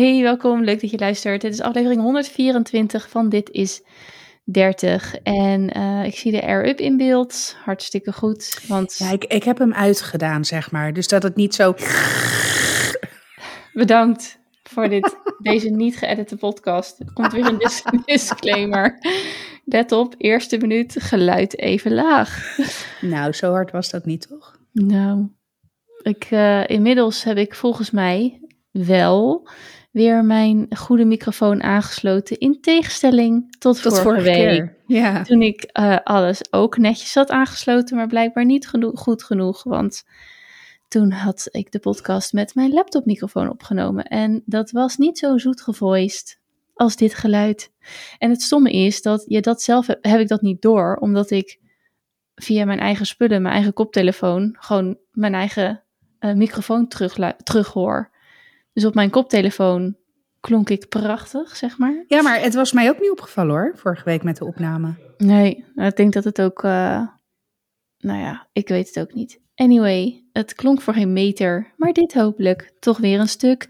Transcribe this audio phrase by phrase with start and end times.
[0.00, 0.64] Hey, welkom.
[0.64, 1.40] Leuk dat je luistert.
[1.40, 3.82] Dit is aflevering 124 van Dit is
[4.44, 5.16] 30.
[5.22, 7.56] En uh, ik zie de air-up in beeld.
[7.64, 8.60] Hartstikke goed.
[8.68, 8.96] Want...
[8.98, 10.92] Ja, ik, ik heb hem uitgedaan, zeg maar.
[10.92, 11.74] Dus dat het niet zo...
[13.72, 17.00] Bedankt voor dit, deze niet geëdite podcast.
[17.00, 18.98] Er komt weer een dis disclaimer.
[19.64, 22.56] Let op, eerste minuut, geluid even laag.
[23.00, 24.58] Nou, zo hard was dat niet, toch?
[24.72, 25.28] Nou,
[26.02, 28.40] ik, uh, inmiddels heb ik volgens mij
[28.70, 29.48] wel
[29.90, 32.38] weer mijn goede microfoon aangesloten.
[32.38, 34.36] In tegenstelling tot, tot vorige, vorige week.
[34.36, 34.76] Keer.
[34.86, 35.22] Ja.
[35.22, 39.62] Toen ik uh, alles ook netjes had aangesloten, maar blijkbaar niet geno goed genoeg.
[39.62, 40.04] Want
[40.88, 44.04] toen had ik de podcast met mijn laptopmicrofoon opgenomen.
[44.04, 46.38] En dat was niet zo zoet gevoiced
[46.74, 47.72] als dit geluid.
[48.18, 51.30] En het stomme is dat je dat zelf heb, heb ik dat niet door, omdat
[51.30, 51.58] ik
[52.34, 55.82] via mijn eigen spullen, mijn eigen koptelefoon, gewoon mijn eigen
[56.20, 58.10] uh, microfoon terug, terug hoor.
[58.72, 59.96] Dus op mijn koptelefoon
[60.40, 62.04] klonk ik prachtig, zeg maar.
[62.06, 64.94] Ja, maar het was mij ook niet opgevallen hoor, vorige week met de opname.
[65.16, 67.06] Nee, ik denk dat het ook, uh,
[67.98, 69.40] nou ja, ik weet het ook niet.
[69.54, 73.68] Anyway, het klonk voor geen meter, maar dit hopelijk toch weer een stuk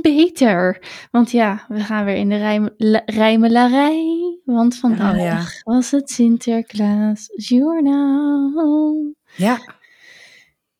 [0.00, 0.82] beter.
[1.10, 2.68] Want ja, we gaan weer in de rijm,
[3.04, 4.40] rijmelarij.
[4.44, 5.42] Want vandaag oh, ja.
[5.62, 9.14] was het Sinterklaas Journaal.
[9.36, 9.58] Ja.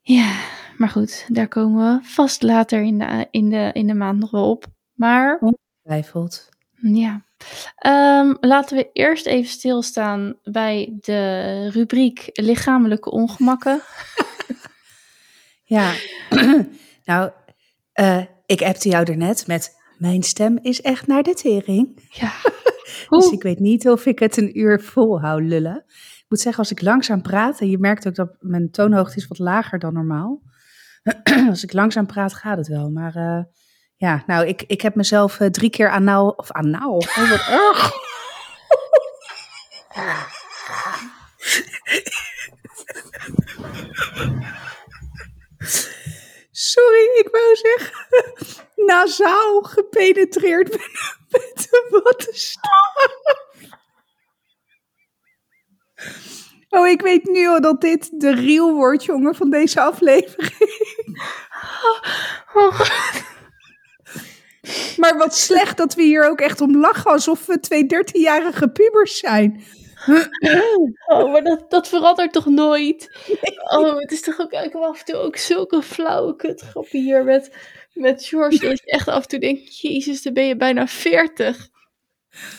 [0.00, 0.36] Ja,
[0.80, 4.30] maar goed, daar komen we vast later in de, in de, in de maand nog
[4.30, 4.66] wel op.
[4.94, 5.38] Maar.
[5.40, 6.48] Ongetwijfeld.
[6.74, 7.24] Ja.
[7.86, 13.80] Um, laten we eerst even stilstaan bij de rubriek lichamelijke ongemakken.
[15.76, 15.92] ja,
[17.04, 17.30] nou,
[18.00, 19.76] uh, ik appte jou er net met.
[19.98, 22.08] Mijn stem is echt naar de tering.
[22.10, 22.32] Ja.
[23.18, 25.84] dus ik weet niet of ik het een uur volhoud lullen.
[25.86, 29.26] Ik moet zeggen, als ik langzaam praat, en je merkt ook dat mijn toonhoogte is
[29.26, 30.48] wat lager dan normaal.
[31.48, 32.90] Als ik langzaam praat, gaat het wel.
[32.90, 33.42] Maar uh,
[33.96, 36.28] ja, nou, ik, ik heb mezelf uh, drie keer anaal...
[36.28, 36.96] Of anaal?
[36.96, 37.92] Oh, wat erg.
[46.50, 48.06] Sorry, ik wou zeggen,
[48.92, 50.70] nasaal gepenetreerd
[51.30, 52.94] met een wattenstaaf.
[56.70, 60.52] Oh, ik weet nu al dat dit de real wordt, jongen, van deze aflevering.
[62.54, 62.80] Oh.
[64.96, 69.18] Maar wat slecht dat we hier ook echt om lachen, alsof we twee dertienjarige pubers
[69.18, 69.64] zijn.
[71.06, 73.18] Oh, maar dat, dat verandert toch nooit?
[73.70, 77.24] Oh, het is toch ook, ik heb af en toe ook zulke flauwe kutgrappen hier
[77.24, 77.56] met,
[77.92, 81.68] met George, dat je echt af en toe denkt, jezus, dan ben je bijna veertig.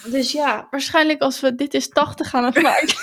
[0.05, 2.95] Dus ja, waarschijnlijk als we dit is 80 gaan het maken.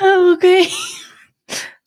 [0.00, 0.66] Oh, Oké.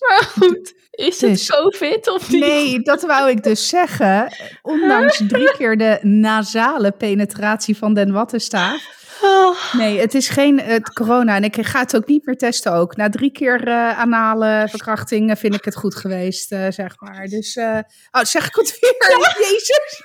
[0.08, 2.42] Maar goed, is het dus, COVID of niet?
[2.42, 4.28] Nee, dat wou ik dus zeggen.
[4.62, 9.04] Ondanks drie keer de nasale penetratie van den wattenstaaf.
[9.22, 9.74] Oh.
[9.74, 11.36] Nee, het is geen het corona.
[11.36, 12.96] En ik ga het ook niet meer testen ook.
[12.96, 17.26] Na drie keer uh, anale verkrachting vind ik het goed geweest, uh, zeg maar.
[17.26, 17.80] Dus, uh,
[18.12, 19.18] oh, zeg ik het weer?
[19.20, 19.36] Ja.
[19.38, 20.04] Jezus.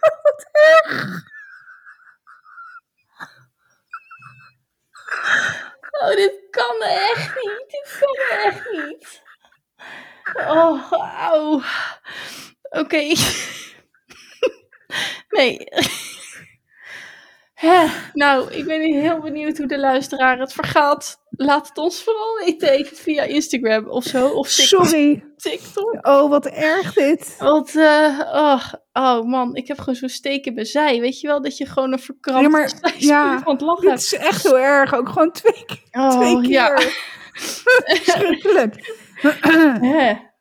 [0.22, 1.34] Wat erg.
[6.00, 7.64] Oh, dit kan echt niet.
[7.68, 9.22] Dit kan echt niet.
[10.34, 11.62] Oh, auw.
[12.70, 13.12] Oké.
[15.28, 15.68] Nee.
[18.12, 21.20] Nou, ik ben heel benieuwd hoe de luisteraar het vergaat.
[21.30, 24.28] Laat het ons vooral weten even via Instagram of zo.
[24.28, 24.86] Of TikTok.
[24.86, 25.24] Sorry.
[25.36, 26.06] TikTok.
[26.06, 27.36] Oh, wat erg dit.
[27.38, 28.62] Wat, uh, oh,
[28.92, 31.00] oh man, ik heb gewoon zo'n steek in mijn zij.
[31.00, 34.00] Weet je wel, dat je gewoon een verkrampt ja, maar, ja, van het lachen Het
[34.00, 34.94] is echt heel erg.
[34.94, 36.50] Ook gewoon twee, oh, twee keer.
[37.36, 37.44] Ja.
[38.02, 38.74] Schrikkelijk.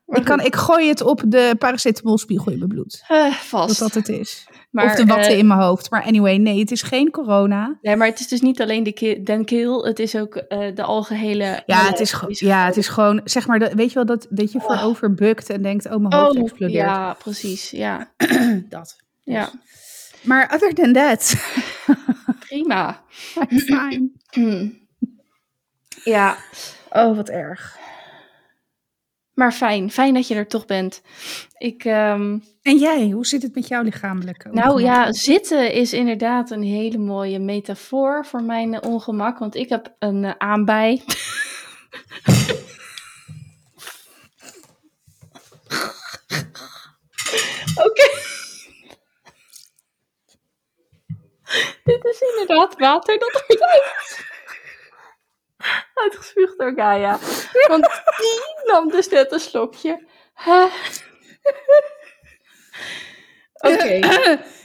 [0.06, 3.04] ik, kan, ik gooi het op de paracetamolspiegel in mijn bloed.
[3.12, 3.80] Uh, vast.
[3.80, 4.48] Dat dat het is.
[4.76, 5.90] Maar, of de watten uh, in mijn hoofd.
[5.90, 7.78] Maar anyway, nee, het is geen corona.
[7.82, 9.86] Nee, maar het is dus niet alleen de den keel.
[9.86, 11.64] Het is ook uh, de algehele...
[11.66, 14.52] Ja, het is, ja, het is gewoon, zeg maar, dat, weet je wel, dat, dat
[14.52, 15.16] je voorover oh.
[15.16, 16.86] bukt en denkt, oh, mijn hoofd oh, explodeert.
[16.86, 18.12] Ja, precies, ja.
[18.70, 18.96] dat.
[19.24, 19.50] Ja.
[20.22, 21.36] Maar other than that...
[22.48, 23.02] Prima.
[23.50, 24.10] Fine.
[26.04, 26.38] ja.
[26.90, 27.78] Oh, wat erg.
[29.36, 31.02] Maar fijn, fijn dat je er toch bent.
[31.58, 32.44] Ik, um...
[32.62, 36.98] En jij, hoe zit het met jouw lichamelijke Nou ja, zitten is inderdaad een hele
[36.98, 39.40] mooie metafoor voor mijn ongemak.
[39.40, 41.02] Want ik heb een uh, aanbij.
[47.86, 48.10] Oké.
[51.84, 54.35] Dit is inderdaad water dat eruit
[56.04, 57.20] Uitgespuugd door Gaia.
[57.68, 57.88] Want
[58.18, 60.08] die nam dus net een slokje.
[63.54, 64.00] Oké.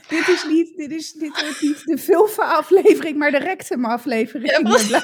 [0.07, 4.51] dit is niet, dit is, dit wordt niet de vulva-aflevering, maar de rectum-aflevering.
[4.51, 5.03] Ja,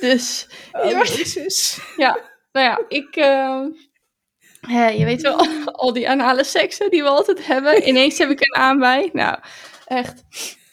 [0.00, 0.46] dus.
[0.72, 1.78] Oh, Jezus.
[1.96, 2.18] Ja,
[2.52, 3.16] nou ja, ik.
[3.16, 7.88] Uh, je weet wel, al die anale seksen die we altijd hebben.
[7.88, 9.10] Ineens heb ik een aanbij.
[9.12, 9.38] Nou,
[9.86, 10.22] echt.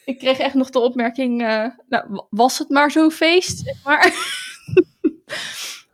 [0.08, 3.74] Ik kreeg echt nog de opmerking: uh, nou, was het maar zo'n feest?
[3.84, 4.14] Maar.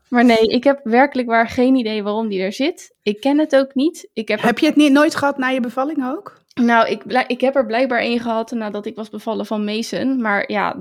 [0.10, 2.95] Maar nee, ik heb werkelijk waar geen idee waarom die er zit.
[3.04, 4.10] Ik ken het ook niet.
[4.13, 6.42] Ik heb, heb je het niet, nooit gehad na je bevalling ook?
[6.54, 10.21] Nou, ik, ik heb er blijkbaar één gehad nadat ik was bevallen van Mason.
[10.21, 10.75] Maar ja,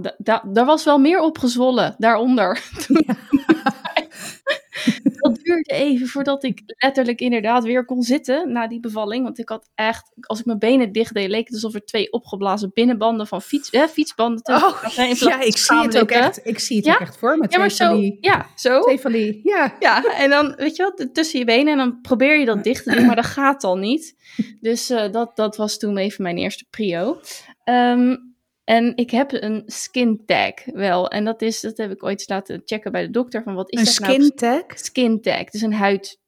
[0.45, 2.63] daar was wel meer opgezwollen daaronder.
[3.07, 3.17] Ja.
[5.21, 9.25] dat duurde even voordat ik letterlijk inderdaad weer kon zitten na die bevalling.
[9.25, 12.13] Want ik had echt, als ik mijn benen dicht deed, leek het alsof er twee
[12.13, 16.41] opgeblazen binnenbanden van fiets, eh, fietsbanden tussen oh, Ja, ik zie het ook echt.
[16.47, 17.47] Ik zie het ook echt voor me.
[17.49, 17.97] Ja, maar zo.
[17.97, 18.81] Die, ja, zo.
[18.81, 19.77] Twee van die, ja.
[19.81, 22.85] Ja, en dan, weet je wat, tussen je benen en dan probeer je dat dicht
[22.85, 24.17] te doen, maar dat gaat al niet.
[24.61, 27.21] Dus uh, dat, dat was toen even mijn eerste prio.
[27.65, 28.32] Um,
[28.65, 31.11] en ik heb een skin tag wel.
[31.11, 33.43] En dat is, dat heb ik ooit laten checken bij de dokter.
[33.43, 34.35] Van wat is een dat skin nou?
[34.35, 34.79] tag?
[34.79, 35.45] Skin tag.
[35.45, 36.21] Dus een huid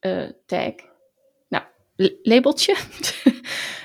[0.00, 0.72] uh, tag.
[2.22, 2.74] Labeltje.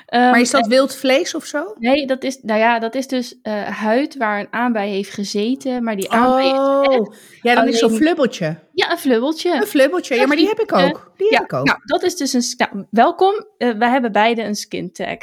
[0.10, 1.76] maar ehm, is dat wild vlees of zo?
[1.78, 5.84] Nee, dat is, nou ja, dat is dus uh, huid waar een aanbij heeft gezeten,
[5.84, 8.60] maar die aanbij oh, ja, dan is zo'n flubbeltje.
[8.74, 9.54] Ja, een flubbeltje.
[9.54, 11.12] Een flubbeltje, ja, maar die heb ik ook.
[11.18, 11.66] Die ja, heb ik ook.
[11.66, 15.18] Nou, dat is dus een, nou, welkom, uh, we hebben beide een skin tag.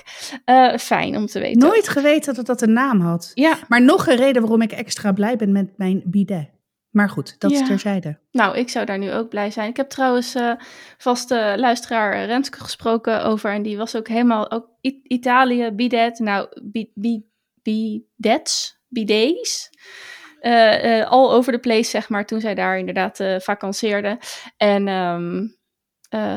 [0.47, 1.59] Uh, fijn om te weten.
[1.59, 3.31] Nooit geweten dat dat een naam had.
[3.35, 3.59] Ja.
[3.69, 6.54] Maar nog een reden waarom ik extra blij ben met mijn bidet.
[6.95, 8.19] Maar goed, dat is terzijde.
[8.31, 9.71] Nou, ik zou daar nu ook blij zijn.
[9.71, 10.53] Ik heb trouwens uh,
[10.99, 13.53] vaste luisteraar Renske gesproken over.
[13.53, 14.69] En die was ook helemaal, ook
[15.03, 16.19] Italië, bidet.
[16.19, 16.49] Nou,
[17.63, 19.71] bidets, bidets.
[20.41, 24.19] Uh, uh, all over the place, zeg maar, toen zij daar inderdaad uh, vakanceerde.
[24.57, 25.57] En um,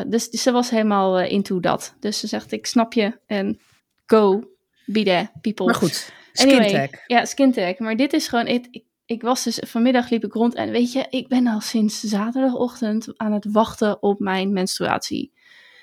[0.07, 1.95] dus, dus, ze was helemaal into dat.
[1.99, 3.59] Dus ze zegt, ik snap je en
[4.05, 4.43] go,
[4.85, 5.65] bidet, people.
[5.65, 7.77] Maar goed, skin anyway, Ja, skin tag.
[7.77, 8.61] Maar dit is gewoon,
[9.07, 13.13] ik was dus vanmiddag liep ik rond en weet je, ik ben al sinds zaterdagochtend
[13.17, 15.33] aan het wachten op mijn menstruatie.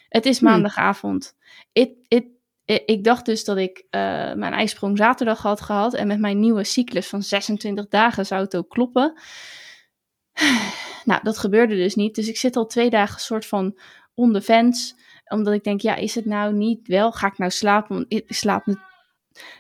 [0.09, 0.49] Het is hmm.
[0.49, 1.37] maandagavond.
[1.73, 2.27] It, it,
[2.65, 3.91] ik dacht dus dat ik uh,
[4.33, 8.57] mijn ijsprong zaterdag had gehad en met mijn nieuwe cyclus van 26 dagen zou het
[8.57, 9.15] ook kloppen.
[11.05, 12.15] Nou, dat gebeurde dus niet.
[12.15, 13.79] Dus ik zit al twee dagen soort van
[14.15, 14.95] on the fence.
[15.25, 17.13] Omdat ik denk, ja, is het nou niet wel?
[17.13, 17.97] Ga ik nou slapen?
[17.97, 18.67] Want ik slaap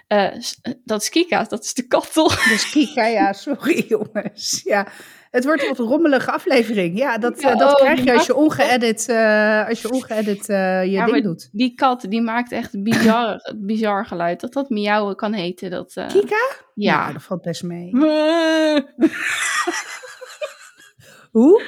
[0.08, 0.30] uh,
[0.84, 2.44] dat is Kika, dat is de kat toch?
[2.44, 4.60] Dat is Kika, ja, sorry jongens.
[4.64, 4.86] Ja,
[5.30, 6.98] het wordt een wat rommelige aflevering.
[6.98, 10.84] Ja, dat, ja, dat oh, krijg je als je ongeëdit, uh, als je, ongeëdit je
[10.86, 11.48] ja, ding doet.
[11.52, 14.40] Die kat, die maakt echt bizar, bizar geluid.
[14.40, 15.70] Dat dat miauwen kan heten.
[15.70, 16.50] Dat, Kika?
[16.74, 17.00] Ja.
[17.00, 17.90] Nou, dat valt best mee.
[21.30, 21.62] Hoe?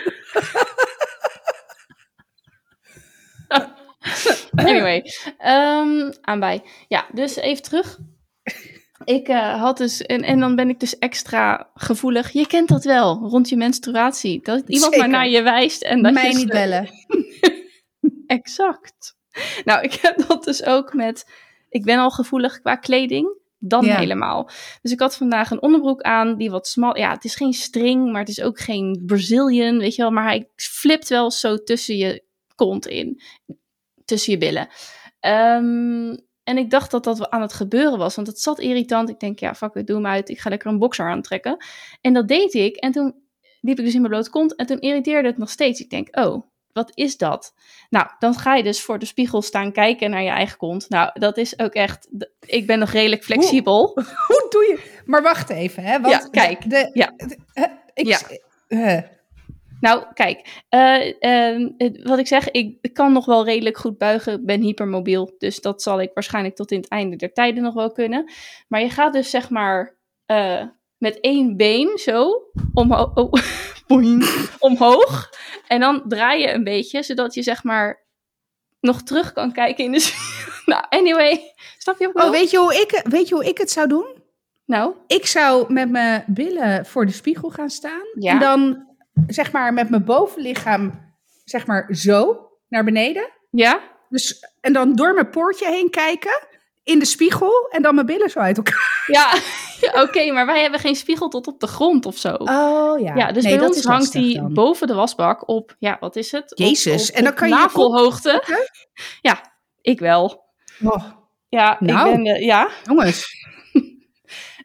[4.70, 5.02] anyway,
[5.46, 6.62] um, aan bij.
[6.88, 7.98] Ja, dus even terug.
[9.04, 12.30] Ik uh, had dus, en, en dan ben ik dus extra gevoelig.
[12.32, 14.40] Je kent dat wel, rond je menstruatie.
[14.42, 15.82] Dat iemand maar naar je wijst.
[15.82, 16.88] En dat Mij je niet bellen.
[18.26, 19.16] exact.
[19.64, 21.30] Nou, ik heb dat dus ook met,
[21.68, 23.44] ik ben al gevoelig qua kleding.
[23.58, 24.50] Dan helemaal.
[24.82, 26.96] Dus ik had vandaag een onderbroek aan die wat smal.
[26.96, 30.10] Ja, het is geen string, maar het is ook geen Brazilian, weet je wel.
[30.10, 33.20] Maar hij flipt wel zo tussen je kont in
[34.06, 34.68] tussen je billen.
[35.20, 39.08] Um, en ik dacht dat dat aan het gebeuren was, want het zat irritant.
[39.08, 40.28] Ik denk, ja, fuck it, doe hem uit.
[40.28, 41.56] Ik ga lekker een boxer aantrekken.
[42.00, 42.76] En dat deed ik.
[42.76, 43.14] En toen
[43.60, 44.54] liep ik dus in mijn blote kont.
[44.54, 45.80] En toen irriteerde het nog steeds.
[45.80, 47.54] Ik denk, oh, wat is dat?
[47.90, 50.88] Nou, dan ga je dus voor de spiegel staan kijken naar je eigen kont.
[50.88, 52.08] Nou, dat is ook echt.
[52.40, 53.90] Ik ben nog redelijk flexibel.
[53.94, 55.02] Hoe, hoe doe je?
[55.04, 56.00] Maar wacht even, hè?
[56.00, 56.70] Want ja, kijk.
[56.70, 57.12] De, ja.
[57.94, 58.20] ik, ja.
[58.68, 59.00] Uh,
[59.80, 61.70] nou, kijk, uh, uh,
[62.02, 64.32] wat ik zeg, ik, ik, kan nog wel redelijk goed buigen.
[64.32, 67.74] Ik ben hypermobiel, dus dat zal ik waarschijnlijk tot in het einde der tijden nog
[67.74, 68.32] wel kunnen.
[68.68, 70.62] Maar je gaat dus zeg maar uh,
[70.98, 72.42] met één been zo
[72.74, 73.32] omho oh,
[74.58, 75.30] omhoog.
[75.66, 78.04] En dan draai je een beetje, zodat je zeg maar
[78.80, 80.14] nog terug kan kijken in de...
[80.66, 82.10] nou, anyway, snap je?
[82.12, 84.14] Oh, weet je, hoe ik, weet je hoe ik het zou doen?
[84.64, 84.94] Nou?
[85.06, 88.06] Ik zou met mijn billen voor de spiegel gaan staan.
[88.14, 88.32] Ja.
[88.32, 88.86] En dan
[89.26, 91.12] zeg maar met mijn bovenlichaam,
[91.44, 93.30] zeg maar zo naar beneden.
[93.50, 93.80] Ja.
[94.08, 96.46] Dus, en dan door mijn poortje heen kijken
[96.84, 99.04] in de spiegel en dan mijn billen zo uit elkaar.
[99.06, 99.32] Ja,
[100.02, 102.34] oké, maar wij hebben geen spiegel tot op de grond of zo.
[102.34, 103.14] Oh ja.
[103.14, 106.52] Ja, dus bij ons hangt die boven de wasbak op, ja, wat is het?
[106.54, 108.64] Jezus, en dan kan je navelhoogte.
[109.20, 109.40] Ja,
[109.80, 110.44] ik wel.
[110.82, 111.04] Oh.
[111.48, 112.68] Ja, nou, ik ben, uh, ja.
[112.84, 113.26] Jongens.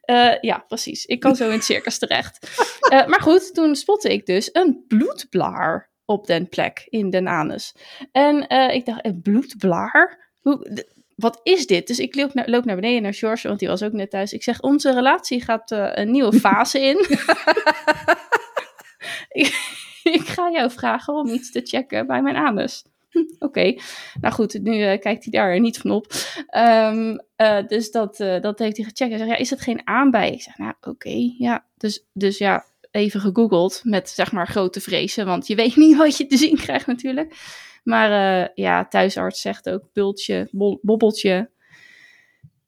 [0.06, 1.06] Uh, ja, precies.
[1.06, 2.50] Ik kan zo in het circus terecht.
[2.94, 7.76] Uh, maar goed, toen spotte ik dus een bloedblaar op den plek in den anus.
[8.12, 10.32] En uh, ik dacht, bloedblaar?
[10.42, 11.88] Hoe, wat is dit?
[11.88, 14.34] Dus ik loop naar, loop naar beneden naar George, want die was ook net thuis.
[14.34, 16.98] Ik zeg, onze relatie gaat een nieuwe fase in.
[19.42, 22.86] ik, ik, ga jou vragen om iets te checken bij mijn anus.
[23.40, 23.76] Oké,
[24.22, 26.14] nou goed, nu uh, kijkt hij daar niet van op.
[26.58, 29.10] Um, uh, dus dat, dat heeft hij gecheckt.
[29.10, 30.32] Hij zegt, ja, is het geen aanbij?
[30.32, 31.66] Ik zeg, nou oké, ja.
[31.78, 36.18] Dus, dus ja, even gegoogeld met zeg maar grote vrezen, want je weet niet wat
[36.18, 37.36] je te zien krijgt natuurlijk.
[37.84, 40.48] Maar ja, thuisarts zegt ook bultje,
[40.82, 41.50] bobbeltje.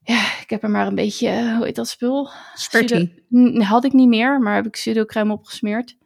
[0.02, 2.30] Ja, ik heb er maar een beetje, hoe heet dat spul?
[2.54, 3.08] Spurty.
[3.58, 5.96] Had ik niet meer, maar heb ik pseudocrème opgesmeerd.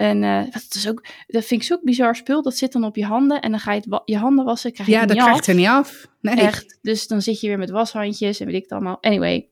[0.00, 2.42] En uh, dat, is ook, dat vind ik zo'n bizar spul.
[2.42, 4.72] Dat zit dan op je handen en dan ga je het je handen wassen.
[4.72, 6.06] Krijg je ja, dat krijgt er niet af.
[6.20, 6.36] Nee.
[6.36, 6.78] Echt.
[6.82, 8.98] Dus dan zit je weer met washandjes en weet ik het allemaal.
[9.00, 9.48] Anyway,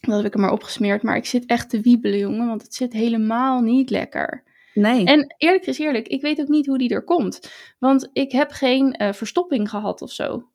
[0.00, 1.02] dat heb ik er maar opgesmeerd.
[1.02, 4.42] Maar ik zit echt te wiebelen, jongen, want het zit helemaal niet lekker.
[4.74, 5.04] Nee.
[5.04, 7.50] En eerlijk is eerlijk, ik weet ook niet hoe die er komt.
[7.78, 10.48] Want ik heb geen uh, verstopping gehad of zo.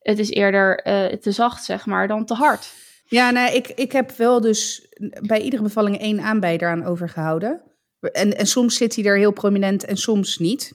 [0.00, 2.72] Het is eerder uh, te zacht, zeg maar, dan te hard.
[3.04, 4.88] Ja, nee, ik, ik heb wel dus
[5.26, 7.68] bij iedere bevalling één aanbij eraan overgehouden.
[8.00, 10.72] En, en soms zit hij er heel prominent en soms niet.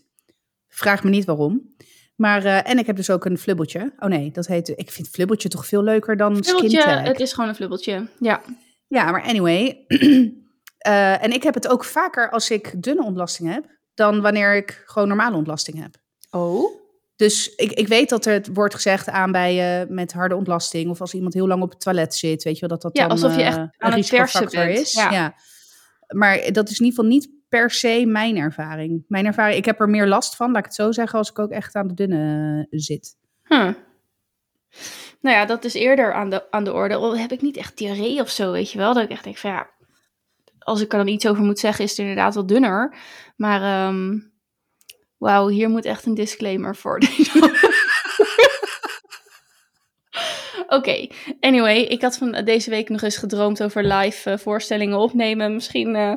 [0.67, 1.74] Vraag me niet waarom.
[2.15, 3.94] Maar, uh, en ik heb dus ook een flubbeltje.
[4.00, 4.74] Oh nee, dat heet.
[4.75, 8.41] Ik vind flubbeltje toch veel leuker dan flubbeltje, Het is gewoon een flubbeltje, ja.
[8.88, 9.86] Ja, maar anyway.
[9.88, 14.84] Uh, en ik heb het ook vaker als ik dunne ontlasting heb, dan wanneer ik
[14.86, 15.96] gewoon normale ontlasting heb.
[16.32, 16.84] Oh.
[17.15, 20.89] Dus ik, ik weet dat er het wordt gezegd aan bij uh, met harde ontlasting.
[20.89, 23.01] Of als iemand heel lang op het toilet zit, weet je wel, dat dat ja,
[23.01, 24.79] dan alsof je echt aan een het persen bent.
[24.79, 24.94] is.
[24.94, 25.12] Ja.
[25.12, 25.36] ja.
[26.08, 29.06] Maar dat is in ieder geval niet per se mijn ervaring.
[29.08, 31.40] Mijn ervaring, ik heb er meer last van, laat ik het zo zeggen, als ik
[31.40, 33.18] ook echt aan de dunne zit.
[33.44, 33.74] Huh.
[35.22, 36.96] Nou ja, dat is eerder aan de, aan de orde.
[36.96, 38.94] Al heb ik niet echt diarree of zo, weet je wel.
[38.94, 39.70] Dat ik echt denk van ja,
[40.60, 42.96] als ik er dan iets over moet zeggen, is het inderdaad wat dunner.
[43.36, 44.32] Maar um,
[45.18, 47.00] wauw, hier moet echt een disclaimer voor.
[50.60, 51.12] Oké, okay.
[51.39, 55.53] anyway, ik had van deze week nog eens gedroomd over live uh, voorstellingen opnemen.
[55.53, 56.13] Misschien uh,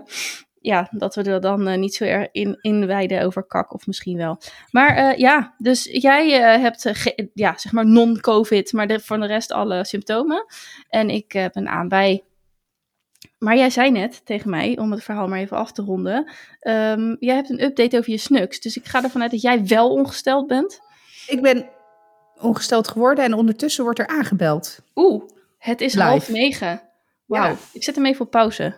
[0.60, 4.16] ja, dat we er dan uh, niet zo erg in, inwijden over kak, of misschien
[4.16, 4.40] wel.
[4.70, 6.92] Maar ja, dus jij hebt
[7.34, 10.44] ja, zeg maar non-COVID, maar de, voor de rest alle symptomen.
[10.88, 12.22] En ik heb een aanbij.
[13.38, 16.32] Maar jij zei net tegen mij, om het verhaal maar even af te ronden.
[16.60, 18.60] Um, jij hebt een update over je snuks.
[18.60, 20.80] Dus ik ga ervan uit dat jij wel ongesteld bent.
[21.26, 21.68] Ik ben
[22.40, 24.78] ongesteld geworden en ondertussen wordt er aangebeld.
[24.94, 25.22] Oeh,
[25.58, 26.06] het is Live.
[26.06, 26.82] half negen.
[27.26, 27.56] Wauw, ja.
[27.72, 28.76] ik zet hem even op pauze.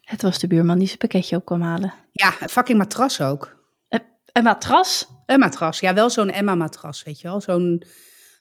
[0.00, 1.94] Het was de buurman die zijn pakketje op kwam halen.
[2.12, 3.56] Ja, een fucking matras ook.
[3.88, 5.08] Een, een matras?
[5.26, 7.40] Een matras, ja, wel zo'n Emma-matras, weet je wel.
[7.40, 7.82] Zo'n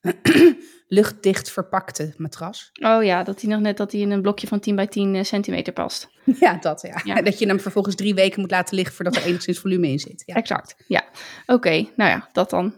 [0.88, 2.72] luchtdicht verpakte matras.
[2.82, 5.26] Oh ja, dat hij nog net dat hij in een blokje van 10 bij 10
[5.26, 6.10] centimeter past.
[6.40, 7.02] Ja, dat ja.
[7.04, 7.22] ja.
[7.28, 10.24] Dat je hem vervolgens drie weken moet laten liggen voordat er enigszins volume in zit.
[10.26, 10.36] Ja.
[10.36, 11.04] Exact, ja.
[11.42, 12.74] Oké, okay, nou ja, dat dan.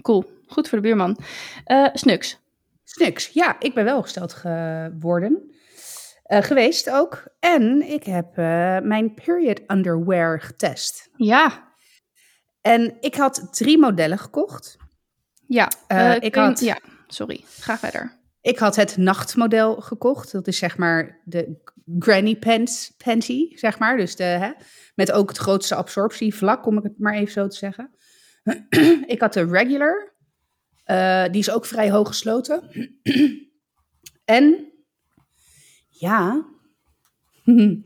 [0.00, 1.18] Cool, goed voor de buurman.
[1.66, 2.38] Uh, Snuks.
[2.84, 5.50] Snuks, ja, ik ben wel gesteld geworden.
[6.26, 7.24] Uh, geweest ook.
[7.40, 11.10] En ik heb uh, mijn period underwear getest.
[11.16, 11.70] Ja.
[12.60, 14.76] En ik had drie modellen gekocht.
[15.46, 16.60] Ja, uh, ik had...
[16.60, 16.78] Ja
[17.12, 17.44] sorry.
[17.46, 18.20] Ga verder.
[18.40, 20.32] Ik had het nachtmodel gekocht.
[20.32, 21.62] Dat is zeg maar de
[21.98, 23.96] granny pants panty, zeg maar.
[23.96, 24.52] Dus de, hè,
[24.94, 27.94] met ook het grootste absorptievlak, om ik het maar even zo te zeggen.
[29.06, 30.12] Ik had de regular.
[30.86, 32.70] Uh, die is ook vrij hoog gesloten.
[34.24, 34.72] en
[35.88, 36.46] ja,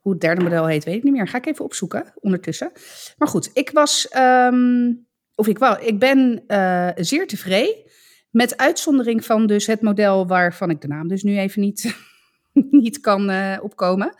[0.00, 1.28] hoe het derde model heet, weet ik niet meer.
[1.28, 2.72] Ga ik even opzoeken ondertussen.
[3.18, 7.88] Maar goed, ik was, um, of ik, wel, ik ben uh, zeer tevreden
[8.30, 11.96] met uitzondering van dus het model waarvan ik de naam dus nu even niet,
[12.82, 14.14] niet kan uh, opkomen.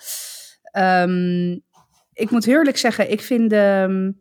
[0.78, 1.62] Um,
[2.12, 4.14] ik moet heerlijk zeggen, ik vind de,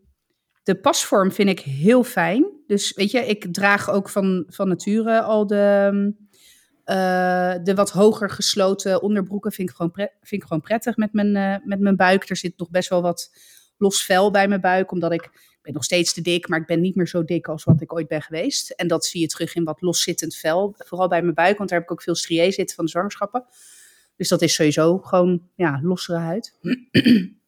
[0.62, 2.46] de pasvorm vind ik heel fijn.
[2.66, 5.90] Dus weet je, ik draag ook van, van nature al de,
[6.84, 9.52] uh, de wat hoger gesloten onderbroeken.
[9.52, 12.28] Vind ik gewoon, vind ik gewoon prettig met mijn, uh, met mijn buik.
[12.28, 13.30] Er zit nog best wel wat
[13.76, 16.66] los vel bij mijn buik, omdat ik ik ben nog steeds te dik, maar ik
[16.66, 18.70] ben niet meer zo dik als wat ik ooit ben geweest.
[18.70, 20.74] En dat zie je terug in wat loszittend vel.
[20.76, 23.44] Vooral bij mijn buik, want daar heb ik ook veel strié zitten van de zwangerschappen.
[24.16, 26.58] Dus dat is sowieso gewoon ja, lossere huid.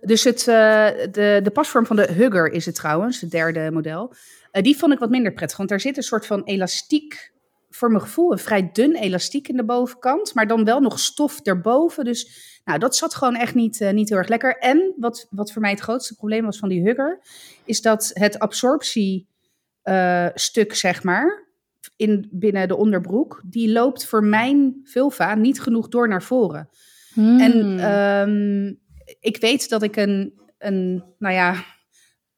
[0.00, 4.14] dus het, uh, de, de pasvorm van de Hugger is het trouwens, het derde model.
[4.52, 7.32] Uh, die vond ik wat minder prettig, want daar zit een soort van elastiek
[7.70, 11.40] voor mijn gevoel een vrij dun elastiek in de bovenkant, maar dan wel nog stof
[11.40, 12.04] erboven.
[12.04, 14.56] Dus nou, dat zat gewoon echt niet, uh, niet heel erg lekker.
[14.56, 17.20] En wat, wat voor mij het grootste probleem was van die hugger,
[17.64, 21.48] is dat het absorptiestuk, zeg maar,
[21.96, 26.68] in, binnen de onderbroek, die loopt voor mijn vulva niet genoeg door naar voren.
[27.12, 27.40] Hmm.
[27.40, 28.78] En um,
[29.20, 31.64] ik weet dat ik een, een nou ja,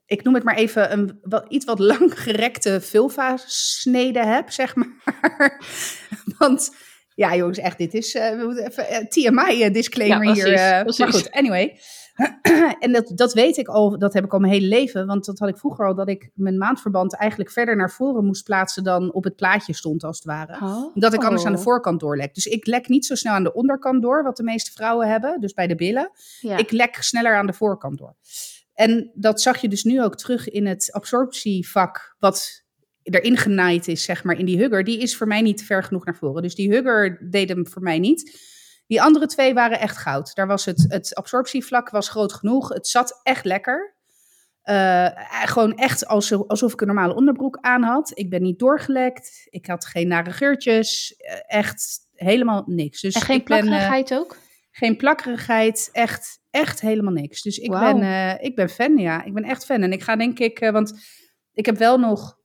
[0.07, 5.61] ik noem het maar even een wat, iets wat langgerekte vulva-snede heb, zeg maar.
[6.38, 6.71] Want
[7.14, 10.52] ja, jongens, echt, dit is, uh, we moeten even uh, eh, TMI-disclaimer ja, hier.
[10.52, 11.79] Uh, maar goed, anyway.
[12.79, 15.07] en dat, dat weet ik al, dat heb ik al mijn hele leven.
[15.07, 18.45] Want dat had ik vroeger al, dat ik mijn maandverband eigenlijk verder naar voren moest
[18.45, 20.64] plaatsen dan op het plaatje stond, als het ware.
[20.64, 20.95] Oh.
[20.95, 21.64] Dat ik anders aan de oh.
[21.64, 22.35] voorkant doorlek.
[22.35, 25.41] Dus ik lek niet zo snel aan de onderkant door, wat de meeste vrouwen hebben,
[25.41, 26.11] dus bij de billen.
[26.41, 28.14] Ik lek sneller aan de voorkant door.
[28.75, 32.64] En dat zag je dus nu ook terug in het absorptievak, wat
[33.02, 34.85] erin genaaid is, zeg maar, in die hugger.
[34.85, 36.43] Die is voor mij niet ver genoeg naar voren.
[36.43, 38.50] Dus die hugger deed hem voor mij niet.
[38.87, 40.35] Die andere twee waren echt goud.
[40.35, 42.69] Daar was het, het absorptievlak was groot genoeg.
[42.69, 43.97] Het zat echt lekker.
[44.65, 45.09] Uh,
[45.45, 48.11] gewoon echt alsof, alsof ik een normale onderbroek aan had.
[48.15, 49.47] Ik ben niet doorgelekt.
[49.51, 51.15] Ik had geen nare geurtjes.
[51.17, 53.01] Eh, echt helemaal niks.
[53.01, 54.37] Dus en geen plakkerigheid ook?
[54.71, 55.89] Geen plakkerigheid.
[55.93, 57.43] Echt, echt helemaal niks.
[57.43, 59.25] Dus ik, ben, uh, ik ben fan, ja.
[59.25, 59.83] Ik ben echt fan.
[59.83, 61.01] En ik ga denk ik, want
[61.53, 62.41] ik heb wel nog...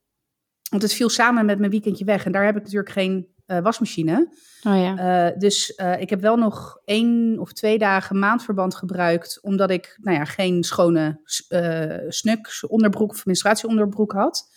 [0.70, 2.26] Want het viel samen met mijn weekendje weg.
[2.26, 4.34] En daar heb ik natuurlijk geen uh, wasmachine.
[4.64, 5.30] Oh ja.
[5.30, 9.98] Uh, dus uh, ik heb wel nog één of twee dagen maandverband gebruikt, omdat ik
[10.02, 11.22] nou ja, geen schone
[12.08, 14.50] snuk onderbroek of menstruatieonderbroek had.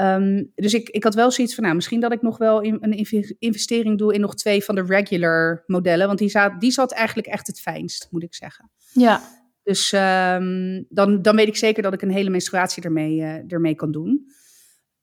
[0.00, 2.78] Um, dus ik, ik had wel zoiets van, nou, misschien dat ik nog wel in,
[2.80, 3.06] een
[3.38, 7.28] investering doe in nog twee van de regular modellen, want die zat, die zat eigenlijk
[7.28, 8.70] echt het fijnst, moet ik zeggen.
[8.92, 9.22] Ja.
[9.62, 13.92] Dus um, dan, dan weet ik zeker dat ik een hele menstruatie ermee, ermee kan
[13.92, 14.32] doen.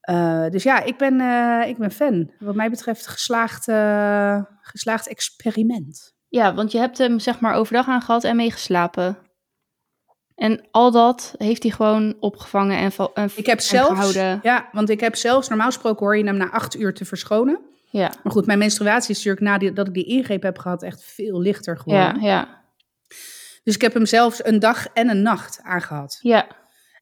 [0.10, 2.32] Uh, dus ja, ik ben, uh, ik ben fan.
[2.40, 6.14] Wat mij betreft geslaagd, uh, geslaagd experiment.
[6.28, 9.18] Ja, want je hebt hem zeg maar overdag aangehad en meegeslapen.
[10.36, 14.40] En al dat heeft hij gewoon opgevangen en, en, ik heb zelfs, gehouden.
[14.44, 17.60] Ja, want ik heb zelfs, normaal gesproken hoor je hem na acht uur te verschonen.
[17.92, 18.12] Ja.
[18.24, 21.78] Maar goed, mijn menstruatie is natuurlijk nadat ik die ingreep heb gehad echt veel lichter
[21.78, 22.22] geworden.
[22.22, 22.64] Ja, ja.
[23.64, 26.18] Dus ik heb hem zelfs een dag en een nacht aangehad.
[26.22, 26.48] Ja.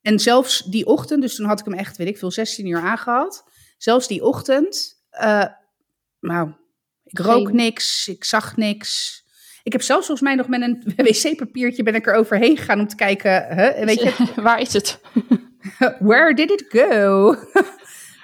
[0.07, 2.79] En zelfs die ochtend, dus toen had ik hem echt, weet ik veel, 16 uur
[2.79, 3.43] aangehad.
[3.77, 5.45] Zelfs die ochtend, uh,
[6.19, 6.51] nou,
[7.03, 9.23] ik rook niks, ik zag niks.
[9.63, 12.87] Ik heb zelfs volgens mij nog met een wc-papiertje ben ik er overheen gegaan om
[12.87, 14.13] te kijken, hè, weet je.
[14.41, 14.99] Waar is het?
[15.99, 17.35] Where did it go?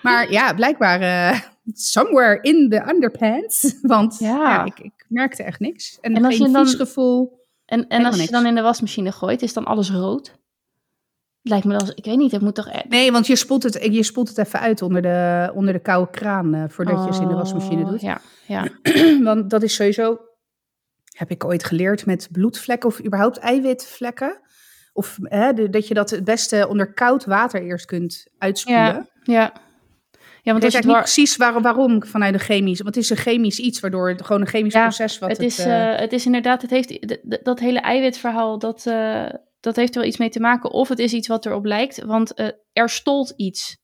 [0.01, 1.39] maar ja, blijkbaar uh,
[1.73, 3.75] somewhere in the underpants.
[3.81, 4.65] Want ja.
[4.65, 5.97] ik, ik, merkte echt niks.
[6.01, 7.41] En, en als geen je dan, gevoel.
[7.65, 10.41] En, en als je dan in de wasmachine gooit, is dan alles rood?
[11.45, 12.69] Lijkt me als, ik weet niet, het moet toch...
[12.69, 15.79] E- nee, want je spoelt het, je spoelt het even uit onder de, onder de
[15.79, 18.01] koude kraan uh, voordat je ze in de wasmachine doet.
[18.01, 18.67] Ja, ja.
[19.23, 20.17] want dat is sowieso,
[21.17, 24.39] heb ik ooit geleerd met bloedvlekken of überhaupt eiwitvlekken.
[24.93, 28.83] Of hè, dat je dat het beste onder koud water eerst kunt uitspoelen.
[28.83, 29.53] Ja, ja.
[30.41, 32.81] Ja, want ik weet niet precies waarom, waarom vanuit de chemisch.
[32.81, 35.47] Want het is een chemisch iets, waardoor het gewoon een chemisch proces wat het, het
[35.47, 35.65] is.
[35.65, 39.25] Uh, het is inderdaad, het heeft dat hele eiwitverhaal, dat, uh,
[39.63, 40.71] dat heeft er wel iets mee te maken.
[40.71, 43.77] Of het is iets wat erop lijkt, want uh, er stolt iets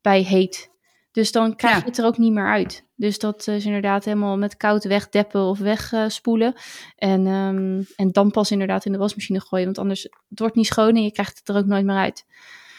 [0.00, 0.70] bij heet.
[1.12, 2.86] Dus dan krijg je het er ook niet meer uit.
[2.94, 6.54] Dus dat is inderdaad helemaal met koud wegdeppen of wegspoelen.
[6.96, 9.64] en, um, en dan pas inderdaad in de wasmachine gooien.
[9.64, 12.24] Want anders het wordt niet schoon en je krijgt het er ook nooit meer uit.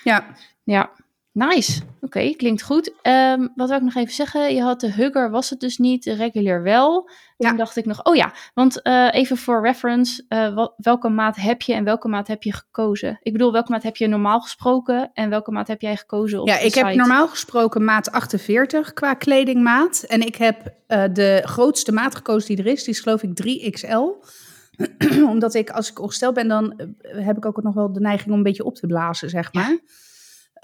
[0.03, 0.35] Ja.
[0.63, 0.91] Ja.
[1.33, 1.81] Nice.
[2.01, 2.93] Oké, klinkt goed.
[3.03, 4.53] Um, wat wil ik nog even zeggen?
[4.55, 7.09] Je had de Hugger, was het dus niet, de regular wel.
[7.37, 11.61] Toen dacht ik nog, oh ja, want uh, even voor reference, uh, welke maat heb
[11.61, 13.19] je en welke maat heb je gekozen?
[13.21, 16.41] Ik bedoel, welke maat heb je normaal gesproken en welke maat heb jij gekozen?
[16.41, 20.03] Op ja, ik heb normaal gesproken maat 48 qua kledingmaat.
[20.07, 23.43] En ik heb uh, de grootste maat gekozen die er is, die is geloof ik
[23.43, 24.27] 3XL.
[25.33, 28.37] Omdat ik, als ik ongesteld ben, dan heb ik ook nog wel de neiging om
[28.37, 29.69] een beetje op te blazen, zeg maar.
[29.69, 29.79] Ja.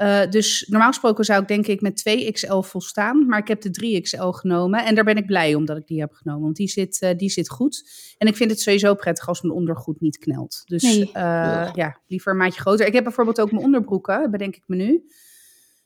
[0.02, 3.26] Uh, dus normaal gesproken zou ik denk ik met 2XL volstaan.
[3.26, 4.86] Maar ik heb de 3XL genomen.
[4.86, 6.44] En daar ben ik blij om dat ik die heb genomen.
[6.44, 7.90] Want die zit, uh, die zit goed.
[8.18, 10.62] En ik vind het sowieso prettig als mijn ondergoed niet knelt.
[10.66, 11.00] Dus nee.
[11.08, 12.86] uh, ja, liever een maatje groter.
[12.86, 15.04] Ik heb bijvoorbeeld ook mijn onderbroeken, bedenk ik me nu.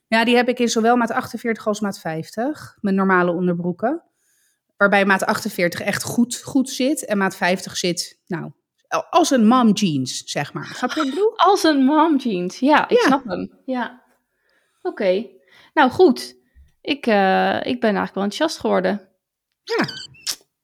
[0.07, 2.77] Ja, die heb ik in zowel maat 48 als maat 50.
[2.81, 4.03] Mijn normale onderbroeken.
[4.77, 7.05] Waarbij maat 48 echt goed, goed zit.
[7.05, 8.51] En maat 50 zit, nou,
[9.09, 10.65] als een mom jeans, zeg maar.
[10.65, 11.37] Snap je wat ik bedoel?
[11.37, 13.05] Als een mom jeans, ja, ik ja.
[13.05, 13.51] snap hem.
[13.65, 14.00] Ja.
[14.81, 15.25] Oké.
[15.73, 16.35] Nou goed.
[16.81, 19.09] Ik, uh, ik ben eigenlijk wel enthousiast geworden.
[19.63, 19.85] Ja.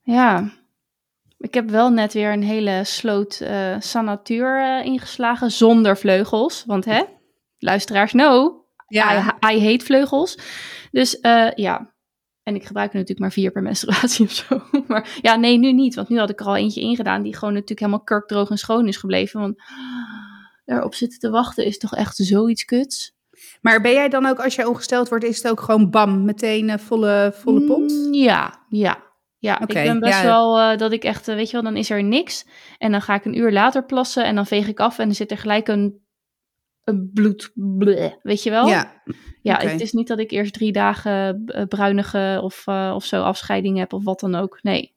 [0.02, 0.52] Ja.
[1.38, 6.64] Ik heb wel net weer een hele sloot uh, sanatuur uh, ingeslagen zonder vleugels.
[6.66, 7.04] Want hè,
[7.58, 8.62] luisteraars, no.
[8.88, 9.38] Ja.
[9.50, 10.38] I, I hate vleugels.
[10.92, 11.18] Dus
[11.56, 11.96] ja.
[12.44, 14.62] En ik gebruik er natuurlijk maar vier per menstruatie of zo.
[14.88, 15.96] Maar ja, nee, nu niet.
[15.96, 18.88] Want nu had ik er al eentje ingedaan die gewoon natuurlijk helemaal kurkdroog en schoon
[18.88, 19.40] is gebleven.
[19.40, 19.56] Want
[20.66, 23.17] erop zitten te wachten is toch echt zoiets kuts.
[23.62, 26.70] Maar ben jij dan ook, als jij ongesteld wordt, is het ook gewoon bam, meteen
[26.70, 27.92] uh, volle, volle pond?
[27.92, 29.06] Mm, ja, ja.
[29.40, 32.04] Ja, ik ben best wel uh, dat ik echt, weet je wel, dan is er
[32.04, 32.46] niks.
[32.78, 35.16] En dan ga ik een uur later plassen en dan veeg ik af en dan
[35.16, 36.02] zit er gelijk een,
[36.84, 38.68] een bloed, bleh, weet je wel?
[38.68, 39.02] Ja.
[39.42, 43.94] Ja, het is niet dat ik eerst drie dagen bruinige of, of zo afscheiding heb
[43.94, 44.60] of wat dan ook.
[44.62, 44.97] Nee.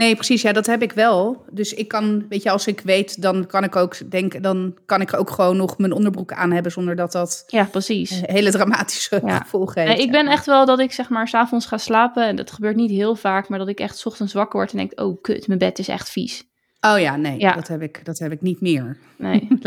[0.00, 0.42] Nee, precies.
[0.42, 1.44] Ja, dat heb ik wel.
[1.50, 5.00] Dus ik kan, weet je, als ik weet, dan kan ik ook denken, dan kan
[5.00, 7.44] ik ook gewoon nog mijn onderbroek aan hebben zonder dat dat.
[7.46, 8.20] Ja, precies.
[8.22, 9.38] Hele dramatische ja.
[9.38, 10.00] gevolgen heeft.
[10.00, 12.90] ik ben echt wel dat ik zeg maar s'avonds ga slapen en dat gebeurt niet
[12.90, 15.58] heel vaak, maar dat ik echt s ochtends wakker word en denk, oh kut, mijn
[15.58, 16.44] bed is echt vies.
[16.80, 17.52] Oh ja, nee, ja.
[17.52, 18.96] Dat, heb ik, dat heb ik niet meer.
[19.16, 19.48] Nee.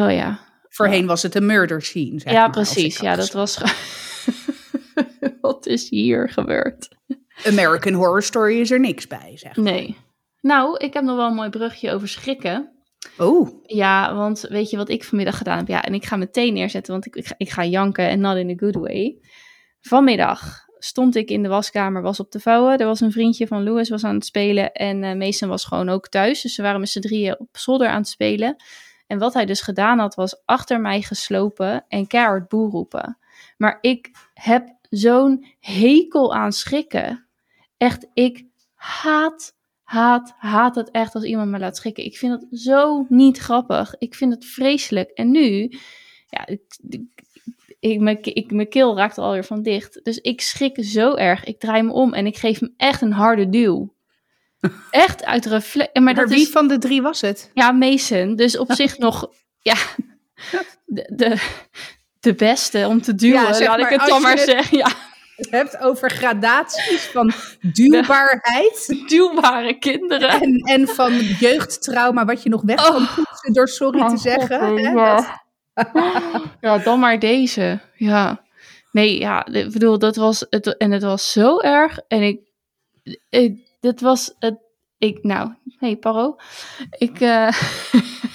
[0.00, 0.38] oh ja.
[0.68, 2.20] Voorheen was het een murder scene.
[2.20, 2.98] Zeg ja, maar, precies.
[2.98, 3.60] Ja, dat was.
[5.40, 6.88] Wat is hier gebeurd?
[7.46, 9.64] American Horror Story is er niks bij, zeg maar.
[9.64, 9.96] Nee.
[10.40, 12.72] Nou, ik heb nog wel een mooi brugje over schrikken.
[13.18, 13.48] Oh.
[13.62, 15.68] Ja, want weet je wat ik vanmiddag gedaan heb?
[15.68, 18.36] Ja, en ik ga meteen neerzetten, want ik, ik, ga, ik ga janken en not
[18.36, 19.18] in a good way.
[19.80, 22.78] Vanmiddag stond ik in de waskamer, was op de vouwen.
[22.78, 25.88] Er was een vriendje van Louis was aan het spelen en uh, Mason was gewoon
[25.88, 26.42] ook thuis.
[26.42, 28.56] Dus ze waren met z'n drieën op zolder aan het spelen.
[29.06, 33.18] En wat hij dus gedaan had, was achter mij geslopen en keihard boer roepen.
[33.56, 37.27] Maar ik heb zo'n hekel aan schrikken.
[37.78, 42.04] Echt, ik haat, haat, haat het echt als iemand me laat schrikken.
[42.04, 43.94] Ik vind het zo niet grappig.
[43.98, 45.10] Ik vind het vreselijk.
[45.10, 45.72] En nu,
[46.26, 46.60] ja, ik,
[47.80, 50.00] ik, mijn, ik, mijn keel raakt er alweer van dicht.
[50.02, 51.44] Dus ik schrik zo erg.
[51.44, 53.96] Ik draai me om en ik geef hem echt een harde duw.
[54.90, 56.00] Echt uit reflex.
[56.00, 57.50] Maar, maar wie van de drie was het?
[57.54, 58.36] Ja, Mason.
[58.36, 59.76] Dus op zich nog, ja,
[60.84, 61.36] de, de,
[62.20, 64.78] de beste om te duwen, ja, laat ik het dan maar zeggen.
[64.78, 65.07] Ja
[65.38, 68.94] het hebt over gradaties van duwbaarheid.
[69.08, 70.30] Duwbare kinderen.
[70.30, 73.14] En, en van jeugdtrauma, wat je nog weg kan oh.
[73.14, 74.60] poetsen door sorry te oh, zeggen.
[74.60, 74.90] hè?
[74.90, 75.42] Ja.
[76.60, 77.80] ja, dan maar deze.
[77.94, 78.44] Ja.
[78.92, 80.76] Nee, ja, ik bedoel, dat was het.
[80.76, 81.98] En het was zo erg.
[82.08, 82.40] En ik.
[83.28, 84.58] ik dit was het.
[84.98, 86.36] Ik, nou, hey, Paro.
[86.98, 87.20] Ik.
[87.20, 87.48] Uh,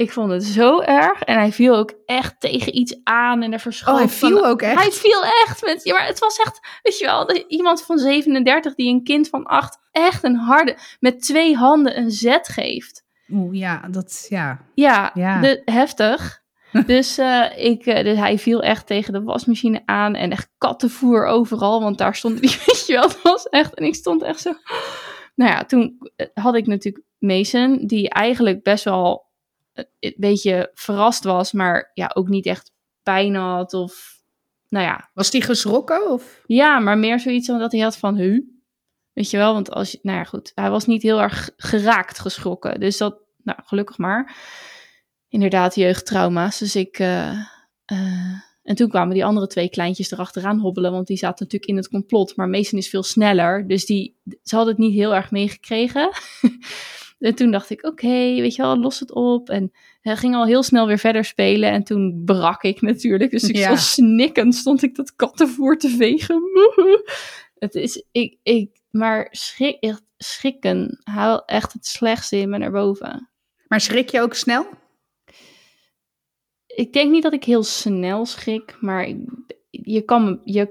[0.00, 1.22] Ik vond het zo erg.
[1.22, 3.94] En hij viel ook echt tegen iets aan en er verschoot.
[3.94, 4.80] Oh, hij viel ook echt?
[4.80, 5.64] Hij viel echt.
[5.64, 9.28] Met, ja, maar het was echt, weet je wel, iemand van 37 die een kind
[9.28, 13.04] van 8 echt een harde, met twee handen een zet geeft.
[13.32, 14.66] Oeh, ja, dat, ja.
[14.74, 15.40] Ja, ja.
[15.40, 16.42] De, heftig.
[16.86, 21.26] dus, uh, ik, uh, dus hij viel echt tegen de wasmachine aan en echt kattenvoer
[21.26, 24.40] overal, want daar stond die, weet je wel, het was echt, en ik stond echt
[24.40, 24.52] zo.
[25.34, 29.28] Nou ja, toen eh, had ik natuurlijk Mason, die eigenlijk best wel
[29.98, 34.22] een beetje verrast was, maar ja, ook niet echt pijn had of,
[34.68, 35.10] nou ja.
[35.14, 36.42] Was die geschrokken of?
[36.46, 38.60] Ja, maar meer zoiets dan dat hij had van, hu,
[39.12, 42.80] weet je wel, want als, nou ja, goed, hij was niet heel erg geraakt geschrokken,
[42.80, 44.36] dus dat, nou, gelukkig maar.
[45.28, 47.38] Inderdaad, jeugdtrauma's, dus ik, uh,
[47.92, 51.76] uh, en toen kwamen die andere twee kleintjes erachteraan hobbelen, want die zaten natuurlijk in
[51.76, 52.36] het complot.
[52.36, 56.10] Maar Mason is veel sneller, dus die, ze hadden het niet heel erg meegekregen.
[57.20, 59.48] En toen dacht ik, oké, weet je wel, los het op.
[59.48, 61.70] En hij ging al heel snel weer verder spelen.
[61.70, 63.30] En toen brak ik natuurlijk.
[63.30, 63.68] Dus ik ja.
[63.68, 66.42] zo snikkend stond ik dat kattenvoer te vegen.
[67.58, 72.70] het is, ik, ik, maar schrik, echt, schrikken haal echt het slechtste in me naar
[72.70, 73.30] boven.
[73.68, 74.66] Maar schrik je ook snel?
[76.66, 79.14] Ik denk niet dat ik heel snel schrik, maar
[79.70, 80.68] je kan me, je,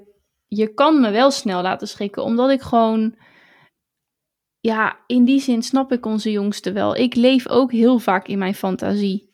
[0.48, 3.16] je kan me wel snel laten schrikken, omdat ik gewoon
[4.60, 6.96] ja, in die zin snap ik onze jongste wel.
[6.96, 9.28] Ik leef ook heel vaak in mijn fantasie.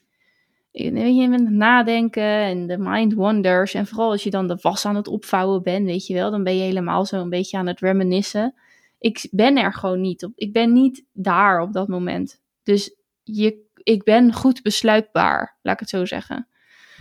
[0.72, 3.74] Weet je, met het nadenken en de mind wonders.
[3.74, 6.44] En vooral als je dan de was aan het opvouwen bent, weet je wel, dan
[6.44, 8.54] ben je helemaal zo een beetje aan het reminiscen.
[9.00, 10.32] Ik ben er gewoon niet op.
[10.36, 12.42] Ik ben niet daar op dat moment.
[12.64, 16.48] Dus je, ik ben goed besluitbaar, laat ik het zo zeggen.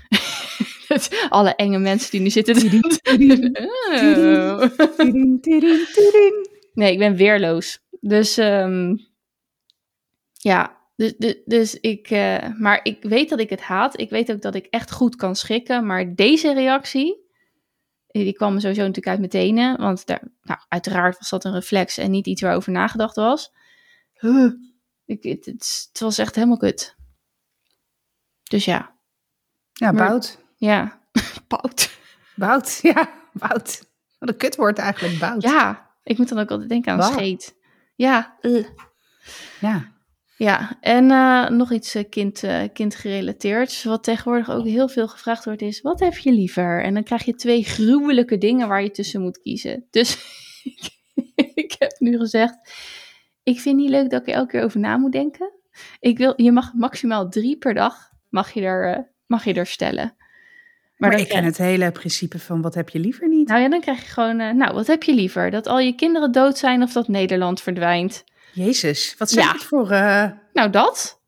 [1.29, 2.55] Alle enge mensen die nu zitten.
[6.75, 7.79] Nee, ik ben weerloos.
[8.01, 9.07] Dus um,
[10.33, 14.01] ja, dus, dus, dus ik, uh, maar ik weet dat ik het haat.
[14.01, 15.87] Ik weet ook dat ik echt goed kan schrikken.
[15.87, 17.23] Maar deze reactie,
[18.07, 19.79] die kwam sowieso natuurlijk uit mijn tenen.
[19.79, 23.53] Want daar, nou, uiteraard was dat een reflex en niet iets waarover nagedacht was.
[24.15, 24.53] Huh,
[25.05, 26.97] ik, het, het, was echt helemaal kut.
[28.43, 28.95] Dus ja.
[29.73, 30.39] Ja, bout.
[30.57, 31.01] Ja,
[31.49, 31.91] bout.
[32.35, 33.83] Bout, ja, bout.
[34.19, 35.43] Wat een kutwoord eigenlijk, bout.
[35.43, 37.57] Ja, ik moet dan ook altijd denken aan scheet.
[37.95, 38.39] Ja.
[39.61, 39.93] Ja.
[40.37, 43.83] Ja, en uh, nog iets uh, kind, uh, kindgerelateerd.
[43.83, 46.83] Wat tegenwoordig ook heel veel gevraagd wordt is, wat heb je liever?
[46.83, 49.87] En dan krijg je twee gruwelijke dingen waar je tussen moet kiezen.
[49.91, 50.19] Dus
[51.55, 52.55] ik heb nu gezegd,
[53.43, 55.53] ik vind niet leuk dat ik er elke keer over na moet denken.
[56.01, 57.97] Ik wil, je mag maximaal drie per dag,
[58.29, 60.17] mag je er, mag je er stellen.
[60.97, 63.49] Maar, maar ik ken het hele principe van wat heb je liever niet.
[63.49, 65.51] Nou ja, dan krijg je gewoon, uh, nou wat heb je liever?
[65.51, 68.25] Dat al je kinderen dood zijn of dat Nederland verdwijnt?
[68.53, 69.59] Jezus, wat zeg ja.
[69.59, 69.91] voor...
[69.91, 70.31] Uh...
[70.53, 71.23] Nou dat.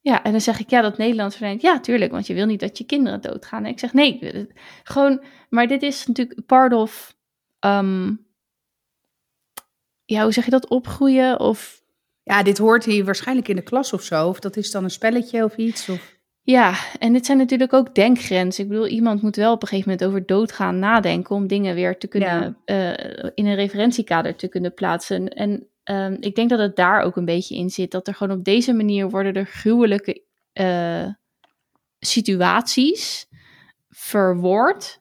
[0.00, 1.62] Ja, en dan zeg ik, ja, dat Nederland verdwijnt.
[1.62, 3.64] Ja, tuurlijk, want je wil niet dat je kinderen doodgaan.
[3.64, 4.46] En ik zeg, nee,
[4.82, 7.16] gewoon, maar dit is natuurlijk part of,
[7.60, 8.26] um,
[10.04, 11.82] ja, hoe zeg je dat, opgroeien of...
[12.22, 14.90] Ja, dit hoort hier waarschijnlijk in de klas of zo, of dat is dan een
[14.90, 16.13] spelletje of iets, of...
[16.46, 18.64] Ja, en dit zijn natuurlijk ook denkgrenzen.
[18.64, 21.98] Ik bedoel, iemand moet wel op een gegeven moment over doodgaan nadenken om dingen weer
[21.98, 22.88] te kunnen uh,
[23.34, 25.28] in een referentiekader te kunnen plaatsen.
[25.28, 27.90] En um, ik denk dat het daar ook een beetje in zit.
[27.90, 30.22] Dat er gewoon op deze manier worden er gruwelijke
[30.60, 31.06] uh,
[31.98, 33.26] situaties
[33.88, 35.00] verwoord.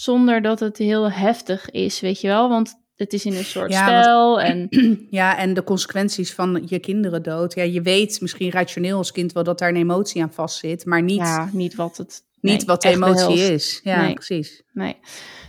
[0.00, 2.48] Zonder dat het heel heftig is, weet je wel.
[2.48, 4.40] Want het is in een soort spel.
[4.40, 4.68] en...
[5.10, 7.54] Ja, en de consequenties van je kinderen dood.
[7.54, 11.02] Ja, je weet misschien rationeel als kind wel dat daar een emotie aan vastzit, maar
[11.02, 13.80] niet, ja, niet wat het niet wat de emotie is.
[13.82, 14.62] Ja, precies.
[14.72, 14.96] Nee.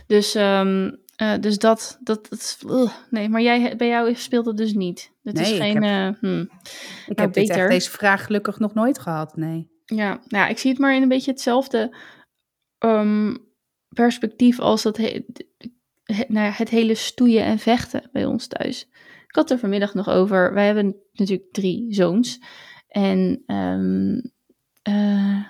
[0.06, 4.56] Dus, um, uh, dus dat, dat, dat uh, nee, maar jij, bij jou speelt het
[4.56, 5.12] dus niet.
[5.22, 5.76] Nee, is geen.
[5.76, 6.40] Ik heb, uh, hmm.
[7.06, 7.68] ik nou, heb beter.
[7.68, 9.36] deze vraag gelukkig nog nooit gehad.
[9.36, 9.68] Nee.
[9.84, 11.96] Ja, nou, ik zie het maar in een beetje hetzelfde
[12.78, 13.38] um,
[13.88, 14.98] perspectief als dat
[16.12, 18.88] het, nou het hele stoeien en vechten bij ons thuis.
[19.26, 20.54] Ik had er vanmiddag nog over.
[20.54, 22.40] Wij hebben natuurlijk drie zoons.
[22.88, 24.32] En um,
[24.88, 25.44] uh,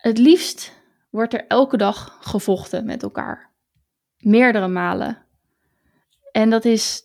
[0.00, 0.72] het liefst
[1.10, 3.54] wordt er elke dag gevochten met elkaar.
[4.18, 5.26] Meerdere malen.
[6.32, 7.02] En dat is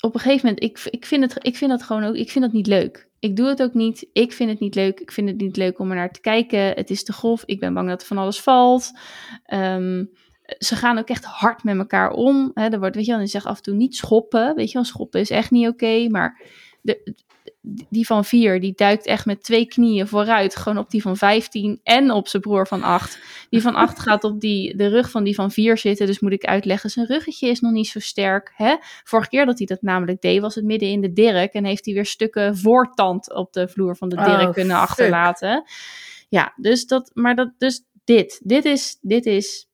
[0.00, 2.44] op een gegeven moment, ik, ik, vind het, ik vind dat gewoon ook, ik vind
[2.44, 3.09] dat niet leuk.
[3.20, 4.06] Ik doe het ook niet.
[4.12, 5.00] Ik vind het niet leuk.
[5.00, 6.60] Ik vind het niet leuk om er naar te kijken.
[6.60, 7.42] Het is te grof.
[7.44, 8.92] Ik ben bang dat er van alles valt.
[9.54, 10.10] Um,
[10.58, 12.50] ze gaan ook echt hard met elkaar om.
[12.54, 14.54] Hè, er wordt, weet je wel, je zegt af en toe niet schoppen.
[14.54, 16.08] Weet je wel, schoppen is echt niet oké.
[16.08, 16.40] maar
[16.80, 17.14] de,
[17.62, 20.56] die van vier, die duikt echt met twee knieën vooruit.
[20.56, 23.18] Gewoon op die van 15 en op zijn broer van 8.
[23.50, 26.06] Die van 8 gaat op die, de rug van die van 4 zitten.
[26.06, 28.52] Dus moet ik uitleggen, zijn ruggetje is nog niet zo sterk.
[28.54, 28.76] Hè?
[29.04, 31.52] Vorige keer dat hij dat namelijk deed, was het midden in de dirk.
[31.52, 35.64] En heeft hij weer stukken voortand op de vloer van de dirk oh, kunnen achterlaten.
[36.28, 38.40] Ja, dus dat, maar dat, dus dit.
[38.42, 39.68] Dit is, dit is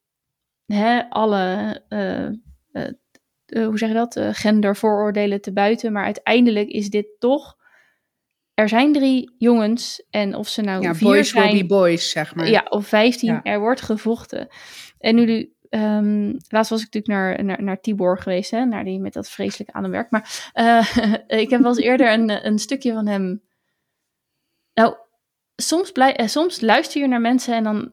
[0.67, 1.81] hè, alle...
[1.89, 2.29] Uh,
[2.73, 4.17] uh, hoe zeg je dat?
[4.17, 5.93] Uh, gendervooroordelen te buiten.
[5.93, 7.57] Maar uiteindelijk is dit toch
[8.57, 11.51] er zijn drie jongens en of ze nou ja, vier boys zijn...
[11.51, 12.49] will be boys, zeg maar.
[12.49, 14.49] Ja, of vijftien, er wordt gevochten.
[14.99, 19.01] En nu, um, laatst was ik natuurlijk naar, naar, naar Tibor geweest, hè, naar die
[19.01, 20.11] met dat vreselijke ademwerk.
[20.11, 20.97] Maar uh,
[21.43, 23.43] ik heb wel eens eerder een, een stukje van hem...
[24.75, 24.95] Nou,
[25.57, 27.93] soms, blij, uh, soms luister je naar mensen en dan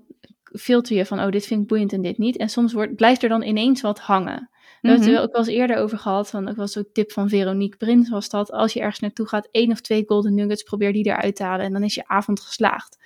[0.59, 2.37] filter je van, oh, dit vind ik boeiend en dit niet.
[2.37, 4.49] En soms wordt, blijft er dan ineens wat hangen.
[4.83, 6.29] We hebben het er ook wel eens eerder over gehad.
[6.29, 8.51] Van, ook was zo'n tip van Veronique Prins was dat.
[8.51, 11.65] Als je ergens naartoe gaat, één of twee golden nuggets, probeer die eruit te halen.
[11.65, 12.97] En dan is je avond geslaagd.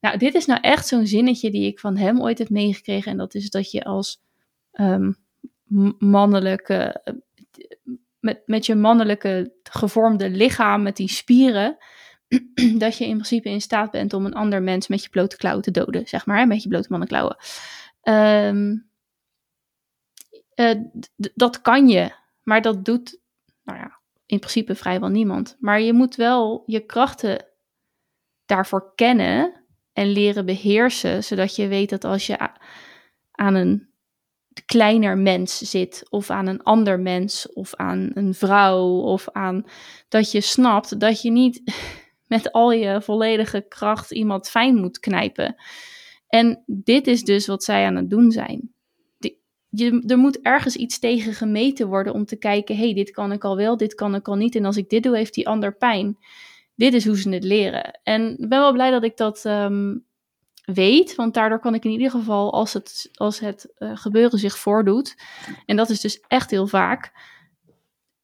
[0.00, 3.10] Nou, dit is nou echt zo'n zinnetje die ik van hem ooit heb meegekregen.
[3.10, 4.22] En dat is dat je als
[4.72, 5.16] um,
[5.98, 7.02] mannelijke,
[8.20, 11.76] met, met je mannelijke gevormde lichaam, met die spieren,
[12.78, 15.62] dat je in principe in staat bent om een ander mens met je blote klauwen
[15.62, 17.36] te doden, zeg maar, met je blote mannenklauwen.
[18.02, 18.94] Um,
[20.56, 20.74] uh,
[21.34, 22.10] dat kan je,
[22.42, 23.20] maar dat doet,
[23.62, 25.56] nou ja, in principe vrijwel niemand.
[25.60, 27.46] Maar je moet wel je krachten
[28.44, 32.38] daarvoor kennen en leren beheersen, zodat je weet dat als je
[33.30, 33.88] aan een
[34.66, 39.64] kleiner mens zit, of aan een ander mens, of aan een vrouw, of aan
[40.08, 41.62] dat je snapt dat je niet
[42.26, 45.56] met al je volledige kracht iemand fijn moet knijpen.
[46.28, 48.74] En dit is dus wat zij aan het doen zijn
[50.06, 53.56] er moet ergens iets tegen gemeten worden om te kijken, hey, dit kan ik al
[53.56, 54.54] wel, dit kan ik al niet.
[54.54, 56.18] En als ik dit doe, heeft die ander pijn.
[56.74, 58.00] Dit is hoe ze het leren.
[58.02, 60.04] En ik ben wel blij dat ik dat um,
[60.64, 64.58] weet, want daardoor kan ik in ieder geval, als het, als het uh, gebeuren zich
[64.58, 65.16] voordoet,
[65.66, 67.12] en dat is dus echt heel vaak,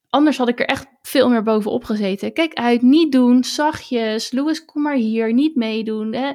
[0.08, 2.32] anders had ik er echt veel meer bovenop gezeten.
[2.32, 6.12] Kijk uit, niet doen, zachtjes, Louis, kom maar hier, niet meedoen.
[6.12, 6.32] Hè?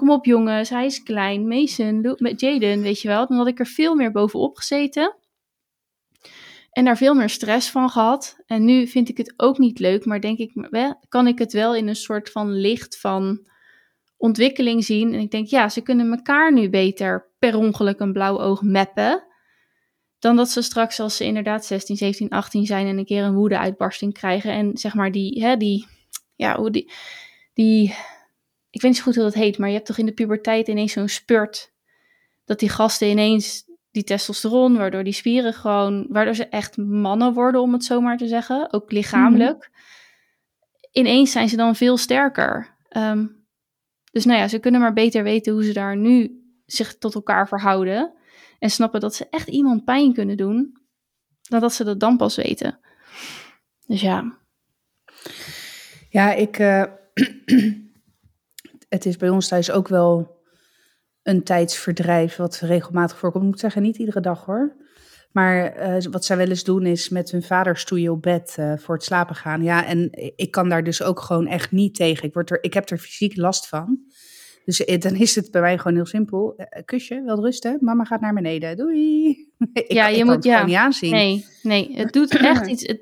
[0.00, 1.48] Kom op jongens, hij is klein.
[1.48, 3.26] Mason, met Jaden, weet je wel.
[3.26, 5.14] Dan had ik er veel meer bovenop gezeten.
[6.70, 8.36] En daar veel meer stress van gehad.
[8.46, 10.68] En nu vind ik het ook niet leuk, maar denk ik,
[11.08, 13.48] kan ik het wel in een soort van licht van
[14.16, 15.14] ontwikkeling zien.
[15.14, 19.24] En ik denk, ja, ze kunnen elkaar nu beter per ongeluk een blauw oog mappen.
[20.18, 23.34] Dan dat ze straks, als ze inderdaad 16, 17, 18 zijn en een keer een
[23.34, 24.52] woede-uitbarsting krijgen.
[24.52, 25.86] En zeg maar die, hè, die,
[26.36, 26.92] ja, hoe die,
[27.54, 27.94] die
[28.70, 30.68] ik weet niet zo goed hoe dat heet, maar je hebt toch in de puberteit
[30.68, 31.72] ineens zo'n spurt.
[32.44, 37.60] Dat die gasten ineens die testosteron, waardoor die spieren gewoon, waardoor ze echt mannen worden,
[37.60, 39.70] om het zo maar te zeggen, ook lichamelijk.
[40.92, 42.76] Ineens zijn ze dan veel sterker.
[42.88, 43.26] Ehm,
[44.12, 47.48] Dus nou ja, ze kunnen maar beter weten hoe ze daar nu zich tot elkaar
[47.48, 48.12] verhouden.
[48.58, 50.78] En snappen dat ze echt iemand pijn kunnen doen.
[51.42, 52.78] Dan dat ze dat dan pas weten.
[53.86, 54.38] Dus ja.
[56.08, 56.58] Ja, ik.
[56.58, 56.84] Uh,
[58.90, 60.38] het is bij ons thuis ook wel
[61.22, 63.44] een tijdsverdrijf wat regelmatig voorkomt.
[63.44, 64.76] Ik moet zeggen, niet iedere dag hoor.
[65.32, 68.72] Maar uh, wat zij wel eens doen is met hun vader stoeien op bed uh,
[68.76, 69.62] voor het slapen gaan.
[69.62, 72.24] Ja, en ik kan daar dus ook gewoon echt niet tegen.
[72.24, 73.98] Ik, word er, ik heb er fysiek last van.
[74.64, 76.56] Dus dan is het bij mij gewoon heel simpel.
[76.84, 77.78] Kusje, wel rusten.
[77.80, 78.76] Mama gaat naar beneden.
[78.76, 79.28] Doei.
[79.72, 80.52] ik, ja, je ik moet het ja.
[80.52, 81.10] gewoon niet aanzien.
[81.10, 82.86] Nee, nee, het doet echt iets.
[82.86, 83.00] Het,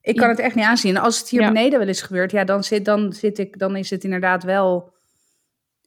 [0.00, 0.96] ik kan het echt niet aanzien.
[0.96, 1.52] En als het hier ja.
[1.52, 4.92] beneden wel is gebeurd, ja, dan zit, dan zit ik, dan is het inderdaad wel.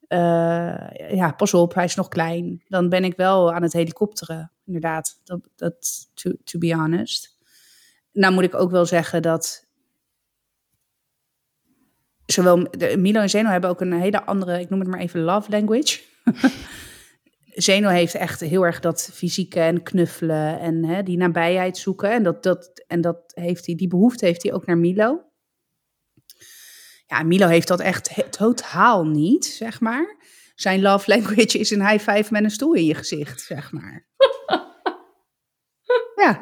[0.09, 2.63] Uh, ja, pas op, hij is nog klein.
[2.67, 5.19] Dan ben ik wel aan het helikopteren, inderdaad.
[5.23, 7.37] Dat, dat to, to be honest.
[8.11, 9.67] Nou moet ik ook wel zeggen dat
[12.25, 15.51] zowel Milo en Zeno hebben ook een hele andere, ik noem het maar even love
[15.51, 16.01] language.
[17.55, 22.11] Zeno heeft echt heel erg dat fysieke en knuffelen en hè, die nabijheid zoeken.
[22.11, 25.23] En, dat, dat, en dat heeft hij, die behoefte heeft hij ook naar Milo.
[27.05, 30.17] Ja, Milo heeft dat echt totaal niet, zeg maar.
[30.55, 34.07] Zijn love language is een high five met een stoel in je gezicht, zeg maar.
[36.23, 36.41] ja.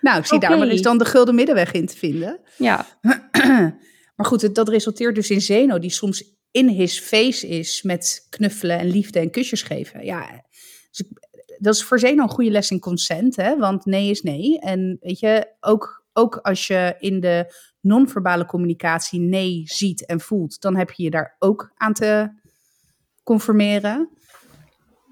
[0.00, 0.48] Nou, zie okay.
[0.48, 2.40] daar maar is dan de gulden middenweg in te vinden.
[2.56, 2.86] Ja.
[4.16, 8.78] maar goed, dat resulteert dus in Zeno, die soms in his face is met knuffelen
[8.78, 10.04] en liefde en kusjes geven.
[10.04, 10.44] Ja,
[10.90, 11.08] dus
[11.58, 13.56] dat is voor Zeno een goede les in consent, hè?
[13.56, 14.60] want nee is nee.
[14.60, 20.60] En weet je, ook, ook als je in de non-verbale communicatie nee ziet en voelt,
[20.60, 22.30] dan heb je je daar ook aan te
[23.22, 24.08] conformeren.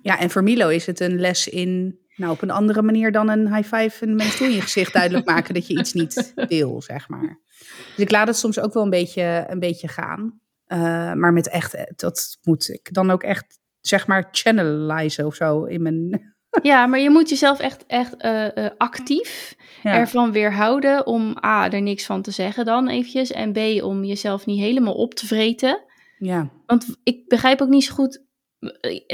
[0.03, 3.29] Ja, en voor Milo is het een les in, nou op een andere manier dan
[3.29, 6.83] een high five en een in je gezicht duidelijk maken dat je iets niet wil,
[6.83, 7.41] zeg maar.
[7.59, 10.41] Dus ik laat het soms ook wel een beetje, een beetje gaan.
[10.67, 10.79] Uh,
[11.13, 15.83] maar met echt, dat moet ik dan ook echt, zeg maar, channelizen of zo in
[15.83, 16.35] mijn...
[16.63, 19.93] Ja, maar je moet jezelf echt, echt uh, uh, actief ja.
[19.93, 23.31] ervan weerhouden om A, er niks van te zeggen dan eventjes.
[23.33, 25.85] En B, om jezelf niet helemaal op te vreten.
[26.19, 26.51] Ja.
[26.67, 28.25] Want ik begrijp ook niet zo goed,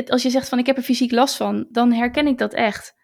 [0.07, 3.00] als je zegt van ik heb er fysiek last van, dan herken ik dat echt.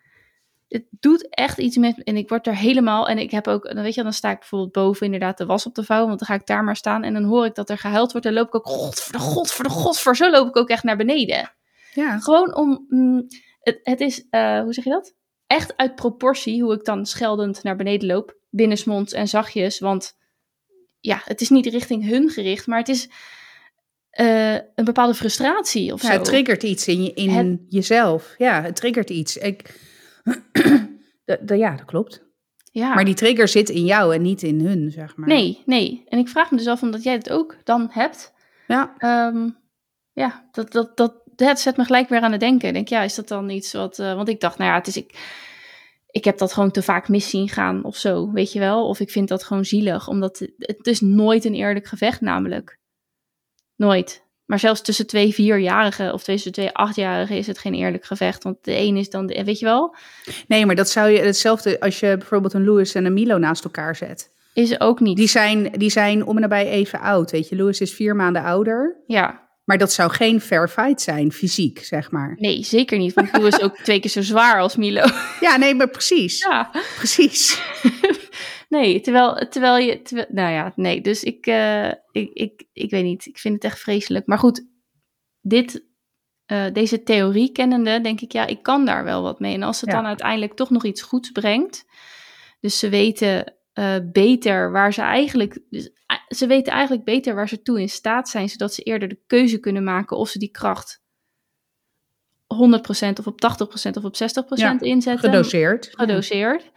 [0.68, 3.82] Het doet echt iets met en ik word er helemaal en ik heb ook, dan
[3.82, 6.28] weet je, dan sta ik bijvoorbeeld boven inderdaad de was op te vouwen, want dan
[6.28, 8.46] ga ik daar maar staan en dan hoor ik dat er gehuild wordt en loop
[8.46, 10.82] ik ook, god voor de god voor de god voor, zo loop ik ook echt
[10.82, 11.52] naar beneden.
[11.94, 12.18] Ja.
[12.18, 13.26] Gewoon om, mm,
[13.68, 15.14] het, het is, uh, hoe zeg je dat?
[15.46, 20.16] Echt uit proportie hoe ik dan scheldend naar beneden loop, binnensmonds en zachtjes, want
[21.00, 23.08] ja, het is niet richting hun gericht, maar het is
[24.20, 26.14] uh, een bepaalde frustratie of ja, zo.
[26.14, 27.60] Het triggert iets in, je, in het...
[27.68, 28.34] jezelf.
[28.38, 29.36] Ja, het triggert iets.
[29.36, 29.80] Ik,
[31.24, 32.26] de, de, ja, dat klopt.
[32.72, 32.94] Ja.
[32.94, 35.28] Maar die trigger zit in jou en niet in hun, zeg maar.
[35.28, 36.04] Nee, nee.
[36.08, 38.32] En ik vraag me dus af omdat jij het ook dan hebt.
[38.66, 38.94] Ja.
[39.28, 39.56] Um,
[40.12, 42.68] ja, dat, dat, dat, dat zet me gelijk weer aan het denken.
[42.68, 43.98] Ik denk, ja, is dat dan iets wat...
[43.98, 44.96] Uh, want ik dacht, nou ja, het is...
[44.96, 45.18] Ik,
[46.10, 48.88] ik heb dat gewoon te vaak mis zien gaan of zo, weet je wel?
[48.88, 52.78] Of ik vind dat gewoon zielig, omdat het, het is nooit een eerlijk gevecht namelijk.
[53.76, 54.26] Nooit.
[54.44, 58.42] Maar zelfs tussen twee vierjarigen of tussen twee achtjarigen is het geen eerlijk gevecht.
[58.42, 59.94] Want de een is dan, de, weet je wel?
[60.46, 63.64] Nee, maar dat zou je hetzelfde als je bijvoorbeeld een Louis en een Milo naast
[63.64, 64.30] elkaar zet.
[64.52, 65.16] Is ook niet.
[65.16, 67.56] Die zijn, die zijn om en nabij even oud, weet je.
[67.56, 69.02] Louis is vier maanden ouder.
[69.06, 69.47] Ja.
[69.68, 72.34] Maar dat zou geen fair fight zijn, fysiek, zeg maar.
[72.38, 73.14] Nee, zeker niet.
[73.14, 75.04] Want Louis is ook twee keer zo zwaar als Milo.
[75.40, 76.38] Ja, nee, maar precies.
[76.38, 76.70] Ja.
[76.96, 77.60] Precies.
[78.68, 80.02] Nee, terwijl, terwijl je.
[80.02, 81.00] Terwijl, nou ja, nee.
[81.00, 83.26] Dus ik, uh, ik, ik, ik weet niet.
[83.26, 84.26] Ik vind het echt vreselijk.
[84.26, 84.66] Maar goed,
[85.40, 85.84] dit,
[86.46, 89.54] uh, deze theorie kennende, denk ik, ja, ik kan daar wel wat mee.
[89.54, 89.96] En als het ja.
[89.96, 91.84] dan uiteindelijk toch nog iets goeds brengt.
[92.60, 95.60] Dus ze weten uh, beter waar ze eigenlijk.
[95.70, 95.90] Dus,
[96.28, 99.58] ze weten eigenlijk beter waar ze toe in staat zijn, zodat ze eerder de keuze
[99.58, 101.00] kunnen maken of ze die kracht
[102.54, 102.56] 100%
[103.18, 103.40] of op
[103.88, 104.18] 80% of op 60%
[104.54, 105.30] ja, inzetten.
[105.30, 105.90] Gedoseerd.
[105.92, 106.70] Gedoseerd.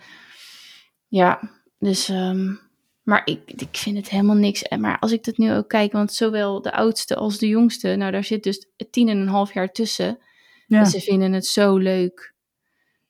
[1.07, 1.39] Ja,
[1.79, 2.59] dus, um,
[3.03, 4.69] maar ik, ik vind het helemaal niks.
[4.77, 8.11] Maar als ik dat nu ook kijk, want zowel de oudste als de jongste, nou
[8.11, 10.19] daar zit dus tien en een half jaar tussen.
[10.67, 10.79] Ja.
[10.79, 12.33] En ze vinden het zo leuk.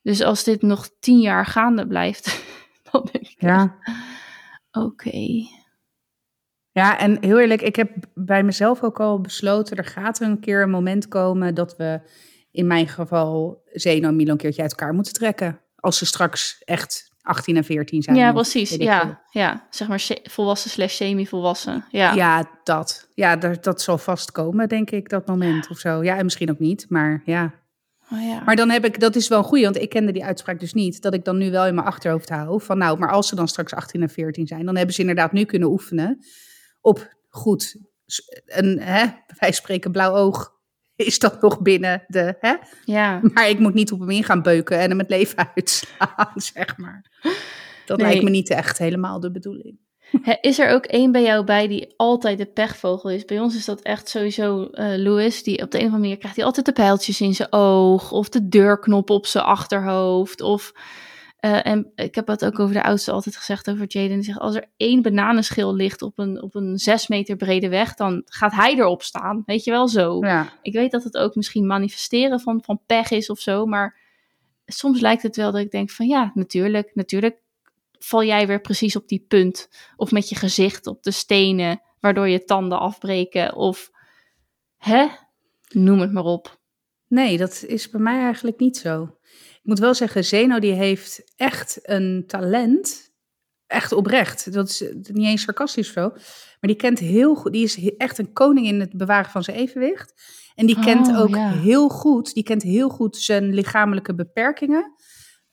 [0.01, 2.43] Dus als dit nog tien jaar gaande blijft,
[2.91, 3.77] dan denk ik, ja.
[4.71, 4.85] oké.
[4.85, 5.60] Okay.
[6.71, 10.39] Ja, en heel eerlijk, ik heb bij mezelf ook al besloten, er gaat er een
[10.39, 12.01] keer een moment komen dat we
[12.51, 15.59] in mijn geval Zeno en Milo een keertje uit elkaar moeten trekken.
[15.75, 18.15] Als ze straks echt 18 en 14 zijn.
[18.15, 18.69] Ja, precies.
[18.75, 21.85] Ja, ja, zeg maar volwassen slash semi-volwassen.
[21.89, 22.13] Ja.
[22.13, 23.09] ja, dat.
[23.13, 26.03] Ja, dat, dat zal vast komen, denk ik, dat moment of zo.
[26.03, 27.53] Ja, en misschien ook niet, maar ja.
[28.13, 28.41] Oh, ja.
[28.45, 30.73] Maar dan heb ik, dat is wel een goeie, want ik kende die uitspraak dus
[30.73, 31.01] niet.
[31.01, 33.47] Dat ik dan nu wel in mijn achterhoofd hou van nou, maar als ze dan
[33.47, 36.19] straks 18 en 14 zijn, dan hebben ze inderdaad nu kunnen oefenen
[36.81, 37.75] op goed
[38.45, 39.05] een, hè,
[39.39, 40.53] wij spreken blauw oog,
[40.95, 42.55] is dat nog binnen de, hè?
[42.85, 43.19] Ja.
[43.33, 46.77] Maar ik moet niet op hem in gaan beuken en hem het leven uitslaan, zeg
[46.77, 47.19] maar.
[47.85, 49.79] Dat lijkt me niet echt helemaal de bedoeling.
[50.41, 53.25] Is er ook één bij jou bij die altijd de pechvogel is?
[53.25, 55.43] Bij ons is dat echt sowieso uh, Louis.
[55.43, 58.11] Die op de een of andere manier krijgt hij altijd de pijltjes in zijn oog.
[58.11, 60.41] Of de deurknop op zijn achterhoofd.
[60.41, 60.73] Of,
[61.45, 64.15] uh, en ik heb het ook over de oudste altijd gezegd over Jaden.
[64.15, 67.93] Die zegt, als er één bananenschil ligt op een, op een zes meter brede weg,
[67.93, 69.43] dan gaat hij erop staan.
[69.45, 70.25] Weet je wel, zo.
[70.25, 70.53] Ja.
[70.61, 73.65] Ik weet dat het ook misschien manifesteren van, van pech is of zo.
[73.65, 73.99] Maar
[74.65, 77.39] soms lijkt het wel dat ik denk van ja, natuurlijk, natuurlijk
[77.99, 79.69] val jij weer precies op die punt.
[79.95, 83.55] Of met je gezicht op de stenen, waardoor je tanden afbreken.
[83.55, 83.91] Of
[84.77, 85.07] hè,
[85.69, 86.59] noem het maar op.
[87.07, 89.15] Nee, dat is bij mij eigenlijk niet zo.
[89.63, 93.09] Ik moet wel zeggen, Zeno die heeft echt een talent.
[93.67, 94.53] Echt oprecht.
[94.53, 96.09] Dat is niet eens sarcastisch zo.
[96.09, 97.51] Maar die kent heel goed.
[97.51, 100.13] Die is echt een koning in het bewaren van zijn evenwicht.
[100.55, 101.51] En die kent Oh, ook ja.
[101.51, 102.33] heel goed.
[102.33, 104.93] Die kent heel goed zijn lichamelijke beperkingen.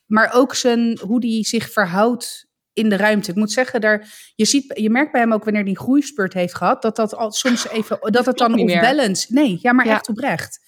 [0.07, 3.31] Maar ook zijn, hoe die zich verhoudt in de ruimte.
[3.31, 6.33] Ik moet zeggen, daar, je, ziet, je merkt bij hem ook wanneer hij een groeispurt
[6.35, 8.81] heeft gehad, dat dat al soms even, dat het dan niet off meer.
[8.81, 9.33] balance.
[9.33, 9.95] Nee, ja, maar Ja.
[9.95, 10.59] echt oprecht.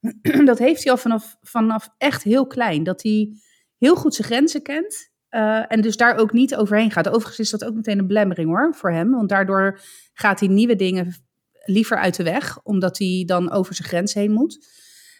[0.44, 2.82] dat heeft hij al vanaf, vanaf echt heel klein.
[2.82, 3.32] Dat hij
[3.78, 5.10] heel goed zijn grenzen kent.
[5.28, 7.08] eh, en dus daar ook niet overheen gaat.
[7.08, 9.10] Overigens is dat ook meteen een belemmering hoor, voor hem.
[9.10, 9.80] Want daardoor
[10.12, 11.14] gaat hij nieuwe dingen
[11.64, 12.62] liever uit de weg.
[12.62, 14.66] Omdat hij dan over zijn grens heen moet.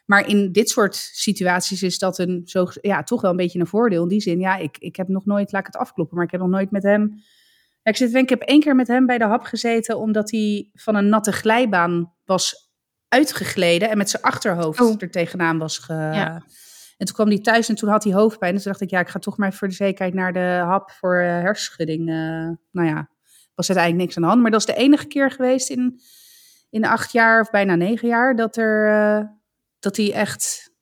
[0.06, 3.66] Maar in dit soort situaties is dat een, zo, ja, toch wel een beetje een
[3.66, 4.02] voordeel.
[4.02, 6.30] In die zin, ja, ik, ik heb nog nooit, laat ik het afkloppen, maar ik
[6.30, 7.22] heb nog nooit met hem...
[7.82, 10.94] Ik, zit, ik heb één keer met hem bij de hap gezeten, omdat hij van
[10.94, 12.67] een natte glijbaan was
[13.08, 14.94] uitgegleden en met zijn achterhoofd Oh.
[14.98, 15.92] er tegenaan was ge...
[15.92, 16.42] Ja.
[16.96, 18.54] En toen kwam hij thuis en toen had hij hoofdpijn.
[18.54, 20.90] En toen dacht ik, ja, ik ga toch maar voor de zekerheid naar de hap
[20.90, 22.08] voor eh, hersenschudding.
[22.08, 22.14] Eh,
[22.70, 23.08] nou ja,
[23.54, 24.42] was uiteindelijk niks aan de hand.
[24.42, 26.00] Maar dat is de enige keer geweest in,
[26.70, 28.88] in acht jaar of bijna negen jaar dat er...
[28.92, 29.24] eh,
[29.78, 30.72] dat hij echt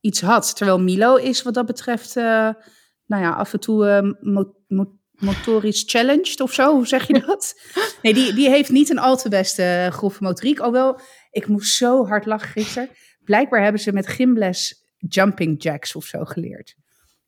[0.00, 0.56] iets had.
[0.56, 6.40] Terwijl Milo is wat dat betreft, nou ja, af en toe mo- mo- motorisch challenged
[6.40, 6.74] of zo.
[6.74, 7.60] Hoe zeg je dat?
[8.02, 10.58] Nee, die, die heeft niet een al te beste eh, grove motoriek.
[10.58, 11.00] Alhoewel,
[11.30, 12.88] ik moest zo hard lachen gisteren.
[13.24, 16.74] Blijkbaar hebben ze met gymles jumping jacks of zo geleerd.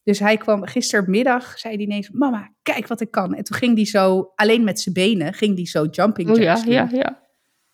[0.02, 3.34] Dus hij kwam gistermiddag, zei hij ineens, mama, kijk wat ik kan.
[3.34, 6.60] En toen ging hij zo, alleen met zijn benen, ging hij zo jumping Oh jacks
[6.60, 7.22] ja, doen ja, ja.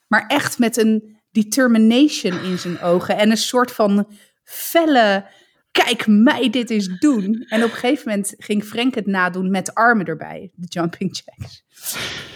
[0.08, 4.12] maar echt met een determination in zijn ogen en een soort van
[4.44, 5.26] felle,
[5.72, 7.44] kijk mij dit eens doen.
[7.48, 11.64] En op een gegeven moment ging Frank het nadoen met armen erbij, de jumping jacks.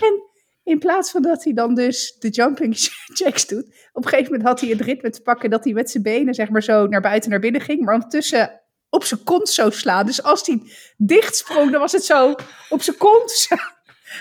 [0.00, 0.22] En
[0.62, 2.76] in plaats van dat hij dan dus de jumping
[3.18, 5.90] jacks doet, op een gegeven moment had hij het ritme te pakken dat hij met
[5.90, 9.48] zijn benen zeg maar zo naar buiten naar binnen ging, maar ondertussen op zijn kont
[9.48, 10.06] zo slaan.
[10.06, 10.60] Dus als hij
[10.96, 12.34] dicht sprong, dan was het zo
[12.68, 13.46] op zijn kont.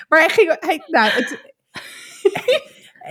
[0.10, 1.38] Maar hij ging, hij, nou, het,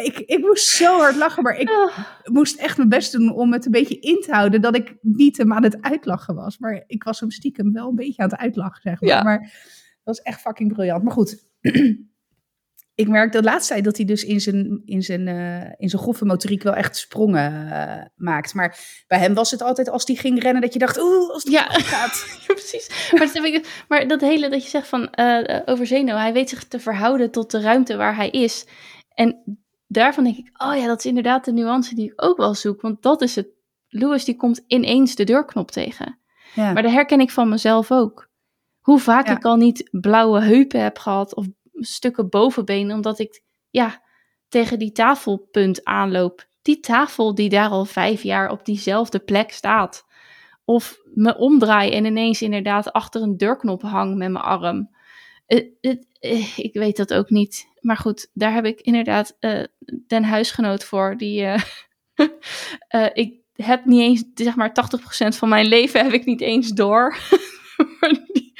[0.02, 3.52] ik, ik moest zo hard lachen, maar ik Oh, moest echt mijn best doen om
[3.52, 6.58] het een beetje in te houden dat ik niet hem aan het uitlachen was.
[6.58, 9.10] Maar ik was hem stiekem wel een beetje aan het uitlachen, zeg maar.
[9.10, 9.22] Ja.
[9.22, 11.02] Maar dat was echt fucking briljant.
[11.02, 11.44] Maar goed,
[12.94, 16.02] ik merk de laatste tijd dat hij dus in zijn, in zijn, eh, in zijn
[16.02, 18.54] grove motoriek wel echt sprongen eh, maakt.
[18.54, 21.42] Maar bij hem was het altijd als hij ging rennen dat je dacht, oeh, als
[21.42, 21.62] het Ja.
[21.70, 22.24] gaat.
[22.46, 23.10] Ja, precies.
[23.12, 23.32] Maar
[23.98, 27.30] dat, maar hele dat je zegt van eh, over Zeno, hij weet zich te verhouden
[27.30, 28.66] tot de ruimte waar hij is.
[29.08, 32.54] En daarvan denk ik, oh ja, dat is inderdaad de nuance die ik ook wel
[32.54, 32.80] zoek.
[32.80, 33.48] Want dat is het.
[33.88, 36.18] Louis die komt ineens de deurknop tegen.
[36.54, 36.72] Ja.
[36.72, 38.28] Maar dat herken ik van mezelf ook.
[38.80, 39.36] Hoe vaak Ja.
[39.36, 44.02] ik al niet blauwe heupen heb gehad of stukken bovenbenen, omdat ik ja,
[44.48, 46.46] tegen die tafelpunt aanloop.
[46.62, 50.06] Die tafel die daar al vijf jaar op diezelfde plek staat.
[50.64, 54.90] Of me omdraai en ineens inderdaad achter een deurknop hang met mijn arm.
[55.46, 57.66] Eh, het- eh, ik weet dat ook niet.
[57.84, 59.62] Maar goed, daar heb ik inderdaad eh,
[60.06, 61.16] den huisgenoot voor.
[61.16, 61.60] Die, eh,
[62.88, 66.68] eh, ik heb niet eens, zeg maar 80% van mijn leven heb ik niet eens
[66.68, 67.16] door.
[68.32, 68.52] Die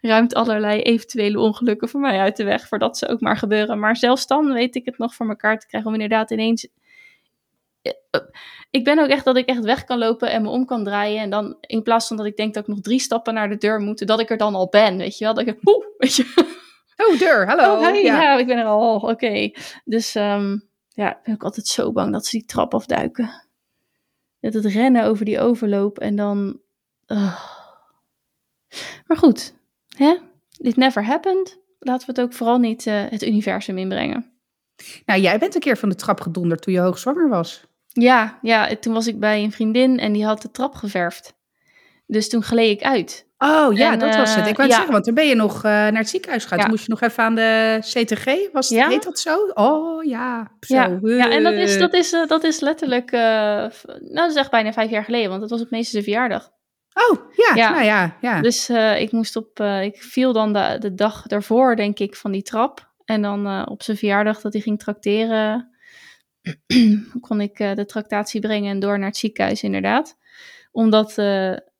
[0.00, 3.78] ruimt allerlei eventuele ongelukken voor mij uit de weg, voordat ze ook maar gebeuren.
[3.78, 6.68] Maar zelfs dan weet ik het nog voor elkaar te krijgen om inderdaad ineens
[8.70, 11.20] ik ben ook echt dat ik echt weg kan lopen en me om kan draaien.
[11.20, 13.56] En dan in plaats van dat ik denk dat ik nog drie stappen naar de
[13.56, 14.96] deur moet, dat ik er dan al ben.
[14.96, 15.34] Weet je wel?
[15.34, 16.60] Dat ik, poeh, weet je.
[17.08, 17.74] Oh, deur, hallo.
[17.74, 18.22] Oh, hey, ja.
[18.22, 18.38] ja.
[18.38, 18.96] ik ben er al.
[18.96, 19.50] Oké.
[19.84, 23.30] Dus ehm, ja, ik ben ook altijd zo bang dat ze die trap afduiken.
[24.40, 26.60] Dat het rennen over die overloop en dan.
[27.06, 27.40] ah.
[29.06, 29.54] Maar goed,
[29.96, 30.16] hè?
[30.56, 31.58] It never happened.
[31.78, 34.32] Laten we het ook vooral niet eh, het universum inbrengen.
[35.06, 37.64] Nou, jij bent een keer van de trap gedonderd toen je hoogzwanger was.
[37.86, 41.34] Ja, ja, toen was ik bij een vriendin en die had de trap geverfd.
[42.12, 43.26] Dus toen gleed ik uit.
[43.38, 44.46] Oh ja, dat was het.
[44.46, 46.58] Ik wou zeggen, want toen ben je nog naar het ziekenhuis gegaan.
[46.58, 48.52] Toen moest je nog even aan de CTG.
[48.52, 49.50] Was het, heet dat zo?
[49.54, 50.52] Oh ja.
[50.60, 50.74] Zo.
[50.74, 50.98] Ja.
[51.02, 53.70] ja, en dat is, dat is, dat is letterlijk, nou
[54.12, 56.50] dat is echt bijna vijf jaar geleden, want dat was op meeste verjaardag.
[57.10, 57.70] Oh, ja, ja.
[57.70, 58.40] Nou ja, ja.
[58.40, 62.42] Dus ik moest op, ik viel dan de, de dag daarvoor, denk ik, van die
[62.42, 62.90] trap.
[63.04, 65.70] En dan op zijn verjaardag dat hij ging trakteren,
[67.28, 70.16] kon ik de tractatie brengen en door naar het ziekenhuis, inderdaad.
[70.72, 71.14] Omdat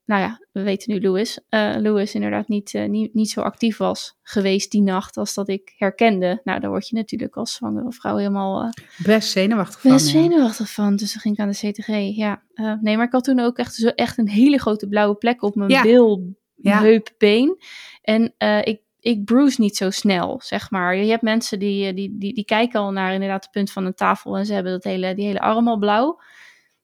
[0.05, 3.77] nou ja, we weten nu Louis, uh, Louis inderdaad niet, uh, niet, niet zo actief
[3.77, 6.41] was geweest die nacht als dat ik herkende.
[6.45, 8.65] Nou, daar word je natuurlijk als zwangere vrouw helemaal...
[8.65, 8.71] Uh,
[9.05, 9.91] best zenuwachtig van.
[9.91, 12.43] Best zenuwachtig van, dus dan ging ik aan de CTG, ja.
[12.81, 15.55] nee, maar ik had toen ook echt, zo, echt een hele grote blauwe plek op
[15.55, 15.83] mijn ja.
[15.83, 16.81] bil, ja.
[16.81, 17.57] heup, been.
[18.03, 18.35] En
[18.65, 20.97] ik, ik bruise niet zo snel, zeg maar.
[20.97, 23.95] Je hebt mensen die, die, die, die kijken al naar inderdaad het punt van een
[23.95, 26.21] tafel en ze hebben dat hele, die hele arm al blauw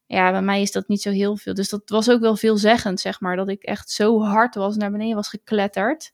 [0.09, 1.55] ja, bij mij is dat niet zo heel veel.
[1.55, 3.37] Dus dat was ook wel veelzeggend, zeg maar.
[3.37, 6.13] Dat ik echt zo hard was, naar beneden was gekletterd.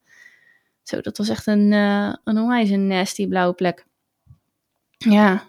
[0.82, 3.86] Zo, dat was echt een, uh, een onwijs een nasty blauwe plek.
[4.96, 5.42] Ja.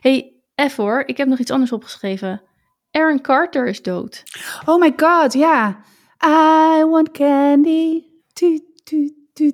[0.00, 1.02] hey, even hoor.
[1.06, 2.42] Ik heb nog iets anders opgeschreven.
[2.90, 4.22] Aaron Carter is dood.
[4.64, 5.80] Oh my god, ja.
[6.24, 8.02] I want candy.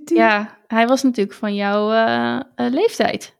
[0.05, 3.36] Ja, hij was natuurlijk van jouw uh, uh, leeftijd.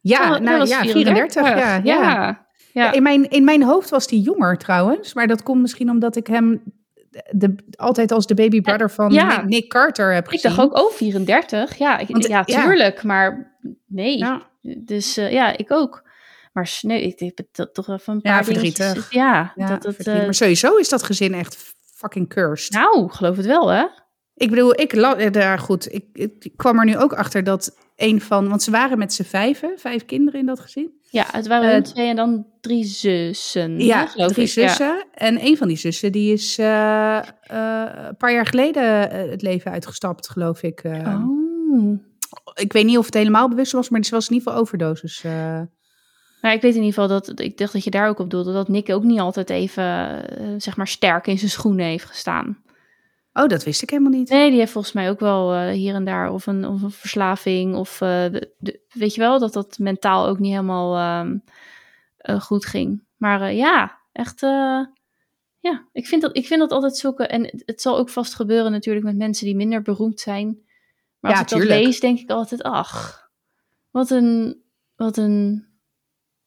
[0.00, 1.48] Ja, nou ja, 34.
[1.48, 1.80] ja, ja.
[1.82, 2.46] Ja.
[2.72, 5.14] In, mijn, in mijn hoofd was hij jonger trouwens.
[5.14, 6.62] Maar dat komt misschien omdat ik hem
[7.30, 9.12] de, altijd als de baby brother van
[9.46, 10.50] Nick Carter heb gezien.
[10.50, 11.76] Ik dacht ook, oh, 34.
[11.76, 13.02] Ja, ik, ja tuurlijk.
[13.02, 13.56] Maar
[13.86, 14.24] nee.
[14.78, 16.10] Dus uh, ja, ik ook.
[16.52, 19.12] Maar nee, ik heb het toch even een paar Ja, verdrietig.
[19.12, 22.72] Ja, dat, uh, maar sowieso is dat gezin echt fucking cursed.
[22.72, 23.86] Nou, geloof het wel, hè?
[24.34, 25.94] Ik bedoel, ik daar goed.
[25.94, 29.22] Ik, ik, kwam er nu ook achter dat een van, want ze waren met z'n
[29.22, 30.90] vijven, vijf kinderen in dat gezin.
[31.10, 33.80] Ja, het waren uh, twee en dan drie zussen.
[33.80, 35.06] Ja, drie zussen.
[35.14, 39.70] En een van die zussen die is uh, uh, een paar jaar geleden het leven
[39.70, 40.82] uitgestapt, geloof ik.
[40.84, 42.00] oh.
[42.54, 45.22] Ik weet niet of het helemaal bewust was, maar ze was in ieder geval overdosis.
[46.40, 48.52] Maar ik weet in ieder geval dat, ik dacht dat je daar ook op doelde,
[48.52, 50.24] dat Nick ook niet altijd even,
[50.56, 52.62] zeg maar, sterk in zijn schoenen heeft gestaan.
[53.32, 54.28] Oh, dat wist ik helemaal niet.
[54.28, 56.90] Nee, die heeft volgens mij ook wel uh, hier en daar of een, of een
[56.90, 57.74] verslaving.
[57.74, 58.24] Of uh,
[58.58, 61.42] de, weet je wel, dat dat mentaal ook niet helemaal um,
[62.22, 63.02] uh, goed ging.
[63.16, 64.40] Maar ja, echt.
[65.60, 67.28] ja, ik vind, dat, ik vind dat altijd zoeken.
[67.28, 70.58] En het zal ook vast gebeuren natuurlijk met mensen die minder beroemd zijn.
[71.20, 73.28] Maar als ja, ik dat lees, denk ik altijd, ach,
[73.90, 74.62] wat een,
[74.96, 75.66] wat een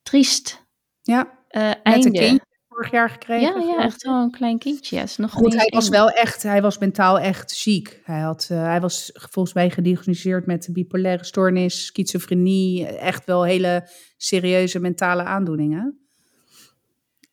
[0.03, 0.65] triest
[1.01, 1.39] ja,
[1.83, 2.39] einde
[2.75, 3.61] vorig jaar gekregen.
[3.61, 4.99] Ja, ja echt wel een klein kindje.
[4.99, 8.01] Is nog Goed, hij was wel echt, hij was mentaal echt ziek.
[8.03, 13.89] Hij, had, uh, hij was volgens mij gediagnosticeerd met bipolaire stoornis, schizofrenie, echt wel hele
[14.17, 15.99] serieuze mentale aandoeningen.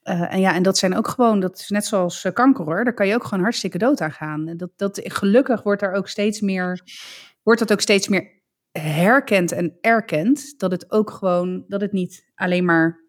[0.05, 2.85] Uh, en ja, en dat zijn ook gewoon, dat is net zoals uh, kanker hoor,
[2.85, 4.57] daar kan je ook gewoon hartstikke dood aan gaan.
[4.57, 6.81] Dat, dat, gelukkig wordt er ook steeds meer,
[7.43, 8.41] wordt dat ook steeds meer
[8.73, 13.02] herkend en erkend, dat het ook gewoon, dat het niet alleen maar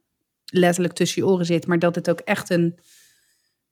[0.53, 2.79] letterlijk tussen je oren zit, maar dat het ook echt een,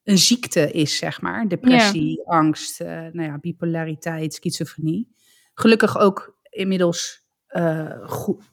[0.02, 1.48] een ziekte is, zeg maar.
[1.48, 5.14] Depressie, angst, uh, nou ja, bipolariteit, schizofrenie.
[5.54, 8.08] Gelukkig ook inmiddels uh,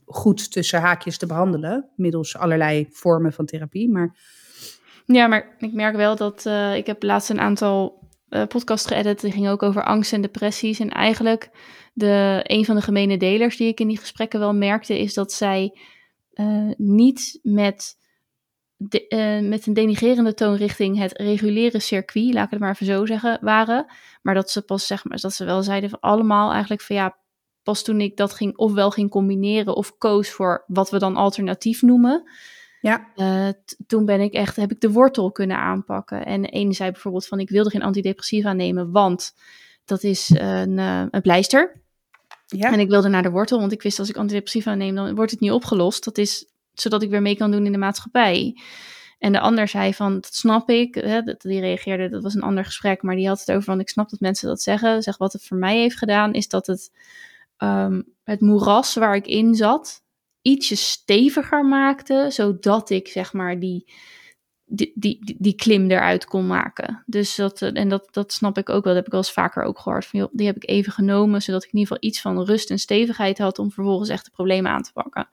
[0.05, 3.89] goed tussen haakjes te behandelen, middels allerlei vormen van therapie.
[3.89, 4.17] Maar...
[5.05, 8.07] Ja, maar ik merk wel dat uh, ik heb laatst een aantal
[8.47, 10.79] podcasts geëdit, die gingen ook over angst en depressies.
[10.79, 11.49] En eigenlijk
[11.93, 15.31] de, een van de gemene delers die ik in die gesprekken wel merkte, is dat
[15.33, 15.77] zij
[16.77, 17.97] niet met
[18.81, 22.85] de, uh, met een denigerende toon richting het reguliere circuit, laat ik het maar even
[22.85, 23.85] zo zeggen, waren.
[24.21, 27.17] Maar dat ze pas, zeg maar, dat ze wel zeiden van allemaal eigenlijk van ja,
[27.63, 31.81] pas toen ik dat ging ofwel ging combineren of koos voor wat we dan alternatief
[31.81, 32.29] noemen.
[32.81, 33.07] Ja.
[33.15, 33.47] Uh,
[33.87, 36.25] toen ben ik echt, heb ik de wortel kunnen aanpakken.
[36.25, 39.33] En de ene zei bijvoorbeeld van ik wilde geen antidepressiva nemen, want
[39.85, 41.81] dat is een, uh, een pleister.
[42.45, 42.71] Ja.
[42.71, 45.31] En ik wilde naar de wortel, want ik wist als ik antidepressiva neem, dan wordt
[45.31, 46.03] het niet opgelost.
[46.03, 46.45] Dat is
[46.81, 48.57] zodat ik weer mee kan doen in de maatschappij.
[49.19, 50.95] En de ander zei van, dat snap ik.
[50.95, 53.89] Hè, die reageerde, dat was een ander gesprek, maar die had het over van, ik
[53.89, 55.01] snap dat mensen dat zeggen.
[55.01, 56.91] Zeg, wat het voor mij heeft gedaan, is dat het,
[57.57, 60.03] um, het moeras waar ik in zat,
[60.41, 63.91] ietsje steviger maakte, zodat ik, zeg maar, die,
[64.65, 67.03] die, die, die klim eruit kon maken.
[67.05, 69.63] Dus dat, en dat, dat snap ik ook wel, dat heb ik wel eens vaker
[69.63, 70.05] ook gehoord.
[70.05, 72.79] Van, die heb ik even genomen, zodat ik in ieder geval iets van rust en
[72.79, 75.29] stevigheid had om vervolgens echt de problemen aan te pakken.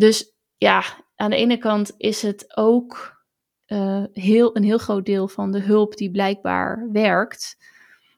[0.00, 0.84] Dus ja,
[1.16, 3.22] aan de ene kant is het ook
[3.66, 7.56] uh, heel, een heel groot deel van de hulp die blijkbaar werkt.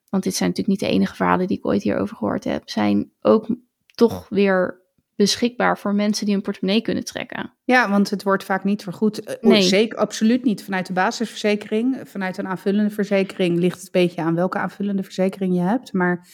[0.08, 2.70] Want dit zijn natuurlijk niet de enige verhalen die ik ooit hierover gehoord heb.
[2.70, 3.56] Zijn ook
[3.94, 4.80] toch weer
[5.16, 7.54] beschikbaar voor mensen die een portemonnee kunnen trekken.
[7.64, 9.24] Ja, want het wordt vaak niet vergoed.
[9.24, 9.62] Eh, nee.
[9.62, 10.64] Zeker, absoluut niet.
[10.64, 15.54] Vanuit de basisverzekering, vanuit een aanvullende verzekering ligt het een beetje aan welke aanvullende verzekering
[15.54, 15.92] je hebt.
[15.92, 16.26] Maar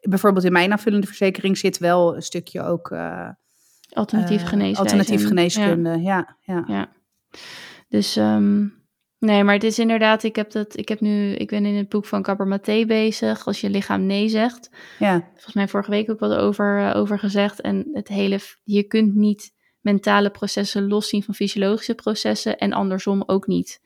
[0.00, 2.90] bijvoorbeeld in mijn aanvullende verzekering zit wel een stukje ook.
[2.90, 3.28] Uh,
[3.94, 4.90] alternatief uh, geneeskunde.
[4.90, 6.36] Alternatief geneeskunde, ja.
[6.40, 6.92] ja, ja.
[7.88, 8.84] Dus um,
[9.24, 11.88] Nee, maar het is inderdaad, ik heb dat, ik heb nu, ik ben in het
[11.88, 14.70] boek van Kapper Mathé bezig, als je lichaam nee zegt.
[14.98, 15.28] Ja.
[15.32, 17.60] Volgens mij vorige week ook wat over, uh, over gezegd.
[17.60, 23.46] En het hele, je kunt niet mentale processen loszien van fysiologische processen en andersom ook
[23.46, 23.80] niet.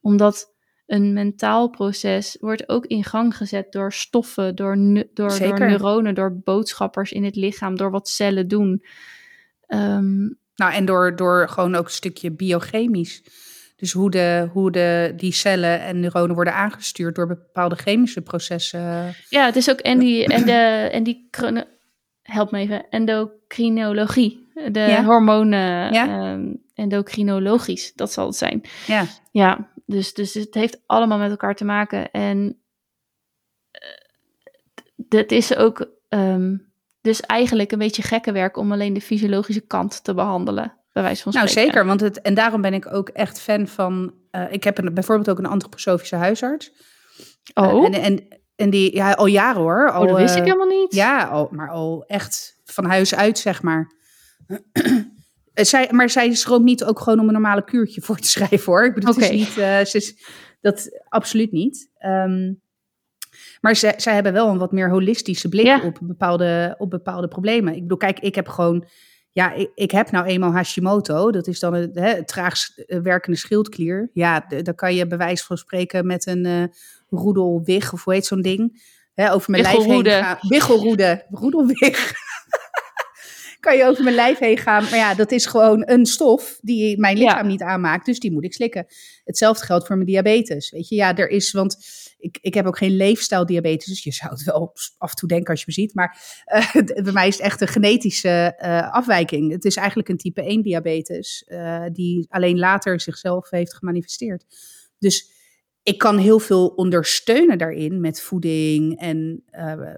[0.00, 0.54] Omdat
[0.86, 4.76] een mentaal proces wordt ook in gang gezet door stoffen, door,
[5.12, 8.84] door, door neuronen, door boodschappers in het lichaam, door wat cellen doen.
[9.74, 13.22] Um, nou, en door, door gewoon ook een stukje biochemisch.
[13.76, 19.14] Dus hoe, de, hoe de, die cellen en neuronen worden aangestuurd door bepaalde chemische processen.
[19.28, 21.28] Ja, het is ook en die, en de, en die
[22.22, 24.40] help me even, endocrinologie.
[24.70, 26.32] De hormonen, ja?
[26.32, 28.62] um, endocrinologisch, dat zal het zijn.
[28.86, 32.10] Ja, ja dus, dus het heeft allemaal met elkaar te maken.
[32.10, 32.60] En
[35.10, 36.71] uh, is ook um,
[37.02, 41.22] dus eigenlijk een beetje gekke werk om alleen de fysiologische kant te behandelen bij wijze
[41.22, 41.86] van Nou, zeker.
[41.86, 44.14] Want het, en daarom ben ik ook echt fan van...
[44.32, 46.72] Uh, ik heb een, bijvoorbeeld ook een antroposofische huisarts.
[47.54, 47.74] Oh.
[47.74, 49.90] Uh, en, en, en die, ja, al jaren hoor.
[49.90, 50.94] Al, oh, dat wist ik helemaal niet.
[50.94, 53.92] Ja, al, maar al echt van huis uit, zeg maar.
[55.54, 58.84] zij, maar zij schroomt niet ook gewoon om een normale kuurtje voor te schrijven hoor.
[58.84, 59.24] Ik bedoel, okay.
[59.24, 59.56] het is niet...
[59.56, 60.24] Uh, ze is,
[60.60, 61.90] dat absoluut niet.
[62.06, 62.61] Um,
[63.60, 65.80] maar zij, zij hebben wel een wat meer holistische blik ja.
[65.84, 67.74] op, bepaalde, op bepaalde problemen.
[67.74, 68.86] Ik bedoel, kijk, ik heb gewoon
[69.32, 71.30] ja, ik, ik, heb nou eenmaal Hashimoto.
[71.30, 74.10] Dat is dan het, hè, traagst eh, werkende schildklier.
[74.12, 76.64] Ja, dan kan je bewijs van spreken met een uh,
[77.08, 78.82] roedelwig, of hoe heet zo'n ding?
[79.14, 80.38] Hè, over mijn lijf heen gaan.
[80.40, 81.26] Wiggelroede.
[81.30, 82.12] Roedelwig.
[83.62, 84.82] Kan je over mijn lijf heen gaan.
[84.82, 88.06] Maar ja, dat is gewoon een stof die mijn lichaam niet aanmaakt.
[88.06, 88.86] Dus die moet ik slikken.
[89.24, 90.70] Hetzelfde geldt voor mijn diabetes.
[90.70, 91.76] Weet je, ja, er is, want
[92.18, 93.86] ik, ik heb ook geen leefstijldiabetes.
[93.86, 95.94] Dus je zou het wel af en toe denken als je me ziet.
[95.94, 96.18] Maar
[96.54, 99.52] uh, bij mij is het echt een genetische uh, afwijking.
[99.52, 101.44] Het is eigenlijk een type 1 diabetes.
[101.46, 104.44] Uh, die alleen later zichzelf heeft gemanifesteerd.
[104.98, 105.30] Dus
[105.82, 109.44] ik kan heel veel ondersteunen daarin met voeding en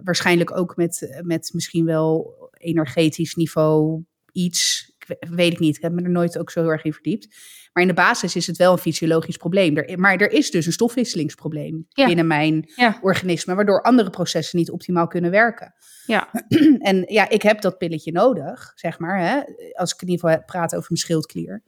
[0.05, 4.93] waarschijnlijk ook met, met misschien wel energetisch niveau iets.
[4.99, 7.37] Ik weet ik niet, ik heb me er nooit ook zo heel erg in verdiept.
[7.73, 9.77] Maar in de basis is het wel een fysiologisch probleem.
[9.77, 15.07] Er, maar er is dus een stofwisselingsprobleem binnen mijn organisme, waardoor andere processen niet optimaal
[15.07, 15.75] kunnen werken.
[16.07, 16.31] Ja.
[16.79, 19.43] en ja, ik heb dat pilletje nodig, zeg maar, hè,
[19.73, 21.63] als ik in ieder geval praat over mijn schildklier.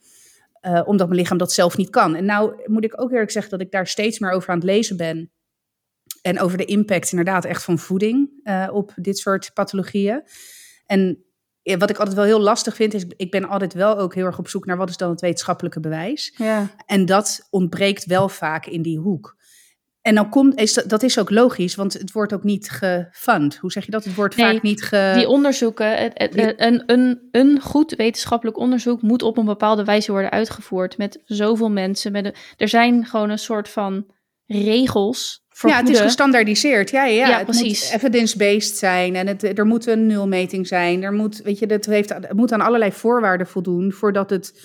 [0.63, 2.15] Uh, omdat mijn lichaam dat zelf niet kan.
[2.15, 4.65] En nou moet ik ook eerlijk zeggen dat ik daar steeds meer over aan het
[4.65, 5.31] lezen ben.
[6.23, 10.23] En over de impact inderdaad echt van voeding uh, op dit soort pathologieën.
[10.87, 11.25] En
[11.79, 14.39] wat ik altijd wel heel lastig vind, is ik ben altijd wel ook heel erg
[14.39, 16.35] op zoek naar wat is dan het wetenschappelijke bewijs.
[16.37, 16.71] Ja.
[16.87, 19.37] En dat ontbreekt wel vaak in die hoek.
[20.01, 23.57] En dan komt, is dat, dat is ook logisch, want het wordt ook niet gefund.
[23.57, 24.05] Hoe zeg je dat?
[24.05, 25.13] Het wordt vaak niet ge...
[25.15, 30.13] Die onderzoeken, het, het, een, een, een goed wetenschappelijk onderzoek moet op een bepaalde wijze
[30.13, 30.99] worden uitgevoerd.
[30.99, 32.13] Met zoveel mensen.
[32.13, 34.07] Met de, er zijn gewoon een soort van
[34.47, 36.91] regels ja, het is gestandaardiseerd.
[36.91, 37.83] Ja, ja, ja het precies.
[37.83, 41.03] moet evidence-based zijn en het, er moet een nulmeting zijn.
[41.03, 44.61] Er moet, weet je, dat heeft, het moet aan allerlei voorwaarden voldoen voordat het,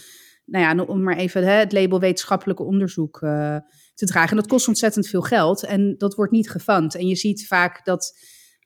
[0.46, 3.58] nou ja, om maar even hè, het label wetenschappelijke onderzoek uh,
[3.94, 4.30] te dragen.
[4.30, 6.96] En dat kost ontzettend veel geld en dat wordt niet gefund.
[6.96, 8.14] En je ziet vaak dat,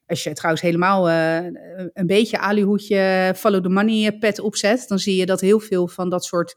[0.06, 1.36] als je trouwens helemaal uh,
[1.94, 6.10] een beetje alihoedje follow the money pet opzet, dan zie je dat heel veel van
[6.10, 6.56] dat soort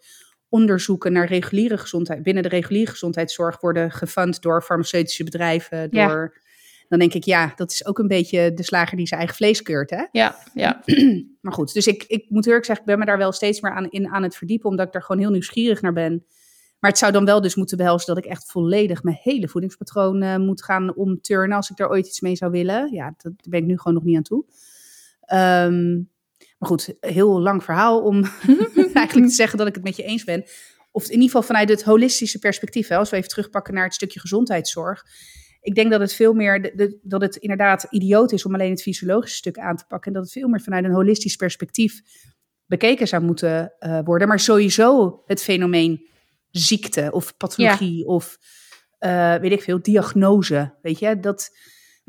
[0.48, 5.90] onderzoeken naar reguliere gezondheid, binnen de reguliere gezondheidszorg worden gefund door farmaceutische bedrijven.
[5.90, 6.36] Door,
[6.88, 9.62] Dan denk ik, ja, dat is ook een beetje de slager die zijn eigen vlees
[9.62, 9.90] keurt.
[9.90, 10.04] Hè?
[10.12, 10.82] Ja, ja.
[11.42, 13.74] maar goed, dus ik, ik moet eerlijk zeggen, ik ben me daar wel steeds meer
[13.74, 16.24] aan, in, aan het verdiepen, omdat ik daar gewoon heel nieuwsgierig naar ben.
[16.78, 20.22] Maar het zou dan wel dus moeten behelzen dat ik echt volledig mijn hele voedingspatroon
[20.22, 22.92] uh, moet gaan omturnen als ik daar ooit iets mee zou willen.
[22.92, 24.44] Ja, dat, daar ben ik nu gewoon nog niet aan toe.
[25.32, 26.10] Um,
[26.58, 28.24] maar goed, heel lang verhaal om
[28.92, 30.44] eigenlijk te zeggen dat ik het met je eens ben.
[30.90, 33.94] Of in ieder geval vanuit het holistische perspectief, hè, als we even terugpakken naar het
[33.94, 35.02] stukje gezondheidszorg.
[35.60, 38.82] Ik denk dat het veel meer, de, dat het inderdaad idioot is om alleen het
[38.82, 40.06] fysiologische stuk aan te pakken.
[40.06, 42.00] En dat het veel meer vanuit een holistisch perspectief
[42.66, 44.28] bekeken zou moeten uh, worden.
[44.28, 46.08] Maar sowieso het fenomeen
[46.50, 48.38] ziekte of pathologie of
[49.00, 50.74] uh, weet ik veel, diagnose.
[50.82, 51.50] Weet je, dat,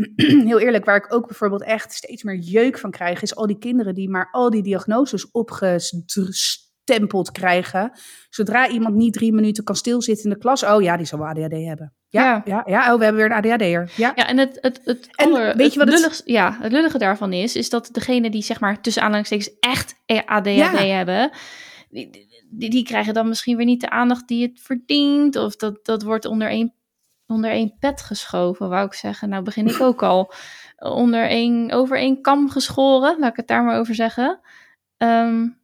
[0.47, 3.57] heel eerlijk, waar ik ook bijvoorbeeld echt steeds meer jeuk van krijg, is al die
[3.57, 7.91] kinderen die maar al die diagnoses opgestempeld krijgen.
[8.29, 11.51] Zodra iemand niet drie minuten kan stilzitten in de klas, oh ja, die zou ADHD
[11.51, 11.93] hebben.
[12.09, 12.93] Ja, ja, ja.
[12.93, 13.91] Oh, we hebben weer een ADHD'er.
[13.95, 14.11] Ja.
[14.15, 17.55] ja, en het, het, het, aller, weet je wat het, ja, het lullige daarvan is,
[17.55, 19.95] is dat degene die zeg maar tussen aanhalingstekens echt
[20.25, 21.31] ADHD hebben,
[21.89, 22.09] die,
[22.49, 25.35] die, die, krijgen dan misschien weer niet de aandacht die het verdient.
[25.35, 26.73] Of dat, dat wordt onder één,
[27.29, 29.29] onder één pet geschoven, wou ik zeggen.
[29.29, 30.33] Nou begin ik ook al
[30.77, 34.39] onder één, over één kam geschoren, laat ik het daar maar over zeggen.
[34.97, 35.57] Um,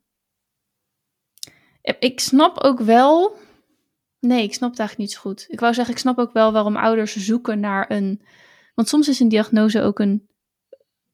[1.99, 3.38] ik snap ook wel.
[4.20, 5.45] Nee, ik snap het eigenlijk niet zo goed.
[5.47, 8.22] Ik wou zeggen, ik snap ook wel waarom ouders zoeken naar een.
[8.76, 10.28] Want soms is een diagnose ook een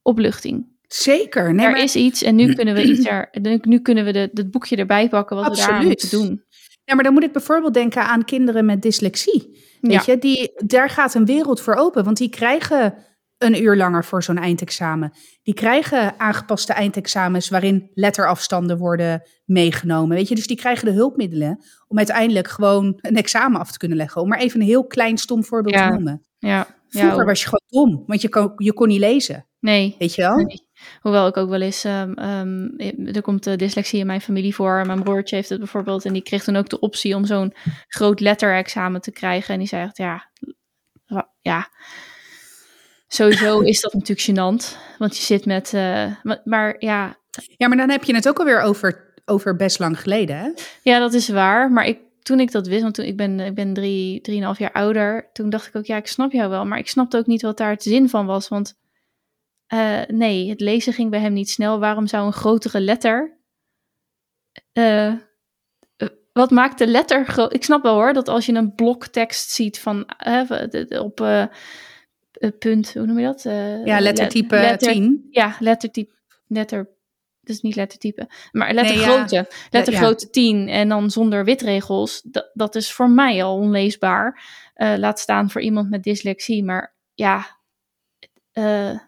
[0.02, 0.70] opluchting.
[0.88, 1.54] Zeker.
[1.54, 3.30] Nee, er is iets en nu kunnen we iets er,
[3.62, 5.68] nu kunnen we de, het boekje erbij pakken wat Absoluut.
[5.68, 6.44] we daar moeten doen.
[6.92, 9.58] Ja, maar dan moet ik bijvoorbeeld denken aan kinderen met dyslexie.
[9.82, 12.94] Weet je, die, daar gaat een wereld voor open, want die krijgen
[13.38, 15.14] een uur langer voor zo'n eindexamen.
[15.44, 20.18] Die krijgen aangepaste eindexamens waarin letterafstanden worden meegenomen.
[20.18, 23.98] Weet je, dus die krijgen de hulpmiddelen om uiteindelijk gewoon een examen af te kunnen
[23.98, 24.22] leggen.
[24.22, 26.26] Om maar even een heel klein stom voorbeeld te noemen.
[26.38, 26.68] Ja.
[26.88, 29.48] Vroeger was je gewoon dom, want je kon, je kon niet lezen.
[29.60, 29.96] Nee.
[30.00, 30.60] Weet je wel?
[31.02, 32.80] Hoewel ik ook wel eens, um, um,
[33.14, 34.86] er komt uh, dyslexie in mijn familie voor.
[34.86, 37.54] Mijn broertje heeft het bijvoorbeeld en die kreeg toen ook de optie om zo'n
[37.88, 39.54] groot letterexamen te krijgen.
[39.54, 40.30] En die zei echt, ja,
[41.42, 41.70] ja,
[43.08, 44.78] sowieso is dat natuurlijk gênant.
[44.98, 46.06] Want je zit met, uh,
[46.44, 47.20] maar ja.
[47.58, 50.50] Ja, maar dan heb je het ook alweer over, over best lang geleden, hè?
[50.82, 51.72] Ja, dat is waar.
[51.72, 54.72] Maar ik, toen ik dat wist, want toen ik ben, ik ben drie, drieënhalf jaar
[54.72, 56.66] ouder, toen dacht ik ook, ja, ik snap jou wel.
[56.66, 58.48] Maar ik snapte ook niet wat daar het zin van was.
[58.48, 58.80] Want
[59.74, 61.80] uh, nee, het lezen ging bij hem niet snel.
[61.80, 63.40] Waarom zou een grotere letter.
[64.74, 65.14] Uh,
[66.34, 67.54] wat maakt de letter groot?
[67.54, 70.06] Ik snap wel hoor, dat als je een bloktekst ziet van
[70.90, 71.16] op
[72.60, 73.44] punt, hoe noem je dat?
[73.86, 75.28] ja, lettertype letter, 10.
[75.30, 76.14] Ja, lettertype,
[76.48, 76.90] letter,
[77.42, 79.36] dus niet lettertype, maar lettergrootte.
[79.36, 79.56] Nee, ja.
[79.70, 80.32] Lettergrootte ja.
[80.32, 84.44] 10 en dan zonder witregels, dat, dat is voor mij al onleesbaar.
[84.76, 87.60] Uh, laat staan voor iemand met dyslexie, maar ja,
[88.54, 89.00] uh,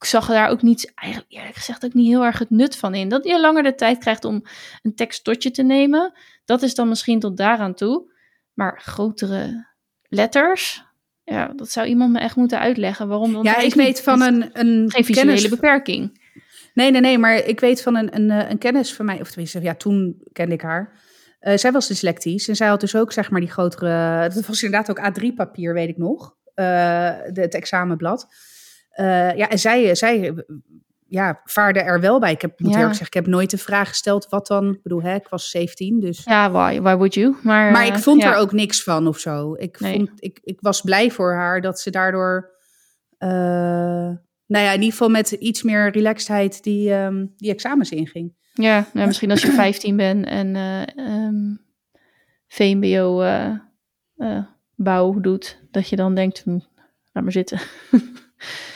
[0.00, 2.94] ik zag daar ook niet, eigenlijk eerlijk gezegd, ook niet heel erg het nut van
[2.94, 3.08] in.
[3.08, 4.42] Dat je langer de tijd krijgt om
[4.82, 6.12] een tekst tot je te nemen,
[6.44, 8.12] dat is dan misschien tot daaraan toe.
[8.52, 9.66] Maar grotere
[10.02, 10.84] letters,
[11.24, 13.08] ja, dat zou iemand me echt moeten uitleggen.
[13.08, 13.32] Waarom?
[13.32, 15.48] Want ja, ik weet van een, een geen visuele kennis...
[15.48, 16.20] beperking.
[16.74, 19.60] Nee, nee, nee, maar ik weet van een, een, een kennis van mij, of tenminste,
[19.60, 20.92] ja, toen kende ik haar.
[21.40, 24.28] Uh, zij was dyslectisch en zij had dus ook, zeg maar, die grotere.
[24.34, 26.36] Dat was inderdaad ook A3-papier, weet ik nog.
[26.54, 26.64] Uh,
[27.32, 28.28] de, het examenblad.
[28.96, 30.34] Uh, ja, en zij, zij
[31.10, 32.32] ja, vaarde er wel bij.
[32.32, 32.76] Ik heb, moet ja.
[32.78, 34.72] eerlijk zeggen, ik heb nooit de vraag gesteld wat dan.
[34.72, 36.24] Ik bedoel, hè, ik was 17, dus...
[36.24, 37.36] Ja, why, why would you?
[37.42, 38.32] Maar, maar ik vond ja.
[38.32, 39.54] er ook niks van of zo.
[39.54, 39.96] Ik, nee.
[39.96, 42.50] vond, ik, ik was blij voor haar dat ze daardoor...
[43.18, 43.28] Uh,
[44.46, 48.34] nou ja, in ieder geval met iets meer relaxedheid die, um, die examens inging.
[48.52, 51.60] Ja, nou, misschien als je 15 bent en uh, um,
[52.48, 56.58] VMBO uh, bouw doet, dat je dan denkt, hm,
[57.12, 57.60] laat maar zitten.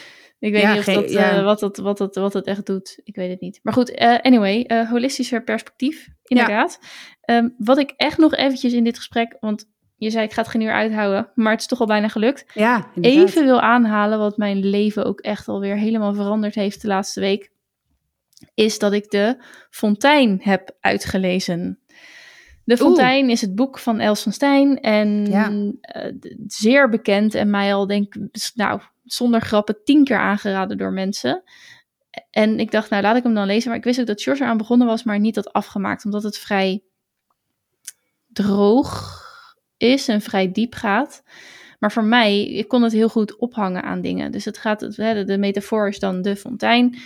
[0.45, 1.39] Ik weet ja, niet of dat, ja.
[1.39, 3.01] uh, wat, het, wat, het, wat het echt doet.
[3.05, 3.61] Ik weet het niet.
[3.63, 6.79] Maar goed, uh, anyway, uh, holistischer perspectief, inderdaad.
[7.21, 7.37] Ja.
[7.37, 10.51] Um, wat ik echt nog eventjes in dit gesprek, want je zei ik ga het
[10.51, 12.45] geen uur uithouden, maar het is toch al bijna gelukt.
[12.55, 17.21] Ja, even wil aanhalen wat mijn leven ook echt alweer helemaal veranderd heeft de laatste
[17.21, 17.53] week.
[18.55, 21.79] Is dat ik de Fontein heb uitgelezen.
[22.65, 23.33] De Fontein Oeh.
[23.33, 25.73] is het boek van Els van Stijn en ja.
[26.47, 28.15] zeer bekend en mij al denk
[28.55, 31.43] nou zonder grappen tien keer aangeraden door mensen.
[32.31, 33.69] En ik dacht, nou laat ik hem dan lezen.
[33.69, 36.05] Maar ik wist ook dat George eraan begonnen was, maar niet had afgemaakt.
[36.05, 36.83] Omdat het vrij
[38.33, 39.23] droog
[39.77, 41.23] is en vrij diep gaat.
[41.79, 44.33] Maar voor mij, ik kon het heel goed ophangen aan dingen.
[44.33, 46.99] Dus het gaat, de, metafoor is dan de fontein.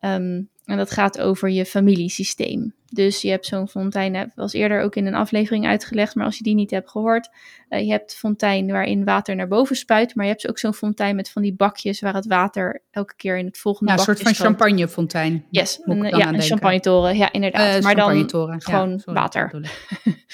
[0.00, 2.74] Um, en dat gaat over je familiesysteem.
[2.92, 6.36] Dus je hebt zo'n fontein, heb was eerder ook in een aflevering uitgelegd, maar als
[6.36, 7.28] je die niet hebt gehoord,
[7.68, 11.16] uh, je hebt fontein waarin water naar boven spuit, maar je hebt ook zo'n fontein
[11.16, 14.20] met van die bakjes waar het water elke keer in het volgende ja, een soort
[14.20, 15.44] van champagnefontein.
[15.50, 17.76] Yes, een, ja, een champagnetoren, ja inderdaad.
[17.76, 19.70] Uh, maar dan gewoon ja, sorry, water.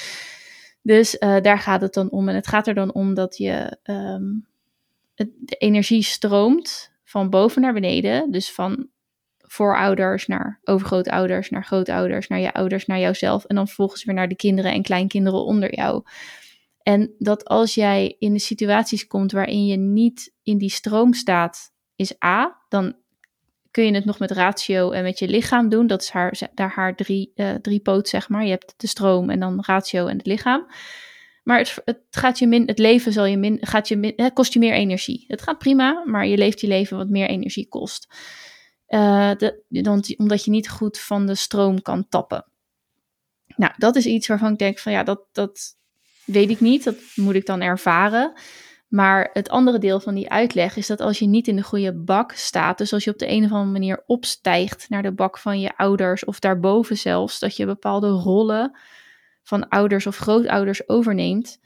[0.82, 2.28] dus uh, daar gaat het dan om.
[2.28, 4.46] En het gaat er dan om dat je um,
[5.14, 8.88] het, de energie stroomt van boven naar beneden, dus van
[9.46, 14.28] voorouders, naar overgrootouders, naar grootouders, naar je ouders, naar jouzelf en dan vervolgens weer naar
[14.28, 16.02] de kinderen en kleinkinderen onder jou.
[16.82, 21.72] En dat als jij in de situaties komt waarin je niet in die stroom staat,
[21.96, 22.94] is A, dan
[23.70, 25.86] kun je het nog met ratio en met je lichaam doen.
[25.86, 28.44] Dat is haar, daar haar drie, uh, drie poot, zeg maar.
[28.44, 30.66] Je hebt de stroom en dan ratio en het lichaam.
[31.42, 34.52] Maar het, het, gaat je min, het leven zal je min, gaat je min, kost
[34.52, 35.24] je meer energie.
[35.26, 38.14] Het gaat prima, maar je leeft je leven wat meer energie kost.
[39.68, 42.44] Dan, omdat je niet goed van de stroom kan tappen.
[43.56, 45.76] Nou, dat is iets waarvan ik denk van ja, dat, dat
[46.24, 46.84] weet ik niet.
[46.84, 48.32] Dat moet ik dan ervaren.
[48.88, 51.94] Maar het andere deel van die uitleg is dat als je niet in de goede
[51.94, 55.38] bak staat, dus als je op de een of andere manier opstijgt naar de bak
[55.38, 58.78] van je ouders of daarboven zelfs, dat je bepaalde rollen
[59.42, 61.58] van ouders of grootouders overneemt,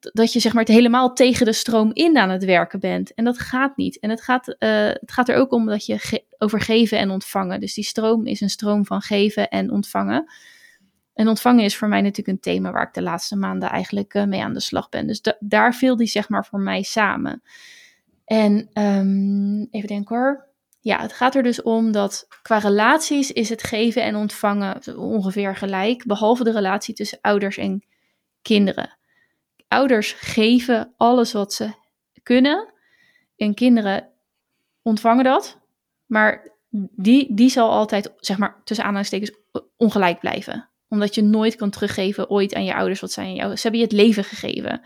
[0.00, 3.14] dat je zeg maar het helemaal tegen de stroom in aan het werken bent.
[3.14, 3.98] En dat gaat niet.
[3.98, 4.54] En het gaat, uh,
[4.86, 7.60] het gaat er ook om dat je over geven en ontvangen.
[7.60, 10.32] Dus die stroom is een stroom van geven en ontvangen.
[11.14, 14.24] En ontvangen is voor mij natuurlijk een thema waar ik de laatste maanden eigenlijk uh,
[14.24, 15.06] mee aan de slag ben.
[15.06, 17.42] Dus daar viel die zeg maar voor mij samen.
[18.24, 20.50] En um, even denken hoor.
[20.80, 25.56] Ja, het gaat er dus om dat qua relaties is het geven en ontvangen ongeveer
[25.56, 26.06] gelijk.
[26.06, 27.84] Behalve de relatie tussen ouders en
[28.42, 28.96] kinderen.
[29.72, 31.72] Ouders geven alles wat ze
[32.22, 32.72] kunnen.
[33.36, 34.08] En kinderen
[34.82, 35.58] ontvangen dat.
[36.06, 36.50] Maar
[36.96, 39.32] die, die zal altijd, zeg maar, tussen aanhalingstekens
[39.76, 43.56] ongelijk blijven omdat je nooit kan teruggeven ooit aan je ouders wat zij aan jou.
[43.56, 44.82] Ze hebben je het leven gegeven.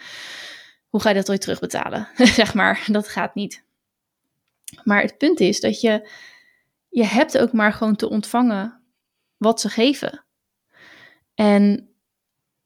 [0.89, 2.09] Hoe ga je dat ooit terugbetalen?
[2.41, 3.64] zeg maar, dat gaat niet.
[4.84, 6.11] Maar het punt is dat je,
[6.89, 8.80] je hebt ook maar gewoon te ontvangen
[9.37, 10.24] wat ze geven.
[11.34, 11.89] En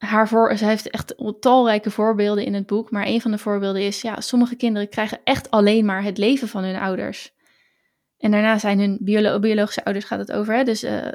[0.05, 2.91] haar voor, ze heeft echt talrijke voorbeelden in het boek.
[2.91, 6.47] Maar een van de voorbeelden is, ja, sommige kinderen krijgen echt alleen maar het leven
[6.47, 7.33] van hun ouders.
[8.17, 10.55] En daarna zijn hun biologische ouders, gaat het over.
[10.55, 10.63] Hè?
[10.63, 11.07] Dus uh,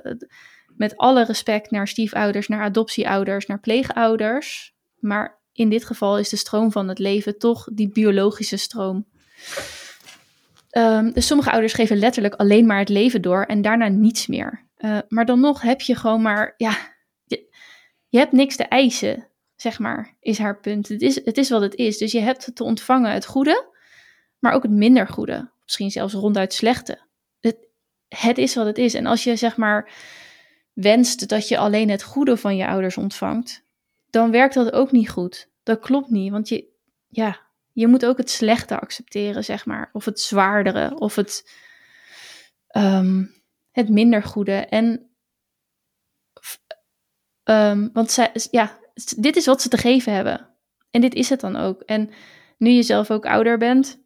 [0.77, 4.75] met alle respect naar stiefouders, naar adoptieouders, naar pleegouders.
[4.99, 9.07] Maar in dit geval is de stroom van het leven toch die biologische stroom.
[10.71, 14.67] Um, dus sommige ouders geven letterlijk alleen maar het leven door en daarna niets meer.
[14.79, 16.77] Uh, maar dan nog heb je gewoon maar, ja,
[18.17, 20.89] je, hebt niks te eisen, zeg maar, is haar punt.
[20.89, 21.99] Het is, het is wat het is.
[21.99, 23.69] Dus je hebt te ontvangen het goede,
[24.39, 25.51] maar ook het minder goede.
[25.63, 26.99] Misschien zelfs ronduit slechte.
[27.41, 27.57] Het,
[28.09, 28.95] het is wat het is.
[28.95, 29.93] En als je, zeg maar,
[30.73, 33.65] wenst dat je alleen het goede van je ouders ontvangt,
[34.11, 35.51] dan werkt dat ook niet goed.
[35.63, 36.69] Dat klopt niet, want je,
[37.09, 37.41] ja,
[37.73, 39.91] je moet ook het slechte accepteren, zeg maar.
[39.93, 41.51] Of het zwaardere, of het,
[42.77, 43.35] um,
[43.71, 44.53] het minder goede.
[44.53, 45.11] En,
[47.51, 48.79] um, want zij, ja,
[49.17, 50.49] dit is wat ze te geven hebben.
[50.91, 51.81] En dit is het dan ook.
[51.81, 52.11] En
[52.59, 54.03] nu je zelf ook ouder bent,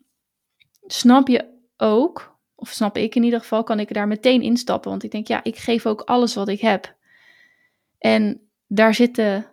[0.87, 2.31] snap je ook
[2.61, 4.91] of snap ik in ieder geval, kan ik daar meteen instappen.
[4.91, 6.97] Want ik denk, ja, ik geef ook alles wat ik heb.
[7.99, 9.47] En daar zitten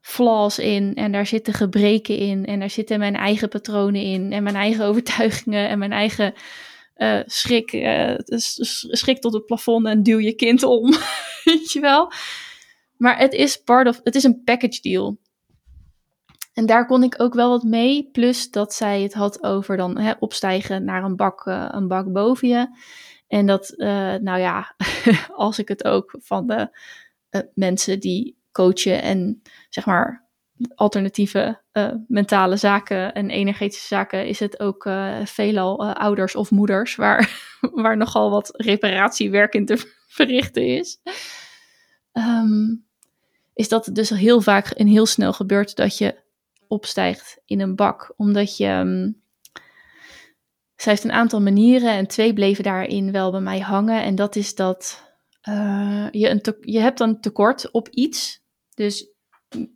[0.00, 4.42] flaws in en daar zitten gebreken in en daar zitten mijn eigen patronen in en
[4.42, 6.34] mijn eigen overtuigingen en mijn eigen
[6.96, 8.14] uh, schrik, uh,
[8.90, 10.94] schrik tot het plafond en duw je kind om,
[11.44, 12.12] weet je wel.
[12.98, 15.18] Maar het is part of, het is een package deal.
[16.52, 18.08] En daar kon ik ook wel wat mee.
[18.12, 22.12] Plus dat zij het had over dan hè, opstijgen naar een bak, uh, een bak
[22.12, 22.68] boven je.
[23.26, 24.74] En dat, uh, nou ja,
[25.34, 26.78] als ik het ook van de
[27.30, 30.26] uh, mensen die coachen en zeg maar
[30.74, 31.60] alternatieve
[32.08, 34.88] mentale zaken en energetische zaken, is het ook
[35.24, 37.30] veelal ouders of moeders waar,
[37.82, 39.76] waar nogal wat reparatiewerk in te
[40.08, 41.00] verrichten is.
[42.12, 42.87] Um,
[43.58, 46.22] is dat dus heel vaak en heel snel gebeurt dat je
[46.68, 48.12] opstijgt in een bak.
[48.16, 48.68] Omdat je.
[48.68, 49.22] Um,
[50.76, 54.02] zij heeft een aantal manieren en twee bleven daarin wel bij mij hangen.
[54.02, 55.04] En dat is dat
[55.48, 58.42] uh, je, een je hebt een tekort op iets.
[58.74, 59.10] Dus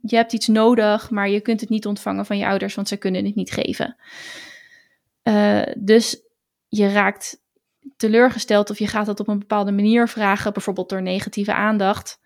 [0.01, 2.97] je hebt iets nodig, maar je kunt het niet ontvangen van je ouders, want ze
[2.97, 3.97] kunnen het niet geven.
[5.23, 6.23] Uh, dus
[6.69, 7.43] je raakt
[7.97, 12.21] teleurgesteld of je gaat het op een bepaalde manier vragen, bijvoorbeeld door negatieve aandacht.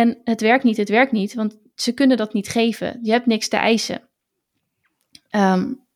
[0.00, 2.98] En het werkt niet, het werkt niet, want ze kunnen dat niet geven.
[3.02, 4.08] Je hebt niks te eisen.
[5.30, 5.86] Um,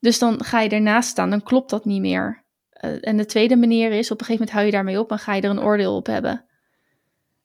[0.00, 2.44] dus dan ga je ernaast staan, dan klopt dat niet meer.
[2.80, 5.18] Uh, en de tweede manier is, op een gegeven moment hou je daarmee op en
[5.18, 6.44] ga je er een oordeel op hebben.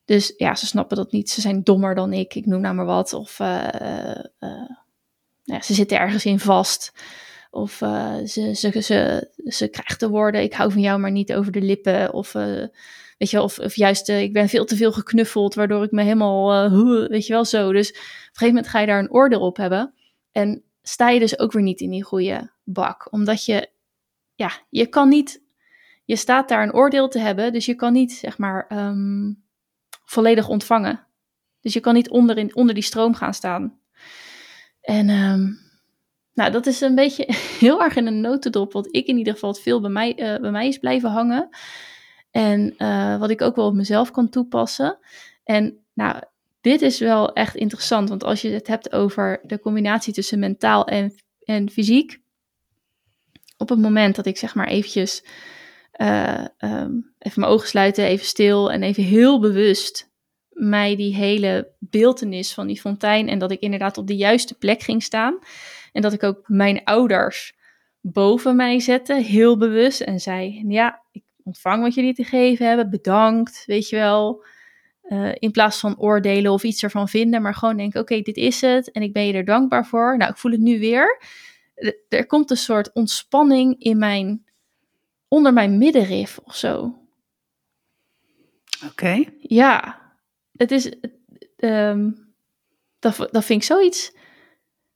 [0.06, 1.30] Dus ja, ze snappen dat niet.
[1.30, 3.14] Ze zijn dommer dan ik, ik noem nou maar wat.
[3.14, 4.70] Of uh, uh,
[5.44, 6.94] ja, ze zitten ergens in vast.
[7.52, 7.72] Of
[8.26, 11.62] ze, ze, ze, ze krijgt de woorden, ik hou van jou maar niet over de
[11.62, 12.14] lippen.
[12.14, 12.36] Of
[13.18, 16.04] Weet je, of, of juist, uh, ik ben veel te veel geknuffeld, waardoor ik me
[16.04, 17.72] helemaal, uh, weet je wel, zo.
[17.72, 19.94] Dus op een gegeven moment ga je daar een oordeel op hebben.
[20.32, 23.08] En sta je dus ook weer niet in die goede bak.
[23.12, 23.70] Omdat je,
[24.36, 25.44] ja, je kan niet,
[26.06, 29.44] je staat daar een oordeel te hebben, dus je kan niet, zeg maar, um,
[30.06, 31.08] volledig ontvangen.
[31.62, 33.80] Dus je kan niet onder, in, onder die stroom gaan staan.
[34.82, 35.60] En um,
[36.34, 37.26] nou, dat is een beetje
[37.60, 40.52] heel erg in een notendop, wat ik in ieder geval veel bij mij, uh, bij
[40.52, 41.50] mij is blijven hangen.
[42.34, 44.98] En uh, wat ik ook wel op mezelf kan toepassen.
[45.44, 46.22] En nou,
[46.62, 50.88] dit is wel echt interessant, want als je het hebt over de combinatie tussen mentaal
[50.88, 51.14] en,
[51.44, 52.22] en fysiek.
[53.58, 55.26] Op het moment dat ik zeg maar eventjes
[55.98, 60.12] uh, um, even mijn ogen sluiten, even stil en even heel bewust
[60.50, 64.82] mij die hele beeltenis van die fontein en dat ik inderdaad op de juiste plek
[64.82, 65.40] ging staan.
[65.92, 67.56] En dat ik ook mijn ouders
[68.02, 70.02] boven mij zette, heel bewust.
[70.02, 74.44] En zei, ja, ik ontvang wat jullie te geven hebben, bedankt, weet je wel.
[75.04, 78.62] Uh, in plaats van oordelen of iets ervan vinden, maar gewoon denken, oké, dit is
[78.62, 80.18] het en ik ben je er dankbaar voor.
[80.18, 81.22] Nou, ik voel het nu weer.
[82.10, 84.46] Er komt een soort ontspanning in mijn,
[85.28, 86.98] onder mijn middenrif of zo.
[88.86, 89.24] Oké.
[89.40, 90.02] Ja,
[90.52, 90.92] het is,
[91.58, 92.34] um,
[93.00, 94.16] dat, dat vind ik zoiets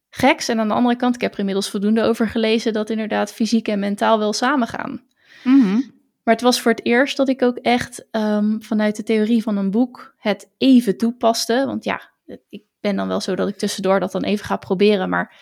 [0.10, 0.50] geks.
[0.50, 3.68] En aan de andere kant, ik heb er inmiddels voldoende over gelezen dat inderdaad fysiek
[3.68, 5.04] en mentaal wel samengaan.
[5.44, 5.97] Mm
[6.28, 9.58] maar het was voor het eerst dat ik ook echt ehm, vanuit de theorie van
[9.58, 11.64] een boek het even toepaste.
[11.66, 12.12] Want ja,
[12.50, 15.10] ik ben dan wel zo dat ik tussendoor dat dan even ga proberen.
[15.10, 15.36] Maar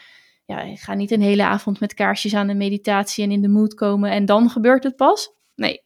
[0.45, 3.47] ja, ik ga niet een hele avond met kaarsjes aan de meditatie en in de
[3.47, 5.31] mood komen en dan gebeurt het pas.
[5.55, 5.81] Nee.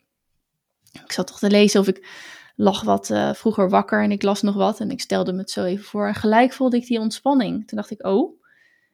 [1.04, 2.08] Ik zat toch te lezen of ik
[2.56, 5.52] lag wat uh, vroeger wakker en ik las nog wat en ik stelde me het
[5.52, 6.08] zo even voor.
[6.08, 7.68] En gelijk voelde ik die ontspanning.
[7.68, 8.42] Toen dacht ik, oh.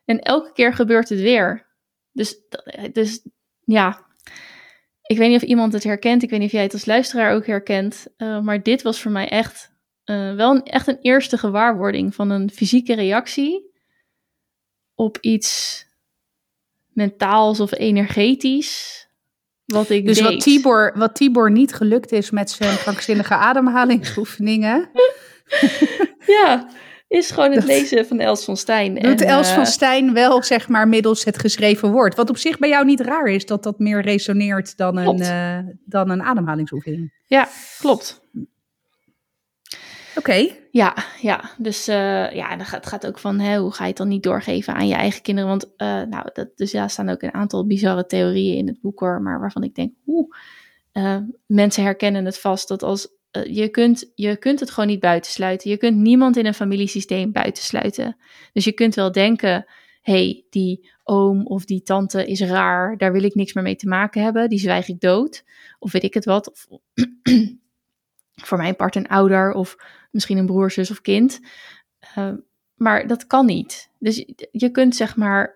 [0.06, 1.68] En elke keer gebeurt het weer.
[2.12, 2.38] Dus,
[2.92, 3.22] dus
[3.64, 4.05] ja,
[5.06, 6.24] ik weet niet of iemand het herkent.
[6.24, 8.08] Ik weet niet of jij het als luisteraar ook herkent.
[8.18, 9.72] Uh, maar dit was voor mij echt
[10.06, 13.74] uh, wel een, echt een eerste gewaarwording van een fysieke reactie
[14.96, 15.84] op iets
[16.88, 19.04] mentaals of energetisch.
[19.66, 20.26] Wat ik dus deed.
[20.26, 24.90] Wat, Tibor, wat Tibor niet gelukt is met zijn krankzinnige ademhalingsoefeningen.
[26.42, 26.70] ja,
[27.08, 28.96] is gewoon het lezen van Els van Stijn.
[28.96, 32.16] Doet en, Els van eh, Stijn wel, zeg maar, middels het geschreven woord.
[32.16, 35.74] Wat op zich bij jou niet raar is, dat dat meer resoneert dan een, uh,
[35.86, 37.14] dan een ademhalingsoefening.
[37.28, 37.48] Ja,
[37.78, 38.22] klopt.
[40.16, 40.48] Oké.
[40.72, 43.90] Ja, ja, dus uh, ja, dan gaat, het gaat ook van hè, hoe ga je
[43.90, 45.50] het dan niet doorgeven aan je eigen kinderen?
[45.50, 49.00] Want uh, nou, dat, dus ja, staan ook een aantal bizarre theorieën in het boek
[49.00, 50.30] hoor, maar waarvan ik denk, oeh,
[50.94, 53.14] uh, mensen herkennen het vast dat als eh,
[53.44, 55.70] je, kunt, je kunt het gewoon niet buitensluiten.
[55.70, 58.18] Je kunt niemand in een familiesysteem buitensluiten.
[58.54, 59.66] Dus je kunt wel denken,
[60.02, 63.88] hey, die oom of die tante is raar, daar wil ik niks meer mee te
[63.88, 65.44] maken hebben, die zwijg ik dood.
[65.80, 66.52] Of weet ik het wat.
[66.52, 66.68] Of
[68.48, 69.76] voor mijn part een ouder of
[70.12, 71.40] misschien een broer, zus of kind.
[72.18, 72.34] Uh,
[72.76, 73.90] maar dat kan niet.
[74.00, 75.56] Dus je kunt zeg maar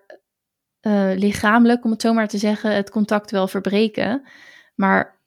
[0.82, 4.22] uh, lichamelijk, om het zo maar te zeggen, het contact wel verbreken.
[4.74, 5.19] Maar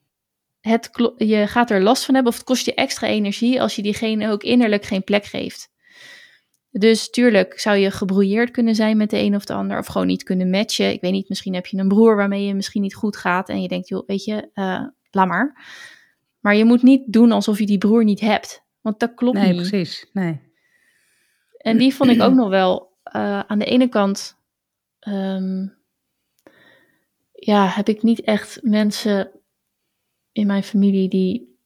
[0.64, 3.82] het, je gaat er last van hebben of het kost je extra energie als je
[3.82, 5.72] diegene ook innerlijk geen plek geeft.
[6.70, 10.06] Dus tuurlijk zou je gebrouilleerd kunnen zijn met de een of de ander of gewoon
[10.06, 10.92] niet kunnen matchen.
[10.92, 13.62] Ik weet niet, misschien heb je een broer waarmee je misschien niet goed gaat en
[13.62, 15.64] je denkt, joh, weet je, uh, laat maar.
[16.40, 19.52] Maar je moet niet doen alsof je die broer niet hebt, want dat klopt nee,
[19.52, 19.60] niet.
[19.60, 20.10] Nee, precies.
[20.12, 20.40] Nee.
[21.56, 24.36] En die vond ik ook nog wel uh, aan de ene kant,
[25.08, 25.76] um,
[27.32, 29.30] ja, heb ik niet echt mensen
[30.34, 31.58] in mijn familie die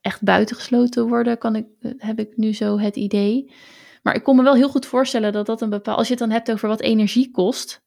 [0.00, 1.66] echt buitengesloten worden, kan ik,
[1.96, 3.52] heb ik nu zo het idee.
[4.02, 5.98] Maar ik kon me wel heel goed voorstellen dat dat een bepaald.
[5.98, 7.84] Als je het dan hebt over wat energie kost,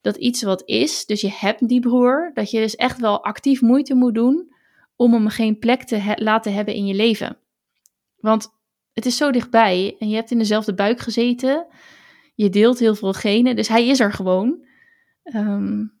[0.00, 3.60] dat iets wat is, dus je hebt die broer, dat je dus echt wel actief
[3.60, 4.54] moeite moet doen
[4.96, 7.36] om hem geen plek te laten hebben in je leven.
[8.16, 8.48] Want
[8.92, 11.66] het is zo dichtbij en je hebt in dezelfde buik gezeten,
[12.34, 14.64] je deelt heel veel genen, dus hij is er gewoon.
[15.22, 16.00] Um,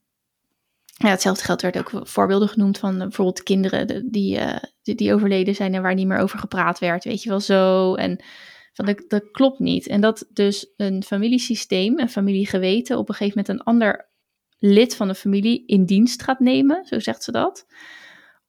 [1.08, 5.14] ja, hetzelfde geldt werd ook voorbeelden genoemd van uh, bijvoorbeeld kinderen die, uh, die, die,
[5.14, 7.94] overleden zijn en waar niet meer over gepraat werd, weet je wel zo.
[7.94, 8.24] En
[8.72, 9.86] van dat, dat klopt niet.
[9.86, 14.10] En dat dus een familiesysteem, een familiegeweten, op een gegeven moment een ander
[14.58, 17.66] lid van de familie in dienst gaat nemen, zo zegt ze dat,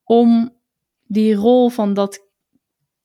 [0.04, 0.58] om
[1.04, 2.28] die rol van dat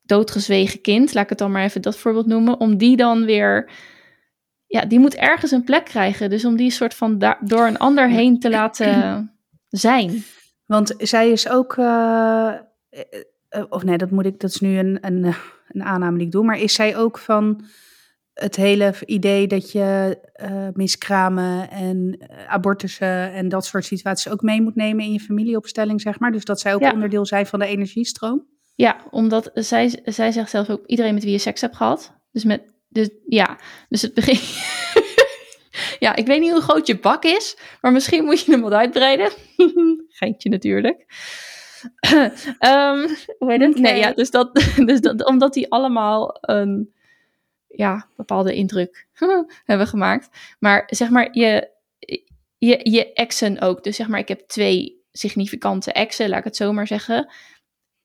[0.03, 3.71] doodgezwegen kind, laat ik het dan maar even dat voorbeeld noemen, om die dan weer
[4.69, 6.31] ja, die moet ergens een plek krijgen.
[6.31, 9.33] Dus om die soort van door een ander heen te laten
[9.69, 10.25] zijn.
[10.67, 11.77] Want zij is ook.
[11.77, 12.53] Uh,
[13.69, 14.41] of nee, dat moet ik.
[14.41, 15.35] Dat is nu een, een,
[15.69, 16.45] een aanname die ik doe.
[16.45, 17.65] Maar is zij ook van
[18.33, 24.63] het hele idee dat je uh, miskramen en abortussen en dat soort situaties ook mee
[24.63, 26.33] moet nemen in je familieopstelling, zeg maar.
[26.33, 26.93] Dus dat zij ook ja.
[26.93, 28.47] onderdeel zijn van de energiestroom.
[28.75, 32.15] Ja, omdat zij, zij zegt zelf ook iedereen met wie je seks hebt gehad.
[32.31, 33.59] Dus met dus ja,
[33.89, 34.39] dus het begin.
[35.99, 38.73] ja, ik weet niet hoe groot je bak is, maar misschien moet je hem wat
[38.73, 39.31] uitbreiden.
[40.09, 41.07] Geintje natuurlijk.
[42.67, 43.07] um,
[43.39, 43.79] hoe heet het?
[43.79, 43.83] Okay.
[43.83, 44.55] Nee, ja, dus dat,
[44.89, 46.93] dus dat, omdat die allemaal een
[47.67, 49.07] ja, bepaalde indruk
[49.65, 50.29] hebben gemaakt.
[50.59, 51.71] Maar zeg maar, je,
[52.59, 53.85] je, je exen ook.
[53.85, 57.33] Dus zeg maar, ik heb twee significante exen, laat ik het zo maar zeggen.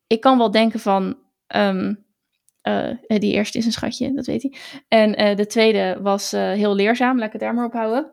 [0.08, 1.18] Ik kan wel denken van,
[1.56, 2.06] um,
[2.64, 4.54] uh, die eerste is een schatje, dat weet hij.
[4.88, 8.12] En uh, de tweede was uh, heel leerzaam, laat ik het daar maar op houden.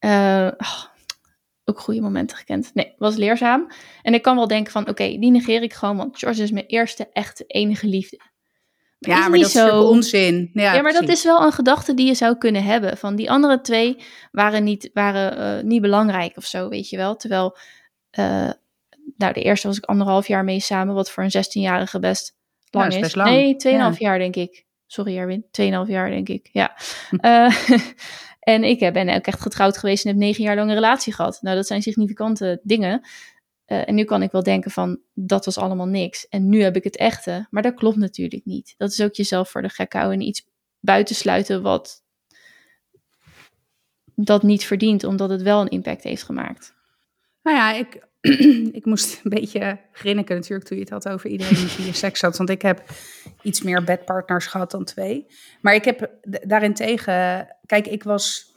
[0.00, 0.50] Oh,
[1.64, 2.70] ook goede momenten gekend.
[2.74, 3.66] Nee, was leerzaam.
[4.02, 6.50] En ik kan wel denken van, oké, okay, die negeer ik gewoon, want George is
[6.50, 8.20] mijn eerste echte enige liefde.
[8.98, 9.82] ja, maar dat is zo...
[9.82, 10.50] onzin.
[10.52, 12.96] Ja, ja maar dat is wel een gedachte die je zou kunnen hebben.
[12.96, 13.96] Van die andere twee
[14.32, 17.16] waren niet, waren, niet belangrijk of zo, weet je wel.
[17.16, 17.56] Terwijl,
[19.16, 22.38] nou, de eerste was ik anderhalf jaar mee samen, wat voor een 16-jarige best
[22.70, 23.00] lang is.
[23.00, 23.30] Best lang.
[23.30, 23.92] Nee, 2,5 ja.
[23.98, 24.64] jaar denk ik.
[24.86, 26.76] Sorry Erwin, 2,5 jaar denk ik, ja.
[27.10, 27.70] uh,
[28.54, 31.38] en ik ben ook echt getrouwd geweest en heb negen jaar lang een relatie gehad.
[31.42, 33.00] Nou, dat zijn significante dingen.
[33.66, 36.28] Uh, en nu kan ik wel denken van, dat was allemaal niks.
[36.28, 37.46] En nu heb ik het echte.
[37.50, 38.74] Maar dat klopt natuurlijk niet.
[38.76, 40.46] Dat is ook jezelf voor de gek houden en iets
[40.80, 42.04] buitensluiten wat
[44.14, 46.74] dat niet verdient, omdat het wel een impact heeft gemaakt.
[47.42, 48.08] Nou ja, ik,
[48.78, 52.20] ik moest een beetje grinniken natuurlijk toen je het had over iedereen die je seks
[52.20, 52.36] had.
[52.36, 52.84] Want ik heb
[53.42, 55.26] iets meer bedpartners gehad dan twee.
[55.60, 58.54] Maar ik heb daarentegen, kijk, ik was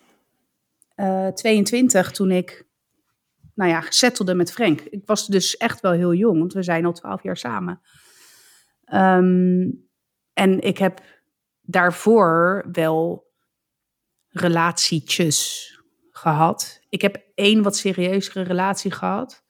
[0.95, 2.65] uh, eh, 22 toen ik
[3.55, 4.81] nou ja, gesettelde met Frank.
[4.81, 7.81] Ik was dus echt wel heel jong, want we zijn al twaalf jaar samen.
[8.93, 9.87] Um,
[10.33, 11.01] en ik heb
[11.61, 13.31] daarvoor wel
[14.27, 15.67] relatietjes
[16.11, 16.81] gehad.
[16.89, 19.42] Ik heb één wat serieuzere relatie gehad.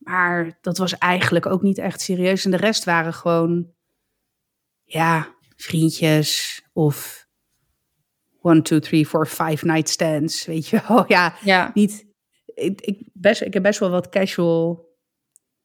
[0.00, 2.44] Maar dat was eigenlijk ook niet echt serieus.
[2.44, 3.72] En de rest waren gewoon,
[4.84, 7.26] ja, vriendjes of
[8.40, 10.46] one, two, three, four, five night stands.
[10.46, 11.70] Weet je wel, ja, ja.
[11.74, 12.08] niet
[12.54, 14.88] ik, ik, best, ik heb best wel wat casual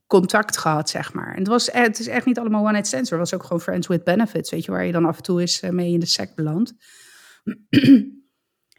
[0.08, 1.32] contact gehad, zeg maar.
[1.32, 3.12] En het, was, het is echt niet allemaal one-night stands.
[3.12, 5.42] Er was ook gewoon friends with benefits, weet je, waar je dan af en toe
[5.42, 6.74] eens eh, mee in de sec belandt.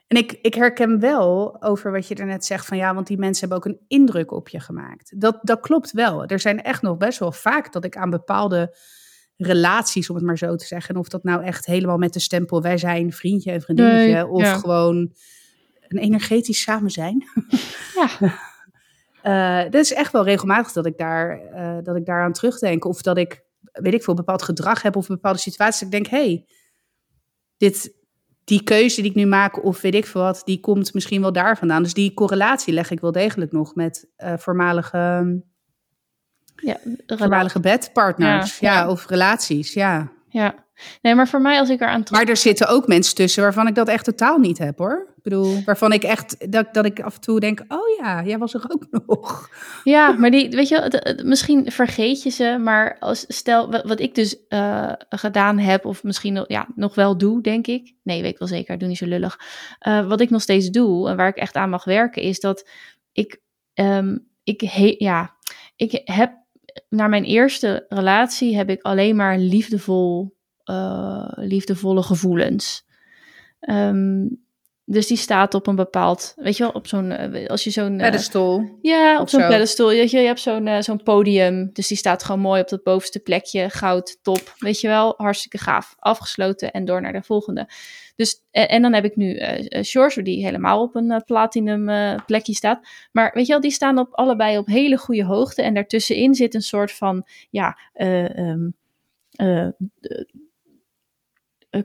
[0.06, 3.18] en ik, ik herken wel over wat je er net zegt van ja, want die
[3.18, 5.20] mensen hebben ook een indruk op je gemaakt.
[5.20, 6.24] Dat, dat klopt wel.
[6.24, 8.76] Er zijn echt nog best wel vaak dat ik aan bepaalde
[9.36, 12.62] relaties, om het maar zo te zeggen, of dat nou echt helemaal met de stempel
[12.62, 15.12] wij zijn vriendje en vriendinnetje, of gewoon
[15.88, 17.24] een energetisch samen zijn.
[17.94, 19.64] Ja.
[19.64, 22.84] uh, dat is echt wel regelmatig dat ik, daar, uh, dat ik daaraan terugdenk.
[22.84, 25.88] Of dat ik, weet ik veel, bepaald gedrag heb of een bepaalde situatie.
[25.88, 26.46] Dat ik denk, hé, hey,
[27.56, 27.94] dit,
[28.46, 31.32] die keuze die ik nu maak of weet ik veel wat, die komt misschien wel
[31.32, 31.82] daar vandaan.
[31.82, 35.42] Dus die correlatie leg ik wel degelijk nog met uh, voormalige,
[36.56, 38.58] ja, voormalige bedpartners.
[38.58, 40.12] Ja, ja, of relaties, ja.
[40.28, 40.54] Ja,
[41.02, 42.20] nee, maar voor mij als ik eraan terug...
[42.20, 45.14] Maar er zitten ook mensen tussen waarvan ik dat echt totaal niet heb hoor.
[45.28, 48.54] Bedoel, waarvan ik echt, dat, dat ik af en toe denk, oh ja, jij was
[48.54, 49.50] er ook nog.
[49.84, 54.36] Ja, maar die, weet je, misschien vergeet je ze, maar als, stel, wat, ik dus
[54.48, 57.94] uh, gedaan heb, of misschien ja, nog wel doe, denk ik.
[58.02, 59.40] Nee, weet ik wel zeker, doe niet zo lullig.
[59.88, 62.68] Uh, wat ik nog steeds doe, en waar ik echt aan mag werken, is dat
[63.12, 63.40] ik,
[63.74, 65.36] um, ik, he, ja,
[65.76, 66.32] ik heb
[66.88, 72.86] naar mijn eerste relatie heb ik alleen maar liefdevol, uh, liefdevolle gevoelens.
[73.60, 74.44] Um,
[74.88, 78.00] dus die staat op een bepaald, weet je wel, op zo'n, eh, als je zo'n...
[78.00, 78.78] Eh, pedestal.
[78.82, 79.88] ja, op zo'n pedestal.
[79.88, 83.18] Weet je, je hebt zo'n zo'n podium, dus die staat gewoon mooi op dat bovenste
[83.18, 84.54] plekje, goud, top.
[84.58, 85.96] Weet je wel, hartstikke gaaf.
[85.98, 87.68] Afgesloten en door naar de volgende.
[88.16, 91.86] Dus, en, en dan heb ik nu uh, Shores, die helemaal op een platinum
[92.26, 92.88] plekje staat.
[93.12, 95.62] Maar weet je wel, die staan op, allebei op hele goede hoogte.
[95.62, 98.74] En daartussenin zit een soort van, ja, um,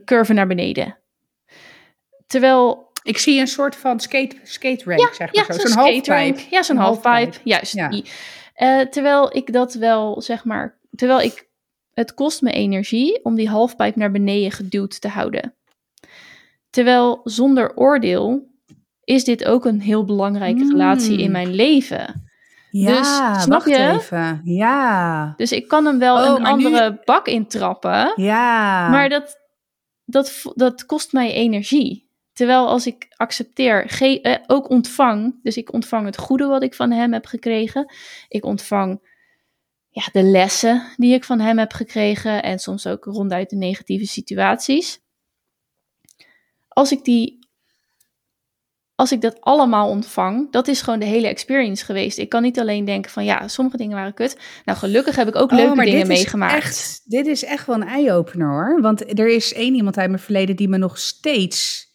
[0.04, 0.98] curve naar beneden.
[2.26, 5.66] Terwijl ik zie een soort van skate, skate rank, ja, zeg maar ja, zo.
[5.66, 6.40] Zo'n halfpipe.
[6.50, 7.38] Ja, zo'n halfpipe.
[7.44, 7.74] Juist.
[7.74, 7.88] Ja.
[7.88, 8.04] Die.
[8.56, 11.48] Uh, terwijl ik dat wel, zeg maar, terwijl ik,
[11.94, 15.54] het kost me energie om die halfpipe naar beneden geduwd te houden.
[16.70, 18.50] Terwijl zonder oordeel
[19.04, 21.32] is dit ook een heel belangrijke relatie in hmm.
[21.32, 22.30] mijn leven.
[22.70, 23.76] Ja, dus, snap je?
[23.76, 24.40] Even.
[24.44, 25.34] Ja.
[25.36, 26.96] Dus ik kan hem wel oh, een andere nu...
[27.04, 28.12] bak intrappen.
[28.16, 28.88] Ja.
[28.88, 29.38] Maar dat,
[30.04, 32.01] dat, dat kost mij energie.
[32.32, 36.90] Terwijl als ik accepteer, eh, ook ontvang, dus ik ontvang het goede wat ik van
[36.90, 37.92] hem heb gekregen.
[38.28, 39.10] Ik ontvang
[39.88, 44.06] ja, de lessen die ik van hem heb gekregen en soms ook ronduit de negatieve
[44.06, 45.00] situaties.
[46.68, 47.40] Als ik die
[48.94, 52.18] als ik dat allemaal ontvang, dat is gewoon de hele experience geweest.
[52.18, 54.38] Ik kan niet alleen denken van ja, sommige dingen waren kut.
[54.64, 56.54] Nou, gelukkig heb ik ook oh, leuke dingen meegemaakt.
[56.54, 58.80] Echt, dit is echt wel een eye-opener hoor.
[58.80, 61.90] Want er is één iemand uit mijn verleden die me nog steeds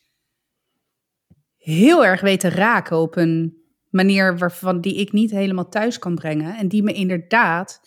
[1.74, 3.58] heel erg weet te raken op een
[3.90, 6.56] manier waarvan die ik niet helemaal thuis kan brengen.
[6.56, 7.82] En die me inderdaad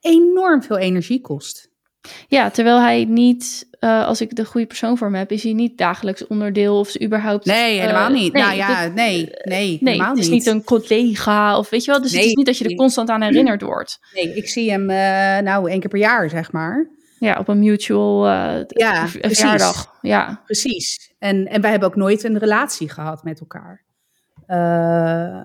[0.00, 1.70] enorm veel energie kost.
[2.28, 5.52] Ja, terwijl hij niet, uh, als ik de goede persoon voor me heb, is hij
[5.52, 7.44] niet dagelijks onderdeel of ze überhaupt.
[7.44, 8.32] Nee, helemaal uh, niet.
[8.32, 10.46] Nee, nou ja, dat, nee, nee, nee, het is niet.
[10.46, 12.02] een collega of weet je wel.
[12.02, 13.98] Dus nee, het is niet dat je er constant aan herinnerd wordt.
[14.14, 16.97] Nee, ik zie hem uh, nou één keer per jaar, zeg maar.
[17.18, 19.98] Ja, op een mutual uh, ja, verjaardag.
[20.00, 21.14] Ja, precies.
[21.18, 23.84] En, en wij hebben ook nooit een relatie gehad met elkaar.
[24.46, 25.44] Uh,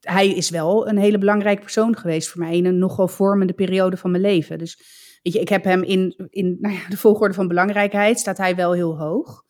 [0.00, 3.96] hij is wel een hele belangrijke persoon geweest voor mij in een nogal vormende periode
[3.96, 4.58] van mijn leven.
[4.58, 4.76] Dus
[5.22, 8.56] weet je, ik heb hem in, in nou ja, de volgorde van belangrijkheid, staat hij
[8.56, 9.42] wel heel hoog.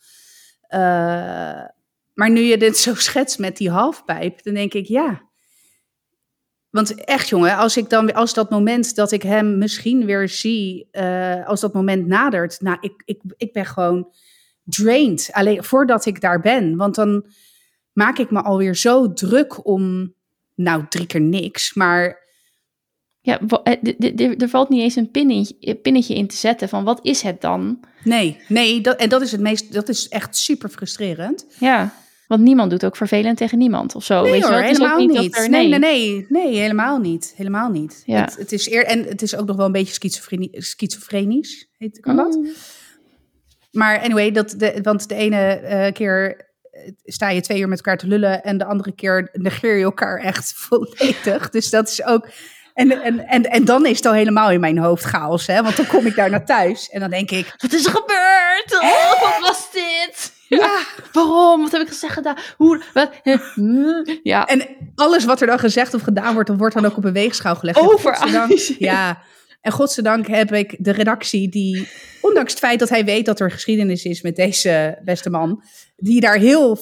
[0.69, 1.65] Uh,
[2.15, 5.26] maar nu je dit zo schetst met die halfpijp, dan denk ik, ja.
[6.77, 10.89] Want echt jongen, als ik dan als dat moment dat ik hem misschien weer zie,
[10.93, 14.09] uh, als dat moment nadert, nou, ik, ik, ik ben gewoon
[14.65, 15.29] drained.
[15.33, 16.77] Alleen voordat ik daar ben.
[16.77, 17.27] Want dan
[17.93, 20.15] maak ik me alweer zo druk om,
[20.55, 22.25] nou, drie keer niks, maar...
[23.21, 27.23] Ja, eh, er valt niet eens een pinnetje, pinnetje in te zetten van wat is
[27.23, 27.81] het dan?
[28.05, 31.47] Nee, nee, dat, en dat is het meest, dat is echt super frustrerend.
[31.59, 31.95] Ja,
[32.27, 34.23] want niemand doet ook vervelend tegen niemand of zo.
[34.23, 34.69] Nee weet hoor, je wel?
[34.69, 35.21] helemaal niet.
[35.21, 35.37] niet.
[35.37, 35.69] Er, nee.
[35.69, 35.79] nee.
[35.79, 37.33] nee, nee, helemaal niet.
[37.37, 38.03] Helemaal niet.
[38.07, 38.21] Ja.
[38.21, 40.11] Het, het, is eer, en het is ook nog wel een beetje
[40.59, 42.35] schizofrenisch, heet, kan dat?
[42.35, 42.49] Mm.
[43.71, 46.47] Maar anyway, dat de, want de ene uh, keer
[47.05, 50.21] sta je twee uur met elkaar te lullen en de andere keer negeer je elkaar
[50.21, 51.51] echt volledig.
[51.51, 52.29] Dus dat is ook.
[52.75, 55.63] En, en, en, en dan is het al helemaal in mijn hoofd chaos, hè?
[55.63, 58.83] Want dan kom ik daar naar thuis en dan denk ik: Wat is er gebeurd?
[58.83, 60.33] Oh, wat was dit?
[60.49, 60.79] Ja,
[61.13, 61.63] waarom?
[61.63, 62.37] Wat heb ik gezegd gedaan?
[62.57, 62.83] Hoe?
[62.95, 63.11] Wat?
[64.23, 64.47] Ja.
[64.47, 67.13] En alles wat er dan gezegd of gedaan wordt, dan wordt dan ook op een
[67.13, 67.79] weegschaal gelegd.
[67.79, 68.19] Over.
[68.79, 69.23] Ja.
[69.61, 71.89] En godzijdank heb ik de redactie die,
[72.21, 75.63] ondanks het feit dat hij weet dat er geschiedenis is met deze beste man,
[75.97, 76.79] die daar heel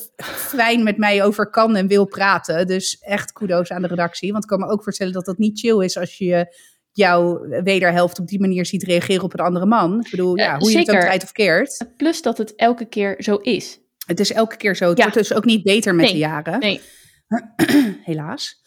[0.57, 2.66] fijn met mij over kan en wil praten.
[2.66, 4.32] Dus echt kudo's aan de redactie.
[4.32, 6.57] Want ik kan me ook voorstellen dat dat niet chill is als je
[6.95, 10.01] jouw wederhelft op die manier ziet reageren op een andere man.
[10.01, 11.87] Ik bedoel, ja, hoe je het ook draait of keert.
[11.97, 13.81] Plus dat het elke keer zo is.
[14.07, 14.89] Het is elke keer zo.
[14.89, 16.59] Het wordt dus ook niet beter met de jaren.
[16.59, 16.81] Nee.
[18.05, 18.62] Helaas.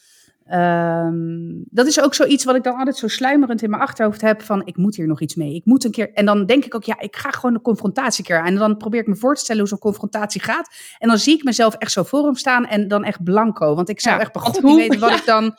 [0.51, 4.41] Um, dat is ook zoiets wat ik dan altijd zo sluimerend in mijn achterhoofd heb
[4.41, 5.55] van ik moet hier nog iets mee.
[5.55, 6.13] Ik moet een keer.
[6.13, 8.45] En dan denk ik ook, ja, ik ga gewoon een confrontatie keer aan.
[8.45, 10.75] En dan probeer ik me voor te stellen hoe zo'n confrontatie gaat.
[10.97, 13.75] En dan zie ik mezelf echt zo voor hem staan en dan echt blanco.
[13.75, 15.57] Want ik zou echt begon niet weten wat ik dan,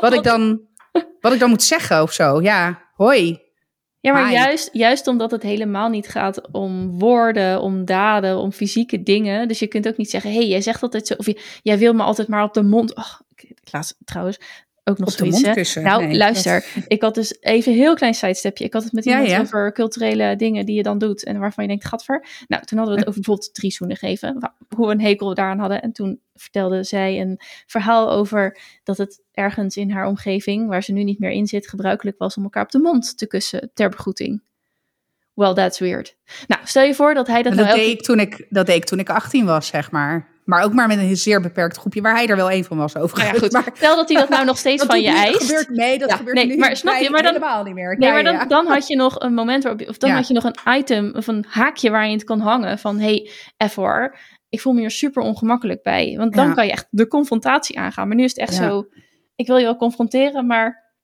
[0.00, 0.60] wat ik dan,
[1.20, 2.40] wat ik dan moet zeggen of zo.
[2.42, 3.48] Ja, hoi.
[4.00, 9.02] Ja, maar juist, juist omdat het helemaal niet gaat om woorden, om daden, om fysieke
[9.02, 9.48] dingen.
[9.48, 11.26] Dus je kunt ook niet zeggen, hé, hey, jij zegt altijd zo, of
[11.62, 12.96] jij wil me altijd maar op de mond.
[12.96, 13.14] Oh,
[13.70, 14.38] laatst trouwens
[14.90, 15.74] ook nog zoiets.
[15.74, 18.64] Nou, luister, ik had dus even een heel klein sidestepje.
[18.64, 21.64] Ik had het met iemand ja, over culturele dingen die je dan doet en waarvan
[21.64, 22.26] je denkt, gadver.
[22.48, 25.58] Nou, toen hadden we het over bijvoorbeeld drie zoenen geven, hoe we een hekel daaraan
[25.58, 25.82] hadden.
[25.82, 30.92] En toen vertelde zij een verhaal over dat het ergens in haar omgeving, waar ze
[30.92, 33.88] nu niet meer in zit, gebruikelijk was om elkaar op de mond te kussen ter
[33.88, 34.42] begroeting.
[35.34, 36.16] Well, that's weird.
[36.46, 37.54] Nou, stel je voor dat hij dat.
[37.54, 40.28] Nou dat, deed ik toen ik, dat deed ik toen ik 18 was, zeg maar.
[40.50, 42.96] Maar ook maar met een zeer beperkt groepje, waar hij er wel een van was
[42.96, 43.18] over.
[43.18, 43.52] Nou ja, goed.
[43.52, 45.42] Maar, Stel dat hij dat nou nog steeds van je eist.
[45.42, 47.98] Gebeurt, nee, dat gebeurt nee, nu maar, snap je, maar dan, helemaal niet meer.
[47.98, 50.44] Nee, maar dan, dan had je nog een moment waarop, of dan had je nog
[50.44, 53.30] een item of een haakje waar je het kan hangen van, hey,
[53.68, 54.16] FR,
[54.48, 56.14] ik voel me hier super ongemakkelijk bij.
[56.16, 58.08] Want dan kan je echt de confrontatie aangaan.
[58.08, 58.88] Maar nu is het echt zo,
[59.36, 60.94] ik wil je wel confronteren, maar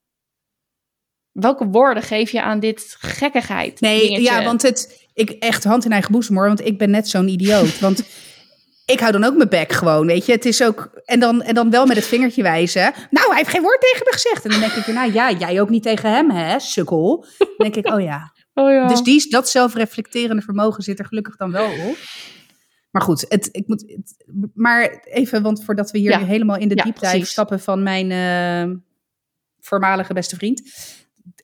[1.33, 3.81] welke woorden geef je aan dit gekkigheid?
[3.81, 7.09] Nee, ja, want het, ik echt hand in eigen boezem hoor, want ik ben net
[7.09, 7.79] zo'n idioot.
[7.79, 8.03] Want
[8.87, 10.33] ik hou dan ook mijn bek gewoon, weet je.
[10.33, 12.93] Het is ook, en dan, en dan wel met het vingertje wijzen.
[13.11, 14.45] Nou, hij heeft geen woord tegen me gezegd.
[14.45, 17.27] En dan denk ik, nou ja, jij ook niet tegen hem, hè, sukkel.
[17.39, 18.33] Dan denk ik, oh ja.
[18.55, 18.87] Oh ja.
[18.87, 21.97] Dus die, dat zelfreflecterende vermogen zit er gelukkig dan wel op.
[22.91, 26.77] Maar goed, het, ik moet, het, maar even, want voordat we hier helemaal in de
[26.77, 28.77] ja, diepte stappen van mijn uh,
[29.61, 30.63] voormalige beste vriend.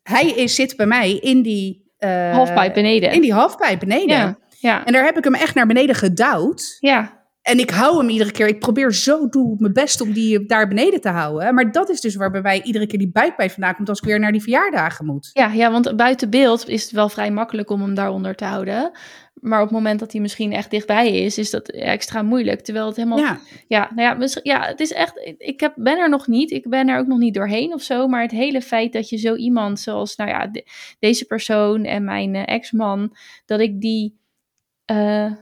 [0.03, 1.91] Hij is, zit bij mij in die...
[1.99, 3.13] Uh, halfpijp beneden.
[3.13, 4.17] In die halfpijp beneden.
[4.17, 4.85] Ja, ja.
[4.85, 6.77] En daar heb ik hem echt naar beneden gedouwd.
[6.81, 7.22] Ja.
[7.43, 8.47] En ik hou hem iedere keer.
[8.47, 11.55] Ik probeer zo doe mijn best om die daar beneden te houden.
[11.55, 14.05] Maar dat is dus waar bij mij iedere keer die buikpijn vandaan komt als ik
[14.05, 15.31] weer naar die verjaardagen moet.
[15.33, 18.91] Ja, ja, want buiten beeld is het wel vrij makkelijk om hem daaronder te houden.
[19.35, 22.61] Maar op het moment dat hij misschien echt dichtbij is, is dat extra moeilijk.
[22.61, 23.19] Terwijl het helemaal.
[23.19, 23.39] Ja,
[23.69, 25.35] ja nou ja, ja, het is echt.
[25.39, 26.51] Ik heb, ben er nog niet.
[26.51, 28.07] Ik ben er ook nog niet doorheen of zo.
[28.07, 30.51] Maar het hele feit dat je zo iemand zoals, nou ja,
[30.99, 33.17] deze persoon en mijn uh, ex-man,
[33.47, 34.21] dat ik die.
[34.91, 35.33] Uh,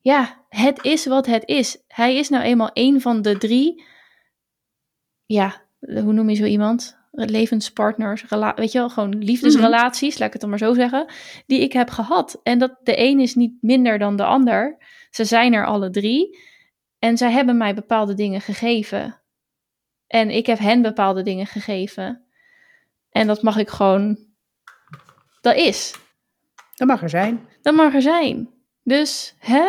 [0.00, 1.82] ja, het is wat het is.
[1.88, 3.84] Hij is nou eenmaal een van de drie,
[5.26, 7.02] ja, hoe noem je zo iemand?
[7.10, 8.24] Levenspartners,
[8.54, 10.18] weet je wel, gewoon liefdesrelaties, mhm.
[10.18, 11.12] laat ik het dan maar zo zeggen,
[11.46, 12.40] die ik heb gehad.
[12.42, 14.76] En dat de een is niet minder dan de ander.
[15.10, 16.38] Ze zijn er alle drie.
[16.98, 19.20] En zij hebben mij bepaalde dingen gegeven.
[20.06, 22.24] En ik heb hen bepaalde dingen gegeven.
[23.10, 24.18] En dat mag ik gewoon.
[25.40, 25.94] Dat is.
[26.74, 27.48] Dat mag er zijn.
[27.62, 28.50] Dat mag er zijn.
[28.82, 29.64] Dus, hè?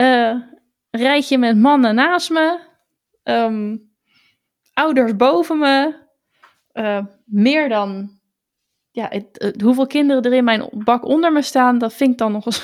[0.00, 0.36] Uh,
[0.90, 2.60] rijtje met mannen naast me.
[3.22, 3.76] Ehm,
[4.72, 5.94] ouders boven me.
[6.72, 8.18] Uh, meer dan.
[8.90, 12.32] Ja, het, hoeveel kinderen er in mijn bak onder me staan, dat vind ik dan
[12.32, 12.62] nog eens.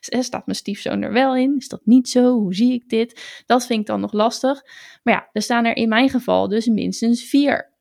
[0.26, 1.56] Staat mijn stiefzoon er wel in?
[1.56, 2.32] Is dat niet zo?
[2.32, 3.42] Hoe zie ik dit?
[3.46, 4.62] Dat vind ik dan nog lastig.
[5.02, 7.74] Maar ja, er staan er in mijn geval dus minstens vier.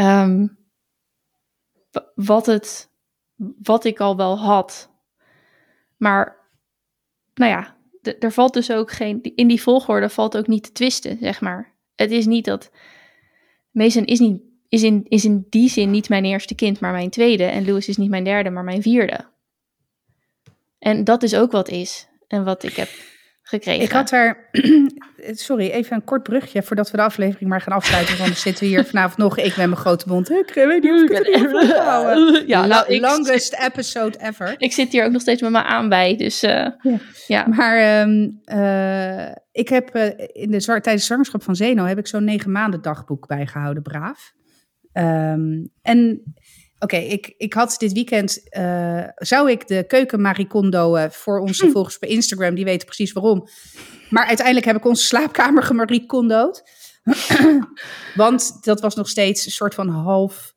[0.00, 0.58] Um,
[2.14, 2.90] wat, het,
[3.62, 4.92] wat ik al wel had.
[5.96, 6.37] Maar,
[7.38, 7.76] nou ja,
[8.18, 11.74] er valt dus ook geen, in die volgorde valt ook niet te twisten, zeg maar.
[11.94, 12.70] Het is niet dat,
[13.70, 17.10] Mason is, niet, is, in, is in die zin niet mijn eerste kind, maar mijn
[17.10, 17.44] tweede.
[17.44, 19.26] En Louis is niet mijn derde, maar mijn vierde.
[20.78, 22.88] En dat is ook wat is en wat ik heb
[23.48, 23.82] gekregen.
[23.82, 24.48] Ik had er,
[25.46, 28.16] sorry, even een kort brugje voordat we de aflevering maar gaan afsluiten.
[28.16, 30.30] Want dan zitten we hier vanavond nog, ik met mijn grote mond.
[30.30, 34.54] Ik weet niet of ik het Ja, nou, ik, longest episode ever.
[34.58, 36.98] Ik zit hier ook nog steeds met me aan bij, dus uh, ja.
[37.26, 37.46] ja.
[37.46, 42.06] Maar um, uh, ik heb uh, in de, tijdens de zwangerschap van Zeno heb ik
[42.06, 44.32] zo'n negen maanden dagboek bijgehouden, braaf.
[44.92, 46.22] Um, en
[46.78, 48.48] Oké, ik, ik had dit weekend.
[48.58, 51.70] Uh, zou ik de keuken Maricondo uh, voor onze hm.
[51.70, 53.48] volgers op Instagram, die weten precies waarom.
[54.10, 56.62] Maar uiteindelijk heb ik onze slaapkamer gemaricondood.
[58.14, 60.54] Want dat was nog steeds een soort van half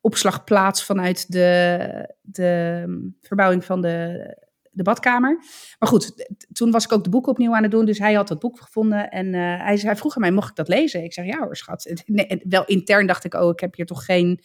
[0.00, 4.26] opslagplaats vanuit de, de um, verbouwing van de,
[4.70, 5.38] de badkamer.
[5.78, 7.84] Maar goed, toen was ik ook de boek opnieuw aan het doen.
[7.84, 9.10] Dus hij had dat boek gevonden.
[9.10, 11.04] En uh, hij, hij vroeg aan mij, mocht ik dat lezen?
[11.04, 11.92] Ik zeg, ja hoor, schat.
[12.06, 14.40] Nee, wel intern dacht ik, oh, ik heb hier toch geen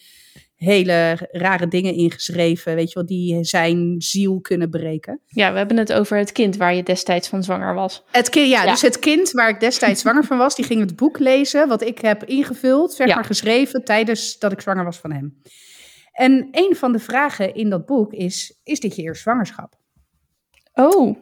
[0.59, 5.21] hele rare dingen ingeschreven, weet je wel, die zijn ziel kunnen breken.
[5.25, 8.03] Ja, we hebben het over het kind waar je destijds van zwanger was.
[8.11, 10.95] Het kind, ja, dus het kind waar ik destijds zwanger van was, die ging het
[10.95, 15.11] boek lezen wat ik heb ingevuld, zeg maar geschreven tijdens dat ik zwanger was van
[15.11, 15.41] hem.
[16.11, 19.77] En een van de vragen in dat boek is: is dit je eerste zwangerschap?
[20.73, 21.17] Oh.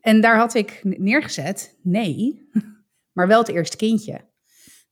[0.00, 2.48] En daar had ik neergezet: nee,
[3.16, 4.20] maar wel het eerste kindje.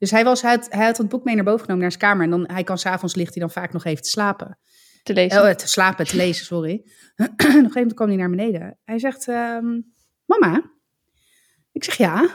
[0.01, 2.03] Dus hij, was, hij, had, hij had het boek mee naar boven genomen naar zijn
[2.03, 2.25] kamer.
[2.25, 4.59] En dan, hij kan s'avonds ligt hij dan vaak nog even te slapen.
[5.03, 5.43] Te lezen?
[5.43, 6.83] Oh, te slapen, te lezen, sorry.
[7.17, 8.79] Op een gegeven moment kwam hij naar beneden.
[8.85, 9.93] Hij zegt, um,
[10.25, 10.71] mama.
[11.73, 12.29] Ik zeg, ja.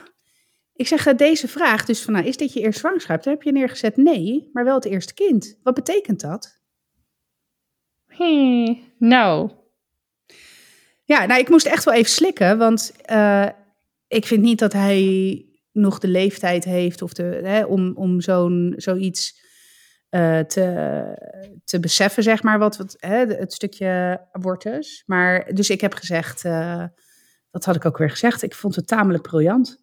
[0.74, 3.24] Ik zeg, eh, deze vraag, dus van, nou, is dit je eerste zwangerschap?
[3.24, 5.60] Daar heb je neergezet, nee, maar wel het eerste kind.
[5.64, 6.62] Wat betekent dat?
[8.08, 9.52] Hmm, nou.
[11.04, 13.48] Ja, nou, ik moest echt wel even slikken, want uh,
[14.08, 18.73] ik vind niet dat hij nog de leeftijd heeft of de, hè, om, om zo'n,
[18.77, 19.43] zoiets
[20.10, 21.03] uh, te,
[21.64, 25.03] te beseffen, zeg maar, wat, wat hè, het stukje abortus.
[25.06, 26.84] Maar dus ik heb gezegd, uh,
[27.52, 28.43] wat had ik ook weer gezegd?
[28.43, 29.81] Ik vond het tamelijk briljant.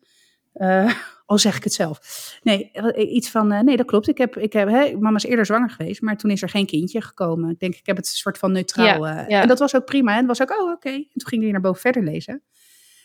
[0.54, 0.92] Uh,
[1.26, 2.00] al zeg ik het zelf.
[2.42, 4.08] Nee, iets van, nee, dat klopt.
[4.08, 6.66] Ik heb, ik heb, hè, mama is eerder zwanger geweest, maar toen is er geen
[6.66, 7.50] kindje gekomen.
[7.50, 9.06] Ik denk, ik heb het een soort van neutraal.
[9.06, 9.42] Ja, ja.
[9.42, 10.16] En dat was ook prima.
[10.16, 10.88] En was ook, oh, oké.
[10.88, 12.42] En toen ging hij naar boven verder lezen.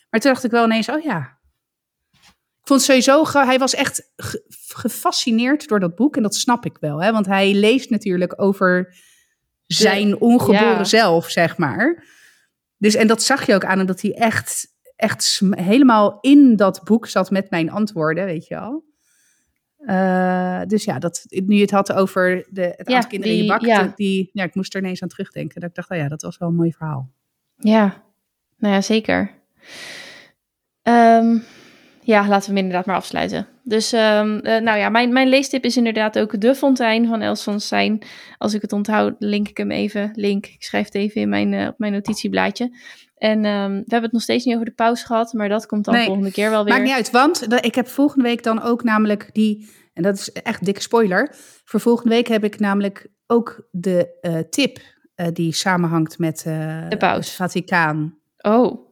[0.10, 1.37] Maar toen dacht ik wel ineens, oh ja,
[2.68, 4.12] vond sowieso, hij was echt
[4.68, 6.16] gefascineerd door dat boek.
[6.16, 7.12] En dat snap ik wel, hè?
[7.12, 8.96] want hij leest natuurlijk over
[9.66, 12.06] zijn ongeboren zelf, zeg maar.
[12.78, 17.08] Dus, en dat zag je ook aan, dat hij echt, echt helemaal in dat boek
[17.08, 18.86] zat met mijn antwoorden, weet je wel.
[19.80, 23.50] Uh, dus ja, dat, nu je het had over de, het aantal kinderen in je
[23.50, 23.94] bak, ja.
[23.96, 25.62] Die, ja, ik moest er ineens aan terugdenken.
[25.62, 27.12] Dat ik dacht, oh ja, dat was wel een mooi verhaal.
[27.58, 28.04] Ja,
[28.58, 29.32] nou ja, zeker.
[30.84, 31.44] Um,
[32.08, 33.48] ja, laten we hem inderdaad maar afsluiten.
[33.64, 37.60] Dus um, nou ja, mijn, mijn leestip is inderdaad ook De Fontein van Els van
[37.60, 38.06] Zijn.
[38.38, 40.12] Als ik het onthoud, link ik hem even.
[40.14, 42.78] Link, ik schrijf het even in mijn, uh, op mijn notitieblaadje.
[43.18, 45.86] En um, we hebben het nog steeds niet over de pauze gehad, maar dat komt
[45.86, 46.74] dan nee, volgende keer wel weer.
[46.74, 50.32] Maakt niet uit, want ik heb volgende week dan ook namelijk die, en dat is
[50.32, 51.36] echt dikke spoiler.
[51.66, 54.80] Voor volgende week heb ik namelijk ook de uh, tip
[55.34, 56.42] die samenhangt met
[56.90, 57.36] de paus.
[57.36, 58.18] Vaticaan.
[58.38, 58.87] Oh.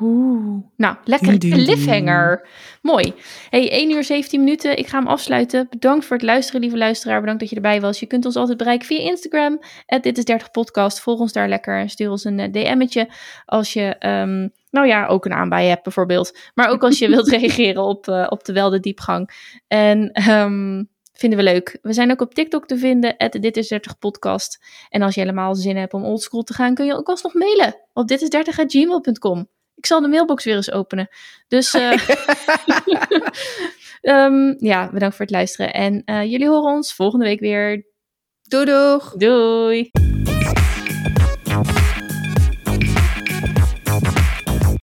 [0.00, 2.48] Oeh, nou, lekker cliffhanger.
[2.82, 3.14] Mooi.
[3.50, 4.78] Hey, 1 uur 17 minuten.
[4.78, 5.66] Ik ga hem afsluiten.
[5.70, 7.20] Bedankt voor het luisteren, lieve luisteraar.
[7.20, 8.00] Bedankt dat je erbij was.
[8.00, 9.60] Je kunt ons altijd bereiken via Instagram.
[10.00, 11.00] Dit is 30 podcast.
[11.00, 13.08] Volg ons daar lekker en stuur ons een uh, DM'tje
[13.44, 16.38] als je, um, nou ja, ook een aanbij hebt bijvoorbeeld.
[16.54, 19.30] Maar ook als je wilt reageren op, uh, op de Welde Diepgang.
[19.68, 21.78] En um, vinden we leuk.
[21.82, 24.64] We zijn ook op TikTok te vinden, Dit is 30 podcast.
[24.88, 27.76] En als je helemaal zin hebt om oldschool te gaan, kun je ook alsnog mailen
[27.92, 29.48] op ditis30gmail.com.
[29.74, 31.08] Ik zal de mailbox weer eens openen.
[31.48, 31.92] Dus uh,
[34.02, 35.72] um, ja, bedankt voor het luisteren.
[35.72, 37.86] En uh, jullie horen ons volgende week weer.
[38.42, 39.12] Doei doeg.
[39.16, 39.90] Doei.